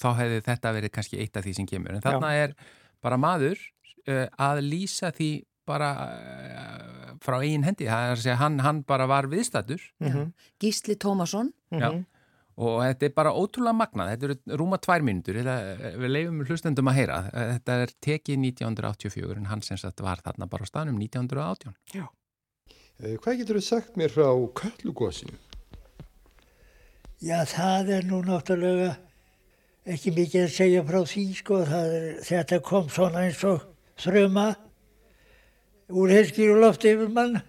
þá 0.00 0.08
hefði 0.18 0.40
þetta 0.48 0.72
verið 0.74 0.94
kannski 0.96 1.20
eitt 1.22 1.38
af 1.38 1.46
því 1.46 1.54
sem 1.60 1.68
kemur. 1.70 1.94
En 1.94 2.02
þarna 2.02 2.32
Já. 2.34 2.48
er 2.48 2.56
bara 3.04 3.20
maður 3.20 3.60
uh, 4.10 4.26
að 4.48 4.62
lýsa 4.66 5.12
því 5.14 5.30
bara 5.68 5.90
uh, 6.02 7.14
frá 7.24 7.38
eigin 7.38 7.66
hendi. 7.66 7.86
Það 7.88 8.08
er 8.08 8.16
að 8.16 8.24
segja 8.24 8.40
hann, 8.42 8.58
hann 8.64 8.82
bara 8.88 9.06
var 9.10 9.30
viðstættur. 9.30 9.86
Mm 10.02 10.10
-hmm. 10.10 10.32
Gísli 10.60 10.98
Tómasson. 10.98 11.52
Mm 11.70 11.80
-hmm. 11.80 12.04
Og 12.54 12.82
þetta 12.84 13.08
er 13.08 13.14
bara 13.16 13.32
ótrúlega 13.34 13.74
magnað. 13.74 14.10
Þetta 14.12 14.28
eru 14.28 14.58
rúma 14.60 14.78
tvær 14.78 15.02
mínutur. 15.06 15.40
Við 15.42 16.12
leifum 16.12 16.42
hlustendum 16.46 16.90
að 16.90 16.98
heyra. 17.00 17.16
Þetta 17.32 17.78
er 17.82 17.94
tekið 18.06 18.44
1984 18.50 19.40
en 19.40 19.48
hann 19.50 19.64
sem 19.66 19.80
sagt 19.80 20.04
var 20.04 20.22
þarna 20.22 20.46
bara 20.50 20.66
á 20.66 20.70
staðnum 20.70 21.00
1918. 21.02 21.74
Já. 21.96 22.06
Eh, 23.02 23.16
hvað 23.18 23.40
getur 23.40 23.58
þú 23.58 23.64
sagt 23.66 23.96
mér 23.98 24.12
frá 24.14 24.28
Kallugósinu? 24.60 25.34
Já, 27.24 27.40
það 27.48 27.90
er 27.96 28.06
nú 28.06 28.20
náttúrulega 28.22 28.92
ekki 29.84 30.12
mikið 30.14 30.44
að 30.44 30.54
segja 30.54 30.84
frá 30.86 31.00
því 31.08 31.24
sko 31.38 31.58
er, 31.64 32.04
þetta 32.24 32.60
kom 32.64 32.86
svona 32.92 33.24
eins 33.26 33.42
og 33.48 33.64
þröma 34.00 34.46
úr 35.92 36.12
herskýru 36.14 36.56
lofti 36.60 36.94
yfir 36.94 37.10
mann 37.12 37.40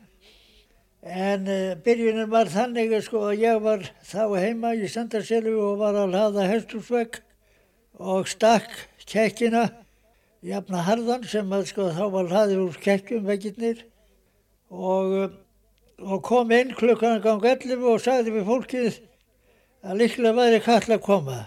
en 1.05 1.47
uh, 1.47 1.75
byrjunin 1.85 2.29
var 2.31 2.49
þannig 2.49 2.93
sko 3.05 3.27
að 3.29 3.41
ég 3.43 3.61
var 3.61 3.85
þá 4.05 4.23
heima 4.41 4.73
í 4.73 4.89
Sandarselu 4.89 5.53
og 5.61 5.79
var 5.83 5.97
að 6.01 6.15
hlaða 6.15 6.47
hestúsvegg 6.49 7.19
og 8.01 8.29
stakk 8.29 8.71
kekkina 9.05 9.67
jafna 10.45 10.81
harðan 10.87 11.25
sem 11.29 11.53
að 11.53 11.67
sko 11.69 11.91
þá 11.93 12.05
var 12.17 12.31
hlaðið 12.33 12.63
úr 12.63 12.79
kekkjum 12.81 13.27
vegginnir 13.29 13.85
og, 14.73 15.13
uh, 15.13 15.29
og 16.01 16.23
kom 16.25 16.53
inn 16.57 16.73
klukkan 16.73 17.21
gang 17.21 17.45
11 17.45 17.85
og 17.85 18.01
sagði 18.01 18.39
við 18.39 18.49
fólkið 18.49 19.01
að 19.85 20.01
líklega 20.01 20.37
væri 20.41 20.63
kall 20.65 20.97
að 20.97 21.05
koma 21.05 21.43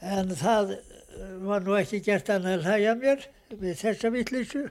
en 0.00 0.32
það 0.32 0.78
var 1.44 1.64
nú 1.66 1.76
ekki 1.76 2.00
gert 2.06 2.30
annað 2.32 2.60
að 2.60 2.68
hlæja 2.68 2.94
mér 2.98 3.24
við 3.58 3.80
þessa 3.80 4.10
vittlísu. 4.14 4.68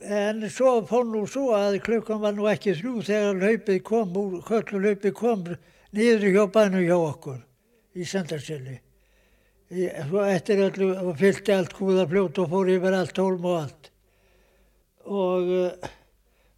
En 0.00 0.42
svo 0.52 0.82
fór 0.84 1.06
nú 1.08 1.22
svo 1.24 1.54
að 1.56 1.78
klukkan 1.84 2.20
var 2.20 2.34
nú 2.36 2.46
ekki 2.50 2.74
þrjú 2.76 3.02
þegar 3.06 3.38
hlaupið 3.40 3.82
kom, 3.82 4.16
köllulaupið 4.44 5.14
kom 5.16 5.44
niður 5.96 6.26
hjá 6.34 6.42
bænu 6.52 6.82
hjá 6.84 6.96
okkur 6.96 7.38
í 7.96 8.04
Sandarseli. 8.04 8.80
Svo 10.06 10.24
eftir 10.28 10.60
öllu 10.66 11.14
fylgti 11.18 11.54
allt 11.54 11.72
húða 11.78 12.04
fljótt 12.10 12.42
og 12.42 12.50
fór 12.52 12.72
yfir 12.76 12.96
allt 12.98 13.18
hólm 13.18 13.46
og 13.48 13.56
allt. 13.62 13.88
Og 15.06 15.54
uh, 15.54 15.88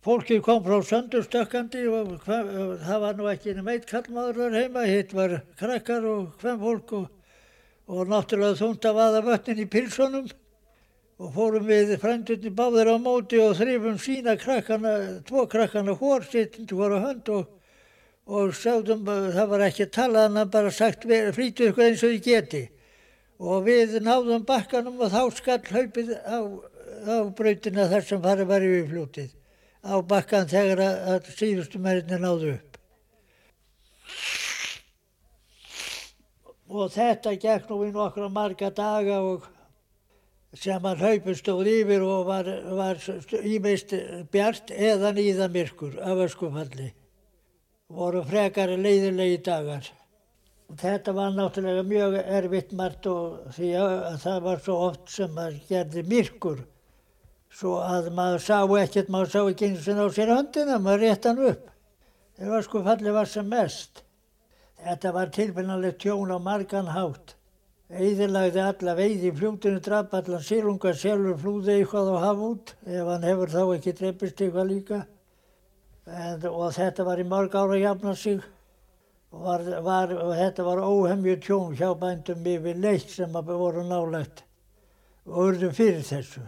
fólkið 0.05 0.43
kom 0.45 0.65
frá 0.65 0.83
söndustökkandi 0.91 1.85
og 1.93 2.17
hva, 2.27 2.41
það 2.83 3.05
var 3.07 3.17
nú 3.17 3.31
ekki 3.31 3.55
neitt 3.61 3.87
kallmaður 3.89 4.43
þar 4.43 4.59
heima, 4.63 4.85
hitt 4.89 5.15
var 5.15 5.39
krakkar 5.61 6.05
og 6.11 6.35
hvem 6.43 6.61
fólk 6.65 6.97
og 6.99 7.07
og 7.89 8.11
náttúrulega 8.11 8.59
þúnt 8.59 8.85
að 8.85 8.99
vaða 8.99 9.25
vötnin 9.25 9.63
í 9.63 9.67
pilsunum 9.71 10.29
og 11.19 11.35
fórum 11.35 11.67
við 11.67 11.97
frendurni 11.99 12.51
báðir 12.55 12.93
á 12.95 12.97
móti 13.03 13.41
og 13.43 13.57
þrifum 13.59 13.97
sína 13.99 14.37
krakkana, 14.39 14.93
tvo 15.27 15.47
krakkana 15.51 15.97
hór, 15.99 16.23
hór 16.23 16.95
á 16.95 16.99
hönd 17.09 17.31
og, 17.35 17.49
og 18.31 18.55
sagðum 18.55 19.09
að 19.11 19.33
það 19.35 19.51
var 19.53 19.65
ekki 19.67 19.87
að 19.89 19.95
tala 19.97 20.27
þannig 20.27 20.45
að 20.45 20.53
bara 20.55 20.75
sagt 20.77 21.09
flýtu 21.09 21.71
ykkur 21.73 21.89
eins 21.89 22.05
og 22.07 22.15
þið 22.15 22.23
geti 22.29 22.63
og 23.39 23.67
við 23.67 23.99
náðum 24.07 24.47
bakkanum 24.47 25.03
og 25.03 25.11
þá 25.15 25.23
skall 25.41 25.61
hlaupið 25.67 26.15
á, 26.23 26.39
á 27.11 27.17
brautina 27.35 27.91
þar 27.91 28.07
sem 28.07 28.23
farið 28.23 28.51
var 28.53 28.71
yfir 28.71 28.89
fljótið 28.93 29.37
á 29.83 29.95
bakkan 30.07 30.51
þegar 30.51 30.85
að 30.87 31.31
síðustu 31.35 31.83
mærinni 31.83 32.23
náðu 32.23 32.55
upp. 32.55 32.69
og 36.69 36.91
þetta 36.93 37.33
gekk 37.41 37.71
nú 37.71 37.79
í 37.87 37.93
nokkra 37.95 38.29
marga 38.29 38.69
daga 38.71 39.23
og 39.25 39.47
sem 40.57 40.89
að 40.91 41.05
hlaupin 41.05 41.37
stóð 41.37 41.69
yfir 41.73 42.05
og 42.07 42.25
var, 42.29 42.49
var 42.79 43.03
ímeist 43.43 43.93
bjart 44.33 44.73
eða 44.73 45.13
nýða 45.17 45.51
myrkur 45.53 45.99
af 46.01 46.25
öskufalli. 46.29 46.93
voru 47.89 48.21
frekari 48.25 48.77
leiðilegi 48.77 49.39
dagar. 49.45 49.87
Þetta 50.77 51.13
var 51.17 51.31
náttúrulega 51.33 51.83
mjög 51.89 52.17
erfitt 52.21 52.73
margt 52.77 53.07
og 53.09 53.47
því 53.57 53.71
að 53.81 54.19
það 54.25 54.43
var 54.45 54.59
svo 54.65 54.75
oft 54.89 55.09
sem 55.09 55.31
maður 55.33 55.63
gerði 55.69 56.03
myrkur 56.11 56.67
svo 57.55 57.79
að 57.81 58.11
maður 58.17 58.45
sá 58.45 58.59
ekkert, 58.83 59.09
maður 59.09 59.33
sá 59.33 59.41
ekki 59.41 59.71
eins 59.71 59.89
og 59.89 60.03
á 60.05 60.09
sér 60.15 60.35
höndina, 60.35 60.77
maður 60.79 61.05
rétt 61.07 61.29
hann 61.29 61.41
upp. 61.51 61.71
Þegar 62.39 62.61
öskufalli 62.61 63.15
var 63.15 63.31
sem 63.31 63.49
mest. 63.49 64.05
Þetta 64.85 65.13
var 65.17 65.33
tilfinnanlegt 65.35 66.03
tjón 66.05 66.35
á 66.35 66.39
margan 66.39 66.93
hátt. 66.95 67.38
Eðilagði 67.89 68.61
alla 68.61 68.93
veiði 68.99 69.31
í 69.31 69.33
fljótinu, 69.33 69.81
draf 69.81 70.13
allan 70.13 70.43
sílunga, 70.45 70.91
sjálfur 70.93 71.39
flúði 71.41 71.79
eitthvað 71.79 72.11
á 72.13 72.17
haf 72.27 72.43
út 72.45 72.73
ef 72.85 73.07
hann 73.09 73.25
hefur 73.25 73.53
þá 73.55 73.63
ekki 73.79 73.95
dreipist 73.97 74.43
eitthvað 74.45 74.69
líka. 74.69 74.99
En, 76.05 76.45
og 76.51 76.69
þetta 76.77 77.07
var 77.09 77.23
í 77.23 77.25
mörg 77.29 77.57
ára 77.57 77.79
að 77.79 77.85
jafna 77.87 78.15
sig 78.17 78.43
og, 79.33 79.41
var, 79.47 79.65
var, 79.87 80.13
og 80.21 80.35
þetta 80.37 80.69
var 80.69 80.85
óhemju 80.85 81.39
tjón 81.41 81.75
hjá 81.81 81.89
bændum 81.97 82.45
yfir 82.53 82.77
leitt 82.77 83.09
sem 83.09 83.41
voru 83.49 83.87
nálægt 83.89 84.45
og 85.25 85.43
urðu 85.47 85.73
fyrir 85.73 86.05
þessu. 86.05 86.45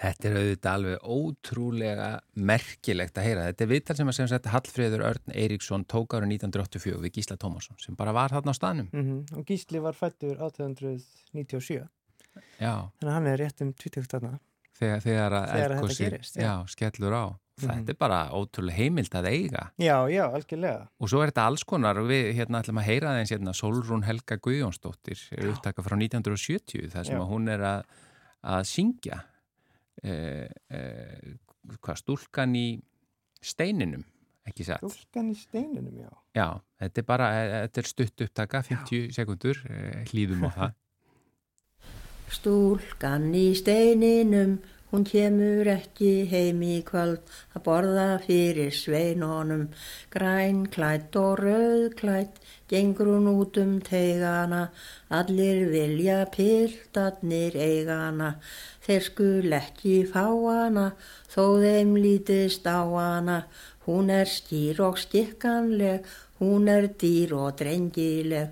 Þetta 0.00 0.28
er 0.30 0.36
auðvitað 0.38 0.76
alveg 0.78 1.02
ótrúlega 1.12 2.08
merkilegt 2.48 3.18
að 3.20 3.26
heyra. 3.26 3.48
Þetta 3.50 3.64
er 3.64 3.70
viðtal 3.74 3.96
sem 3.98 4.10
að 4.10 4.16
sem 4.16 4.28
sagt 4.30 4.48
Hallfríður 4.48 5.02
Örn 5.10 5.34
Eiríksson 5.34 5.84
tók 5.84 6.14
árið 6.16 6.38
1984 6.38 7.02
við 7.02 7.18
Gísla 7.18 7.36
Tómasson 7.40 7.76
sem 7.82 7.98
bara 7.98 8.14
var 8.16 8.32
þarna 8.32 8.54
á 8.56 8.56
stanum. 8.56 8.88
Mm 8.94 9.02
-hmm. 9.04 9.36
Og 9.36 9.44
Gísli 9.44 9.82
var 9.84 9.92
fættur 9.92 10.40
1897. 10.40 11.84
Já. 12.60 12.88
Þannig 12.96 13.10
að 13.10 13.12
hann 13.12 13.26
er 13.26 13.38
rétt 13.38 13.60
um 13.60 13.74
20 13.74 14.08
þarna. 14.08 14.38
Þegar, 14.80 15.00
þegar 15.04 15.32
að 15.36 15.46
elkosi 15.60 16.10
skellur 16.72 17.12
á. 17.12 17.24
Þetta 17.60 17.74
mm 17.74 17.80
-hmm. 17.84 17.90
er 17.90 17.96
bara 18.00 18.20
ótrúlega 18.32 18.76
heimilt 18.76 19.14
að 19.14 19.26
eiga. 19.28 19.70
Já, 19.76 20.08
já, 20.08 20.24
algjörlega. 20.32 20.88
Og 20.98 21.08
svo 21.10 21.20
er 21.20 21.28
þetta 21.28 21.44
alls 21.44 21.64
konar 21.64 21.98
og 21.98 22.08
við 22.08 22.32
hérna 22.38 22.62
ætlum 22.62 22.80
að 22.80 22.88
heyra 22.88 23.16
þeins 23.18 23.32
hérna 23.34 23.52
Solrún 23.52 24.04
Helga 24.04 24.36
Guðjónsdóttir 24.36 25.20
upptaka 25.50 25.82
frá 25.82 25.96
1970 25.96 26.88
þar 26.88 27.04
sem 27.04 27.20
að 27.20 27.28
hún 27.28 27.48
er 27.48 27.60
að, 27.60 27.84
að 28.40 28.64
syngja 28.64 29.24
hvað, 31.78 32.00
stúlkan 32.00 32.54
í 32.56 32.66
steininum, 33.42 34.04
ekki 34.48 34.66
satt? 34.66 34.84
Stúlkan 34.84 35.30
í 35.32 35.36
steininum, 35.38 35.96
já. 36.00 36.10
Já, 36.36 36.46
þetta 36.82 37.02
er 37.02 37.06
bara, 37.08 37.30
eh, 37.36 37.54
þetta 37.66 37.82
er 37.82 37.90
stutt 37.90 38.24
upptaka 38.26 38.62
50 38.62 39.06
já. 39.08 39.12
sekundur, 39.18 39.62
eh, 39.68 40.04
hlýðum 40.10 40.46
á 40.46 40.50
það. 40.56 40.74
Stúlkan 42.36 43.34
í 43.34 43.46
steininum 43.58 44.60
Hún 44.90 45.04
kemur 45.06 45.68
ekki 45.70 46.26
heim 46.26 46.64
í 46.66 46.80
kvöld 46.82 47.22
að 47.54 47.62
borða 47.66 48.06
fyrir 48.24 48.72
sveinunum. 48.74 49.68
Græn 50.10 50.64
klætt 50.74 51.14
og 51.20 51.38
rauð 51.38 51.94
klætt, 52.00 52.40
gengur 52.66 53.12
hún 53.12 53.28
út 53.30 53.60
um 53.62 53.76
teigana. 53.86 54.64
Allir 55.08 55.70
vilja 55.70 56.24
piltatnir 56.34 57.54
eigana. 57.54 58.32
Þeir 58.82 59.06
skul 59.06 59.58
ekki 59.60 59.94
fá 60.10 60.26
hana, 60.26 60.88
þó 61.30 61.44
þeim 61.62 61.94
lítist 61.94 62.66
á 62.66 62.82
hana. 62.82 63.44
Hún 63.86 64.10
er 64.10 64.26
skýr 64.26 64.82
og 64.82 64.98
skikkanleg, 64.98 66.02
hún 66.42 66.66
er 66.66 66.90
dýr 66.98 67.38
og 67.38 67.54
drengileg. 67.62 68.50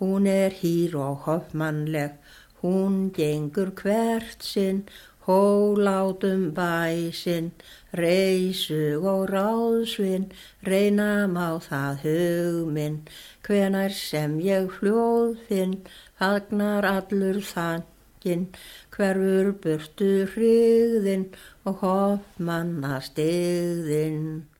Hún 0.00 0.26
er 0.26 0.56
hýr 0.62 0.96
og 0.98 1.28
hoffmannleg, 1.28 2.16
hún 2.64 3.12
gengur 3.14 3.70
hvert 3.78 4.42
sinn, 4.42 4.80
hólátum 5.26 6.50
bæsinn, 6.56 7.50
reysug 7.96 9.06
og 9.08 9.22
ráðsvinn, 9.32 10.28
reyna 10.68 11.26
má 11.32 11.56
það 11.64 12.04
hugminn, 12.04 13.00
hvenar 13.46 13.92
sem 13.96 14.38
ég 14.44 14.68
fljóð 14.78 15.36
þinn, 15.48 15.76
fagnar 16.20 16.88
allur 16.88 17.40
þanginn, 17.50 18.48
hverfur 18.94 19.52
burtu 19.64 20.10
hrigðinn 20.34 21.30
og 21.64 21.80
hoffmanna 21.84 23.00
stigðinn. 23.04 24.53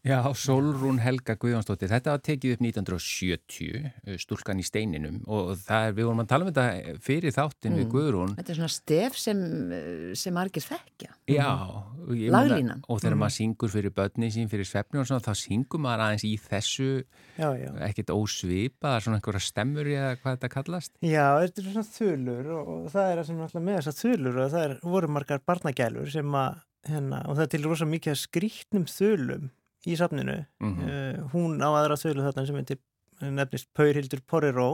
Já, 0.00 0.24
Solrún 0.32 0.96
Helga 0.96 1.34
Guðjónsdóttir, 1.36 1.90
þetta 1.92 2.14
var 2.14 2.22
tekið 2.24 2.54
upp 2.54 2.62
1970, 2.64 3.82
uh, 3.84 4.14
stúlkan 4.22 4.62
í 4.62 4.64
steininum 4.64 5.18
og 5.28 5.50
það 5.60 5.88
er, 5.90 5.96
við 5.98 6.06
vorum 6.08 6.22
að 6.22 6.30
tala 6.30 6.46
um 6.46 6.48
þetta 6.48 6.94
fyrir 7.04 7.34
þáttin 7.36 7.74
mm. 7.74 7.80
við 7.82 7.90
Guðrún. 7.92 8.32
Þetta 8.38 8.54
er 8.54 8.58
svona 8.62 8.72
stef 8.72 9.18
sem, 9.20 9.42
sem 10.16 10.32
margir 10.32 10.64
þekkja. 10.64 11.12
Já. 11.28 11.50
Laglínan. 12.32 12.80
Og 12.88 13.02
þegar 13.02 13.18
mm. 13.18 13.20
maður 13.26 13.36
syngur 13.36 13.74
fyrir 13.74 13.94
börni 14.00 14.32
sín, 14.32 14.48
fyrir 14.48 14.70
svefni 14.70 15.02
og 15.02 15.10
svona, 15.10 15.26
þá 15.28 15.42
syngur 15.42 15.84
maður 15.84 16.06
aðeins 16.06 16.26
í 16.30 16.32
þessu, 16.46 16.88
já, 17.36 17.48
já. 17.60 17.70
ekkert 17.90 18.16
ósvipa, 18.16 18.96
svona 19.04 19.20
einhverja 19.20 19.44
stemmur 19.50 19.94
eða 19.98 20.16
hvað 20.24 20.38
þetta 20.38 20.52
kallast. 20.56 20.96
Já, 21.04 21.26
þetta 21.44 21.66
er 21.66 21.70
svona 21.74 21.88
þulur 21.92 22.52
og 22.56 22.90
það 22.96 23.12
er 23.12 23.20
að 23.20 23.30
sem 23.34 23.46
alltaf 23.50 23.68
með 23.68 23.80
þess 23.82 23.92
að 23.92 24.02
þulur 24.06 24.42
og 24.46 24.52
það 24.56 24.68
er, 24.70 24.76
voru 24.96 25.14
margar 25.20 25.44
barnagælur 25.44 26.12
sem 26.16 26.42
að, 26.46 26.60
hérna, 26.88 27.24
og 27.28 27.36
það 27.36 27.48
er 27.50 27.56
til 27.58 27.64
rosa 27.68 27.94
mikið 27.98 28.16
að 28.16 28.22
skrítnum 28.24 28.92
þulum 28.96 29.50
í 29.88 29.96
safninu 29.96 30.38
mm 30.60 30.70
-hmm. 30.76 30.88
uh, 30.88 31.28
hún 31.32 31.60
á 31.64 31.68
aðra 31.70 31.96
þölu 32.00 32.26
þarna 32.26 32.46
sem 32.46 32.60
heitir 32.60 32.80
nefnist 33.20 33.68
Paurhildur 33.76 34.22
Porreró 34.26 34.70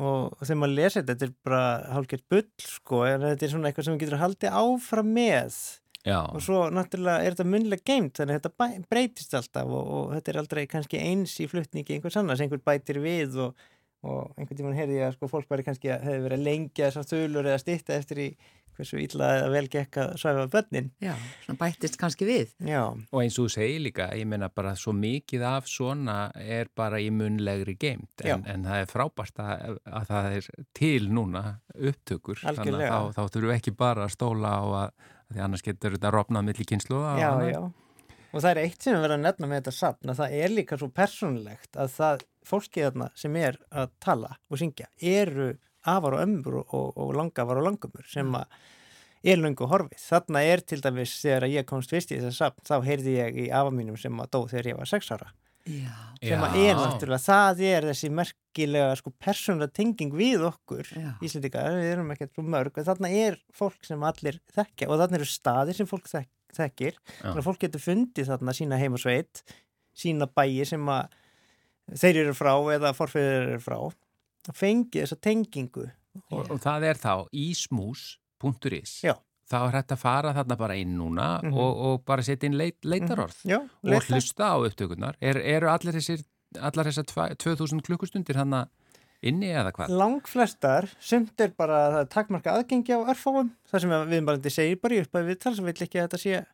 og 0.00 0.40
þegar 0.40 0.58
maður 0.60 0.76
lesa 0.78 1.00
þetta 1.00 1.12
þetta 1.12 1.26
er 1.26 1.32
bara 1.44 1.64
hálfgett 1.92 2.24
bull 2.32 2.48
sko 2.64 3.02
en 3.04 3.26
þetta 3.26 3.44
er 3.44 3.52
svona 3.52 3.68
eitthvað 3.68 3.84
sem 3.84 3.96
við 3.96 4.04
getum 4.06 4.22
haldið 4.22 4.56
áfram 4.62 5.10
með 5.12 5.58
Já. 6.02 6.18
og 6.32 6.40
svo 6.42 6.64
náttúrulega 6.72 7.22
er 7.22 7.36
þetta 7.36 7.52
munlega 7.52 7.86
geimt 7.86 8.16
þannig 8.18 8.38
að 8.38 8.46
þetta 8.46 8.88
breytist 8.90 9.36
alltaf 9.38 9.68
og, 9.68 9.92
og 9.96 10.14
þetta 10.16 10.32
er 10.32 10.40
aldrei 10.40 10.62
kannski 10.70 11.02
eins 11.02 11.36
í 11.38 11.46
flutningi 11.50 11.98
einhvers 11.98 12.16
annars, 12.18 12.40
einhver 12.42 12.62
bætir 12.64 12.98
við 13.04 13.36
og, 13.44 13.68
og 14.02 14.32
einhvern 14.34 14.58
tíman 14.58 14.78
heyrði 14.80 14.98
ég 14.98 15.10
að 15.10 15.14
sko 15.18 15.30
fólk 15.30 15.52
bæri 15.52 15.66
kannski 15.68 15.92
að 15.92 16.08
hefur 16.08 16.24
verið 16.26 16.40
að 16.40 16.48
lengja 16.48 16.88
þessar 16.88 17.08
þölur 17.12 17.50
eða 17.52 17.62
stitta 17.62 17.94
eftir 18.00 18.24
í 18.24 18.28
hversu 18.76 19.00
illa 19.02 19.30
eða 19.38 19.50
vel 19.52 19.64
gekk 19.72 19.98
að 20.02 20.12
svæfa 20.22 20.46
bönnin. 20.52 20.90
Já, 21.02 21.12
svona 21.44 21.58
bættist 21.60 21.98
kannski 22.00 22.28
við. 22.28 22.54
Já. 22.68 22.82
Og 22.90 23.20
eins 23.22 23.38
og 23.38 23.48
þú 23.48 23.54
segir 23.56 23.84
líka, 23.86 24.08
ég 24.18 24.28
meina 24.28 24.48
bara 24.52 24.74
svo 24.78 24.94
mikið 24.96 25.46
af 25.48 25.68
svona 25.70 26.18
er 26.38 26.70
bara 26.76 27.00
í 27.02 27.10
munlegri 27.14 27.76
geimt 27.80 28.24
en, 28.24 28.46
en 28.48 28.66
það 28.68 28.84
er 28.84 28.90
frábært 28.92 29.44
að, 29.44 29.78
að 29.84 30.08
það 30.10 30.30
er 30.38 30.50
til 30.78 31.10
núna 31.12 31.44
upptökur. 31.74 32.42
Algjörlega. 32.42 32.72
Þannig 32.72 32.88
að 32.88 33.06
þá, 33.12 33.20
þá 33.20 33.22
þurfum 33.36 33.52
við 33.52 33.58
ekki 33.58 33.76
bara 33.84 34.08
að 34.08 34.16
stóla 34.16 34.56
á 34.56 34.62
að, 34.64 35.06
að 35.28 35.36
því 35.36 35.46
annars 35.46 35.66
getur 35.68 35.96
þetta 35.96 36.12
rofnað 36.16 36.50
millir 36.50 36.70
kynslu. 36.72 37.04
Já, 37.20 37.30
já. 37.52 37.62
Og 38.32 38.40
það 38.40 38.50
er 38.54 38.60
eitt 38.62 38.84
sem 38.84 38.94
við 38.96 39.02
verðum 39.04 39.18
að 39.20 39.26
nefna 39.26 39.48
með 39.48 39.58
þetta 39.60 39.74
sapn 39.76 40.12
að 40.12 40.20
það 40.22 40.36
er 40.38 40.52
líka 40.56 40.78
svo 40.80 40.88
personlegt 40.88 41.76
að 41.76 41.90
það 41.92 42.22
fólkið 42.48 42.86
þarna 42.86 43.08
sem 43.18 43.36
er 43.38 43.58
að 43.70 43.92
tala 44.02 44.30
og 44.48 44.60
syngja 44.60 44.88
eru 45.12 45.50
afar 45.84 46.16
og 46.18 46.22
ömbur 46.24 46.60
og, 46.62 46.92
og, 46.96 47.12
langafar 47.18 47.58
og 47.60 47.66
langumur 47.66 48.06
sem 48.08 48.26
Mm. 48.26 48.34
að 48.42 48.46
er 49.24 49.38
lungu 49.38 49.68
horfið. 49.70 50.00
Þarna 50.02 50.40
er 50.50 50.60
til 50.66 50.80
dæmis 50.82 51.12
þegar 51.22 51.46
ég 51.46 51.66
komst 51.68 51.90
fyrst 51.94 52.10
í 52.10 52.18
þess 52.18 52.40
að 52.42 52.58
þá 52.66 52.74
heyrði 52.82 53.12
ég 53.20 53.36
í 53.44 53.50
afa 53.54 53.70
mínum 53.70 53.98
sem 53.98 54.12
að 54.18 54.30
dó 54.34 54.40
þegar 54.50 54.72
ég 54.72 54.78
var 54.78 54.90
sex 54.90 55.12
ára. 55.14 55.30
Já. 55.62 55.92
Sem 56.18 56.42
að 56.42 56.56
er 56.58 56.74
náttúrulega, 56.74 57.22
það 57.22 57.60
er 57.68 57.84
þessi 57.86 58.08
merkilega 58.10 58.96
sko 58.98 59.12
persónulega 59.22 59.70
tenging 59.78 60.10
við 60.18 60.42
okkur 60.48 60.88
Já. 60.90 61.12
Íslendinga, 61.22 61.62
við 61.78 61.90
erum 61.92 62.10
ekkert 62.10 62.34
svo 62.34 62.42
mörg 62.42 62.80
og 62.82 62.88
þarna 62.88 63.10
er 63.14 63.38
fólk 63.54 63.86
sem 63.86 64.02
allir 64.02 64.40
þekkja 64.56 64.88
og 64.90 64.98
þarna 64.98 65.20
eru 65.20 65.28
staðir 65.30 65.78
sem 65.78 65.86
fólk 65.86 66.10
þek 66.10 66.26
þekkir 66.52 66.98
þannig 67.20 67.38
að 67.38 67.46
fólk 67.46 67.62
getur 67.62 67.80
fundið 67.80 68.26
þarna 68.32 68.52
sína 68.58 68.80
heim 68.82 68.98
og 68.98 69.00
sveit 69.04 69.44
sína 69.94 70.26
bæi 70.26 70.66
sem 70.66 70.82
að 70.90 71.14
þeir 72.02 72.18
eru 72.24 72.34
frá 72.34 72.52
eða 72.74 72.90
forfeyrir 72.98 73.52
eru 73.54 73.62
frá 73.62 73.78
fengið 74.50 75.04
þessa 75.06 75.20
tengingu 75.20 75.90
Og, 76.30 76.50
og 76.50 76.58
það 76.60 76.82
er 76.90 76.94
þá 77.00 77.12
ísmús.is 77.32 79.00
Já. 79.04 79.14
þá 79.48 79.56
er 79.68 79.76
hægt 79.78 79.92
að 79.94 79.98
fara 80.02 80.32
þarna 80.36 80.56
bara 80.58 80.74
inn 80.76 80.96
núna 80.98 81.40
Mhm. 81.42 81.54
og, 81.56 81.76
og 81.86 82.04
bara 82.04 82.22
setja 82.22 82.46
inn 82.46 82.56
leit, 82.58 82.78
leitarorð 82.84 83.36
Já, 83.44 83.58
og 83.60 83.68
leita. 83.82 84.06
hlusta 84.14 84.44
á 84.52 84.56
upptökunar 84.60 85.14
er, 85.20 85.36
eru 85.38 85.68
allir 85.68 85.92
þessir 85.94 86.24
allar 86.60 86.84
þessar 86.84 87.04
tva- 87.08 87.36
2000 87.36 87.80
klukkustundir 87.82 88.36
hann 88.36 88.66
inni 89.22 89.46
eða 89.54 89.72
hvað? 89.72 89.88
Langflestar, 89.88 90.88
sumt 91.00 91.40
er 91.40 91.48
bara 91.56 91.86
að 91.88 91.92
það 91.92 92.00
er 92.00 92.06
takmarka 92.10 92.52
aðgengi 92.58 92.90
á 92.92 93.00
örfáum 93.08 93.50
það 93.70 93.80
sem 93.80 93.90
við 94.10 94.24
bara 94.26 94.50
segir 94.50 94.80
bara 94.82 94.94
í 94.94 95.00
upp 95.00 95.12
að 95.14 95.26
við 95.30 95.38
tala 95.40 95.56
sem 95.56 95.64
vil 95.64 95.72
ekki 95.74 95.98
að 96.00 96.08
þetta 96.08 96.18
sé 96.18 96.44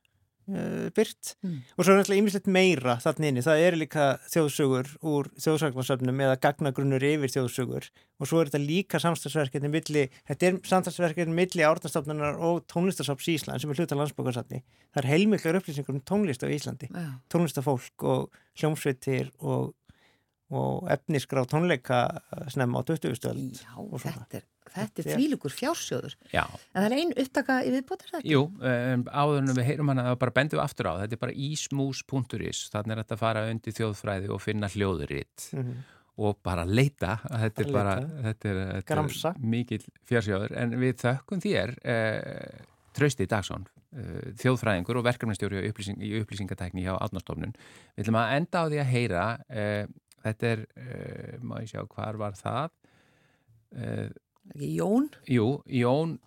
uh, 0.49 0.89
byrt 0.97 1.35
Mm. 1.45 1.61
og 1.77 1.85
svo 1.85 1.93
er 1.93 1.99
náttúrulega 2.01 2.23
ýmislegt 2.23 2.49
meira 2.51 2.97
þarna 3.03 3.29
inni, 3.29 3.43
það 3.45 3.61
eru 3.67 3.79
líka 3.83 4.05
þjóðsugur 4.33 4.89
úr 5.07 5.29
þjóðsagnarsöfnum 5.39 6.23
eða 6.25 6.39
gagnagrunnur 6.43 7.05
yfir 7.05 7.31
þjóðsugur 7.35 7.89
og 8.19 8.27
svo 8.27 8.41
er 8.41 8.51
þetta 8.51 8.63
líka 8.65 8.99
samstagsverkefni 9.03 9.71
milli, 9.71 10.07
þetta 10.27 10.49
er 10.49 10.59
samstagsverkefni 10.67 11.35
milli 11.37 11.67
árnastofnunar 11.69 12.41
og 12.43 12.65
tónlistarsáps 12.73 13.29
í 13.31 13.37
Ísland 13.39 13.63
sem 13.63 13.71
er 13.71 13.79
hluta 13.83 13.99
landsbókarsafni 13.99 14.63
það 14.65 15.03
er 15.05 15.11
heilmiklar 15.13 15.61
upplýsingur 15.61 15.95
um 15.95 16.01
tónlist 16.03 16.43
á 16.43 16.49
Íslandi. 16.51 16.89
Já. 16.91 17.07
tónlistafólk 17.31 18.03
og 18.09 18.31
hljómsveitir 18.59 19.31
og, 19.39 19.75
og 20.51 20.87
efnisgrá 20.89 21.43
tónleika 21.47 21.99
snemma 22.49 22.81
á 22.81 22.83
20. 22.89 23.15
stöld 23.19 23.59
Já, 23.61 23.75
Og 23.77 24.01
svona. 24.01 24.25
þetta 24.25 24.37
er, 24.41 24.45
þetta 24.69 24.81
er 24.81 24.89
Þetta 24.89 25.11
er- 25.11 25.19
þvílugur 25.19 25.53
fjársjóður. 25.53 26.15
Já, 26.33 26.45
En 26.75 26.83
það 26.83 26.87
er 26.87 26.97
ein 26.99 27.13
upptaka 27.25 27.59
í 27.65 27.71
viðbótar 27.75 28.11
þetta? 28.15 28.23
jú, 28.29 28.41
um, 28.61 29.05
áðurnum 29.05 29.57
við 29.61 29.65
heyrum 29.69 29.89
hana 29.93 30.07
að 30.15 30.19
bara 30.19 30.31
bendum 30.33 30.61
aftur 30.65 30.89
á, 30.89 30.93
þetta 31.05 31.13
er 31.13 31.23
bara 31.27 31.33
ísmús.is 31.37 32.71
þannig 32.73 32.93
er 32.97 33.03
þetta 33.05 33.15
að 33.17 33.23
fara 33.23 33.47
undir 33.51 33.73
þjóðfræði 33.77 34.31
og 34.35 34.41
finna 34.41 34.69
hljóðuritt 34.73 35.53
Mhm. 35.55 35.75
og 36.19 36.39
bara 36.43 36.65
leita, 36.65 37.19
þetta 37.23 37.61
er 37.63 37.73
Bara 37.73 37.95
bara 38.01 38.01
þetta 38.33 38.49
er, 38.49 38.83
þetta 38.83 39.31
er 39.31 39.39
mikill 39.39 39.85
fjársjóður 40.09 40.57
en 40.57 40.71
við 40.81 40.95
þökkum 41.05 41.41
þér 41.45 41.77
eh, 41.85 42.65
Trausti 42.95 43.27
Dagsson 43.27 43.67
eh, 43.95 44.33
þjóðfræðingur 44.35 44.97
og 44.99 45.05
verkefnastjóri 45.05 45.63
í, 45.63 45.71
upplýsing, 45.71 46.01
í 46.03 46.21
upplýsingatækni 46.23 46.83
hjá 46.83 46.97
Átnastofnun 46.99 47.55
við 47.97 48.05
ætlum 48.05 48.19
að 48.19 48.37
enda 48.41 48.59
á 48.59 48.65
því 48.69 48.81
að 48.83 48.93
heyra 48.93 49.39
eh, 49.49 49.87
þetta 50.25 50.53
er, 50.55 50.64
eh, 50.77 51.37
má 51.43 51.59
ég 51.62 51.71
sjá 51.73 51.83
hvar 51.87 52.16
var 52.21 52.33
það? 52.39 52.71
Eh, 53.77 54.09
Ekki 54.55 54.71
Jón? 54.79 55.11
jú, 55.29 55.62
Jón 55.69 56.19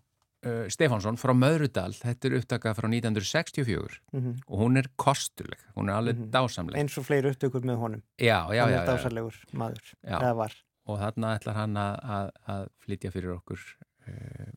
uh, 0.45 0.65
Stefánsson 0.69 1.17
frá 1.17 1.33
Möðrudal. 1.37 1.93
Þetta 1.97 2.27
er 2.29 2.35
upptaka 2.39 2.73
frá 2.77 2.87
1964 2.89 3.99
Mhm. 4.13 4.35
og 4.47 4.59
hún 4.61 4.77
er 4.77 4.87
kostuleg, 4.97 5.57
hún 5.75 5.89
er 5.89 5.95
alveg 5.99 6.17
Mhm. 6.17 6.29
dásamleg. 6.31 6.77
Eins 6.77 6.97
og 6.97 7.05
fleiri 7.05 7.29
upptökur 7.33 7.61
með 7.65 7.77
honum. 7.77 8.01
Já, 8.19 8.45
já, 8.53 8.63
hann 8.65 8.73
er 8.73 8.85
já, 8.85 8.85
dásallegur 8.89 9.35
maður. 9.53 9.93
Já. 10.05 10.19
það 10.19 10.35
var. 10.35 10.55
Og 10.87 10.99
þarna 10.99 11.35
ætlar 11.39 11.53
hann 11.55 11.73
að, 11.77 11.99
að, 12.03 12.31
að 12.47 12.67
flytja 12.85 13.11
fyrir 13.11 13.35
okkur 13.37 13.59
uh, 14.07 14.51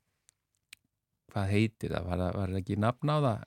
hvað 1.33 1.49
heitir 1.51 1.91
það? 1.93 2.07
Var, 2.09 2.23
var 2.37 2.49
það 2.55 2.61
ekki 2.63 2.77
nafn 2.81 3.11
á 3.13 3.17
það? 3.25 3.43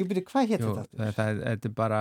Ég 0.00 0.08
byrju 0.10 0.24
hvað 0.26 0.48
hétt 0.50 0.60
Jú, 0.64 0.72
þetta 0.74 0.98
það, 0.98 1.12
það, 1.14 1.42
þetta 1.44 1.68
er 1.70 1.74
bara 1.78 2.00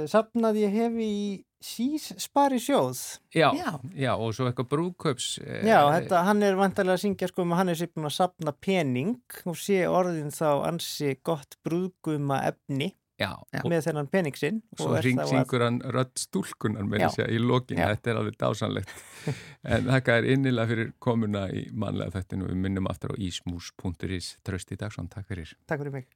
uh, 0.00 0.06
safnað 0.08 0.56
ég 0.62 0.72
hef 0.78 0.92
í 1.04 1.44
Sís 1.64 2.10
spari 2.20 2.58
sjóð 2.60 2.98
já, 3.32 3.46
Já. 3.56 3.70
já, 3.96 4.10
og 4.20 4.34
svo 4.36 4.44
eitthvað 4.50 4.66
brúðkaups 4.74 5.28
uh, 5.40 5.62
já, 5.64 5.78
þetta, 5.94 6.18
hann 6.26 6.42
er 6.44 6.58
vantarlega 6.58 6.98
að 6.98 7.04
syngja 7.06 7.28
sko 7.30 7.46
um 7.46 7.54
að 7.54 7.60
hann 7.62 7.72
er 7.72 7.78
sér 7.80 7.88
búin 7.94 8.08
að 8.10 8.16
safna 8.18 8.52
pening 8.66 9.14
og 9.48 9.56
sé 9.56 9.78
orðin 9.88 10.28
þá 10.34 10.50
ansi 10.68 11.14
gott 11.24 11.56
brúðguma 11.64 12.42
efni 12.50 12.90
já, 13.22 13.30
og 13.62 13.68
með 13.72 13.86
þennan 13.86 14.10
pening 14.12 14.36
sinn 14.36 14.58
svo 14.76 14.90
og 14.90 14.98
er 14.98 15.06
ring, 15.08 15.16
þá 15.16 15.24
að- 15.24 15.32
syngur 15.32 15.64
hann 15.64 15.80
rödd 15.96 16.12
stúlkunar 16.20 16.84
með 16.90 17.06
þess 17.06 17.22
að 17.24 17.32
í 17.32 17.40
lokin, 17.46 17.80
þetta 17.80 18.12
er 18.12 18.20
alveg 18.20 18.36
dásanlegt 18.44 18.92
en 19.72 19.88
þakka 19.88 20.18
er 20.20 20.28
innilega 20.34 20.72
fyrir 20.74 20.92
komuna 21.08 21.46
í 21.48 21.64
manlega 21.72 22.18
þættinu, 22.18 22.50
við 22.52 22.60
minnum 22.66 22.90
aftur 22.92 23.14
á 23.14 23.16
ísmús.is, 23.16 24.34
Trösti 24.44 24.76
Dagsson, 24.76 25.08
takk 25.08 25.30
fyrir. 25.32 25.56
Takk 25.64 25.80
fyrir 25.80 25.94
mig. 25.96 26.10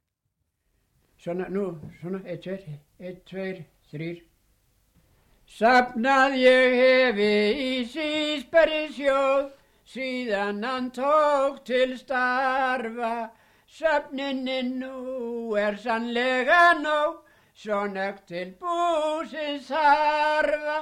Svona, 1.19 1.49
nú, 1.51 1.71
svona, 2.03 2.21
eitt, 2.29 2.45
tveir, 2.45 2.67
eitt, 3.01 3.23
tveir, 3.27 3.63
þrýr. 3.91 4.21
Sapnað 5.49 6.35
ég 6.37 6.73
hefi 6.79 7.29
í 7.61 7.69
sísbæri 7.89 8.83
sjóð, 8.93 9.47
síðan 9.89 10.61
hann 10.63 10.91
tók 10.93 11.63
til 11.65 11.95
starfa, 11.97 13.31
söfninni 13.77 14.59
nú 14.67 15.55
er 15.57 15.79
sannlega 15.85 16.61
nóg, 16.83 17.17
svo 17.57 17.81
nögt 17.95 18.27
til 18.29 18.53
búsins 18.61 19.73
harfa, 19.73 20.77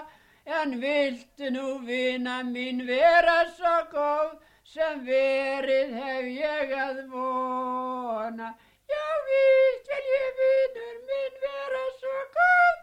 en 0.60 0.78
viltu 0.84 1.50
nú 1.56 1.80
vina 1.88 2.42
mín 2.44 2.84
vera 2.92 3.40
svo 3.56 3.76
góð, 3.96 4.36
sem 4.68 5.00
verið 5.08 5.96
hef 6.02 6.28
ég 6.44 6.76
að 6.88 7.06
vona. 7.16 8.52
Já, 8.92 9.08
víst 9.32 9.90
vil 9.96 10.14
ég 10.20 10.30
vinur 10.44 10.98
minn 11.08 11.42
vera 11.48 11.86
svo 12.04 12.18
góð, 12.36 12.77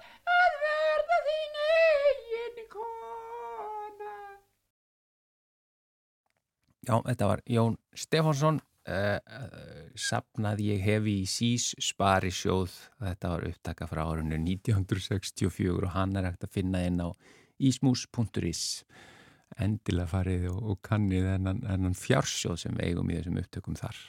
að 0.45 0.61
verða 0.67 1.19
þín 1.29 1.59
eigin 1.65 2.69
kona. 2.73 4.13
Já, 6.85 6.97
þetta 7.01 7.33
var 7.33 7.45
Jón 7.57 7.77
Stefánsson. 7.97 8.63
Uh, 8.85 9.17
uh, 9.17 9.85
sapnaði 9.97 10.67
ég 10.75 10.83
hefi 10.85 11.15
í 11.23 11.29
Sís 11.31 11.71
spari 11.81 12.29
sjóð 12.29 12.75
þetta 13.01 13.31
var 13.33 13.47
upptaka 13.49 13.87
frá 13.89 14.03
árunnu 14.03 14.37
1964 14.37 15.87
og 15.87 15.95
hann 15.95 16.13
er 16.21 16.27
hægt 16.29 16.45
að 16.45 16.53
finna 16.59 16.83
inn 16.85 17.01
á 17.01 17.09
ismus.is 17.57 18.85
endilega 19.57 20.11
farið 20.11 20.51
og, 20.51 20.61
og 20.75 20.83
kannið 20.85 21.31
enn, 21.33 21.65
enn 21.65 21.97
fjársjóð 21.97 22.61
sem 22.67 22.77
eigum 22.85 23.09
í 23.09 23.17
þessum 23.17 23.41
upptökum 23.41 23.81
þar 23.81 24.03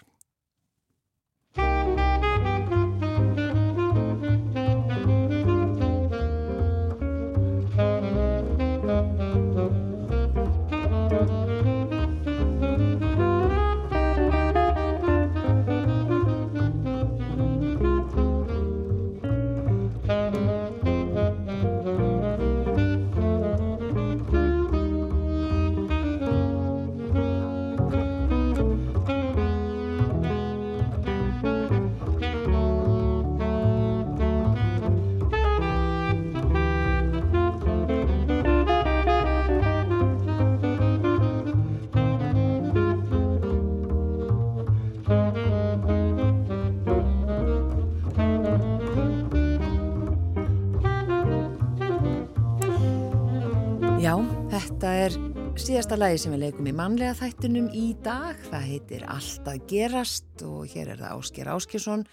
síðasta 55.66 55.96
lagi 55.98 56.20
sem 56.22 56.34
við 56.36 56.44
leikum 56.44 56.68
í 56.70 56.72
mannlega 56.78 57.16
þættinum 57.18 57.72
í 57.74 57.86
dag. 58.06 58.38
Það 58.52 58.66
heitir 58.70 59.06
Allt 59.10 59.48
að 59.50 59.64
gerast 59.72 60.44
og 60.46 60.68
hér 60.70 60.92
er 60.94 61.00
það 61.00 61.16
Ásker 61.16 61.50
Áskjesson, 61.50 62.04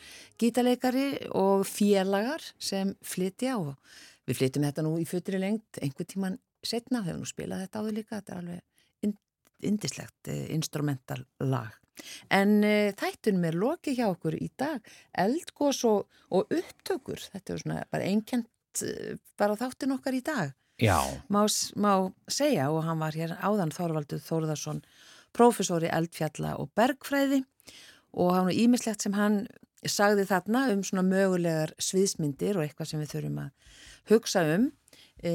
gítarleikari 0.41 1.05
og 1.37 1.67
félagar 1.69 2.47
sem 2.57 2.95
flytja 3.05 3.59
og 3.61 3.75
við 4.25 4.39
flytjum 4.39 4.65
þetta 4.65 4.85
nú 4.87 4.95
í 5.03 5.05
fötri 5.11 5.41
lengt 5.43 5.81
einhver 5.85 6.09
tíman 6.09 6.39
setna, 6.65 7.03
hefum 7.05 7.27
nú 7.27 7.29
spilað 7.29 7.67
þetta 7.67 7.83
áður 7.83 7.99
líka, 7.99 8.23
þetta 8.23 8.33
er 8.33 8.41
alveg 8.41 9.13
indislegt 9.69 10.33
uh, 10.33 10.41
instrumental 10.57 11.21
lag. 11.45 11.77
En 12.33 12.57
uh, 12.65 12.89
þættunum 12.97 13.47
er 13.51 13.61
lokið 13.67 14.01
hjá 14.01 14.07
okkur 14.15 14.39
í 14.41 14.49
dag, 14.57 14.81
eldgós 15.27 15.83
og, 15.91 16.09
og 16.33 16.49
upptökur, 16.49 17.21
þetta 17.35 17.53
er 17.53 17.63
svona 17.67 17.85
bara 17.93 18.09
einkjent 18.09 18.87
uh, 18.89 19.15
bara 19.37 19.61
þáttun 19.61 19.99
okkar 19.99 20.17
í 20.17 20.25
dag. 20.25 20.57
Má, 21.33 21.43
má 21.79 21.93
segja 22.31 22.69
og 22.75 22.83
hann 22.87 23.01
var 23.03 23.15
hér 23.17 23.37
áðan 23.39 23.73
Þorvaldur 23.75 24.23
Þórðarsson 24.23 24.83
profesor 25.37 25.85
í 25.85 25.91
eldfjalla 25.93 26.57
og 26.61 26.73
bergfræði 26.77 27.43
og 28.13 28.35
hann 28.35 28.49
var 28.51 28.59
ímislegt 28.59 29.05
sem 29.05 29.15
hann 29.17 29.45
sagði 29.89 30.27
þarna 30.29 30.67
um 30.75 30.83
svona 30.87 31.05
mögulegar 31.07 31.73
sviðsmyndir 31.83 32.59
og 32.59 32.67
eitthvað 32.67 32.93
sem 32.93 33.03
við 33.03 33.15
þurfum 33.15 33.41
að 33.43 33.79
hugsa 34.13 34.45
um 34.57 34.69
e, 35.23 35.33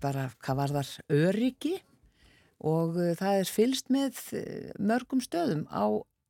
bara 0.00 0.28
hvað 0.44 0.60
var 0.62 0.74
þar 0.78 0.92
öryggi 1.18 1.74
og 2.68 2.96
e, 3.00 3.10
það 3.18 3.42
er 3.42 3.52
fylst 3.52 3.92
með 3.92 4.22
e, 4.36 4.44
mörgum 4.80 5.20
stöðum 5.24 5.66
á 5.68 5.84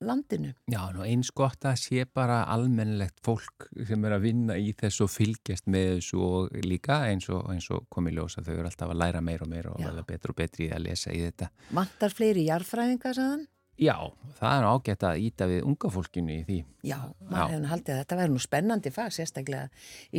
landinu. 0.05 0.53
Já, 0.71 0.81
nú 0.95 1.03
eins 1.07 1.31
gott 1.35 1.65
að 1.67 1.79
sé 1.83 2.07
bara 2.15 2.41
almennilegt 2.53 3.21
fólk 3.25 3.69
sem 3.89 4.07
er 4.07 4.17
að 4.17 4.25
vinna 4.29 4.57
í 4.59 4.73
þessu 4.79 5.07
og 5.07 5.13
fylgjast 5.13 5.69
með 5.71 5.91
þessu 5.97 6.23
og 6.25 6.57
líka 6.65 7.03
eins 7.11 7.29
og, 7.33 7.45
eins 7.53 7.69
og 7.75 7.87
komið 7.93 8.21
ljósa 8.21 8.45
þau 8.47 8.55
eru 8.57 8.71
alltaf 8.71 8.95
að 8.95 9.01
læra 9.03 9.23
meir 9.25 9.45
og 9.45 9.53
meir 9.53 9.71
og 9.73 9.79
verða 9.83 10.07
betur 10.09 10.35
og 10.35 10.41
betri 10.41 10.69
í 10.69 10.75
að 10.75 10.85
lesa 10.87 11.15
í 11.15 11.23
þetta. 11.27 11.51
Vantar 11.75 12.15
fleiri 12.15 12.49
jarðfræðinga, 12.49 13.15
sagðan? 13.17 13.47
Já, 13.79 13.95
það 14.41 14.57
er 14.57 14.65
ágætt 14.67 15.05
að 15.07 15.21
íta 15.23 15.47
við 15.47 15.67
unga 15.71 15.91
fólkinu 15.95 16.35
í 16.35 16.43
því. 16.47 16.59
Já, 16.89 16.99
maður 17.31 17.53
hefði 17.55 17.73
haldið 17.73 17.95
að 17.95 18.01
þetta 18.03 18.19
væri 18.19 18.35
nú 18.35 18.43
spennandi 18.43 18.93
fag, 18.95 19.13
sérstaklega 19.15 19.69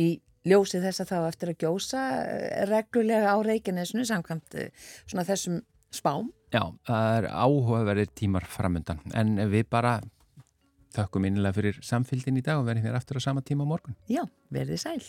í 0.00 0.06
ljósið 0.48 0.86
þess 0.86 1.02
að 1.04 1.10
þá 1.10 1.16
eftir 1.28 1.52
að 1.52 1.58
gjósa 1.66 2.04
eh, 2.24 2.62
reglulega 2.70 3.34
á 3.34 3.38
Reykjanesinu 3.44 4.06
samkvæmt 4.08 4.56
eh, 4.56 4.70
svona 5.04 5.26
þessum 5.28 5.60
spám. 5.92 6.30
Já, 6.50 6.62
það 6.86 7.16
er 7.16 7.26
áhugaverðir 7.30 8.14
tímar 8.18 8.46
framöndan 8.50 9.02
en 9.14 9.36
við 9.52 9.68
bara 9.70 10.00
þökkum 10.96 11.28
innilega 11.28 11.54
fyrir 11.60 11.78
samfélgin 11.86 12.40
í 12.40 12.42
dag 12.42 12.58
og 12.58 12.66
verðum 12.66 12.88
hér 12.88 12.98
aftur 12.98 13.20
á 13.22 13.26
sama 13.28 13.42
tíma 13.46 13.66
morgun. 13.68 13.94
Já, 14.10 14.24
verðið 14.50 14.82
sæl. 14.82 15.02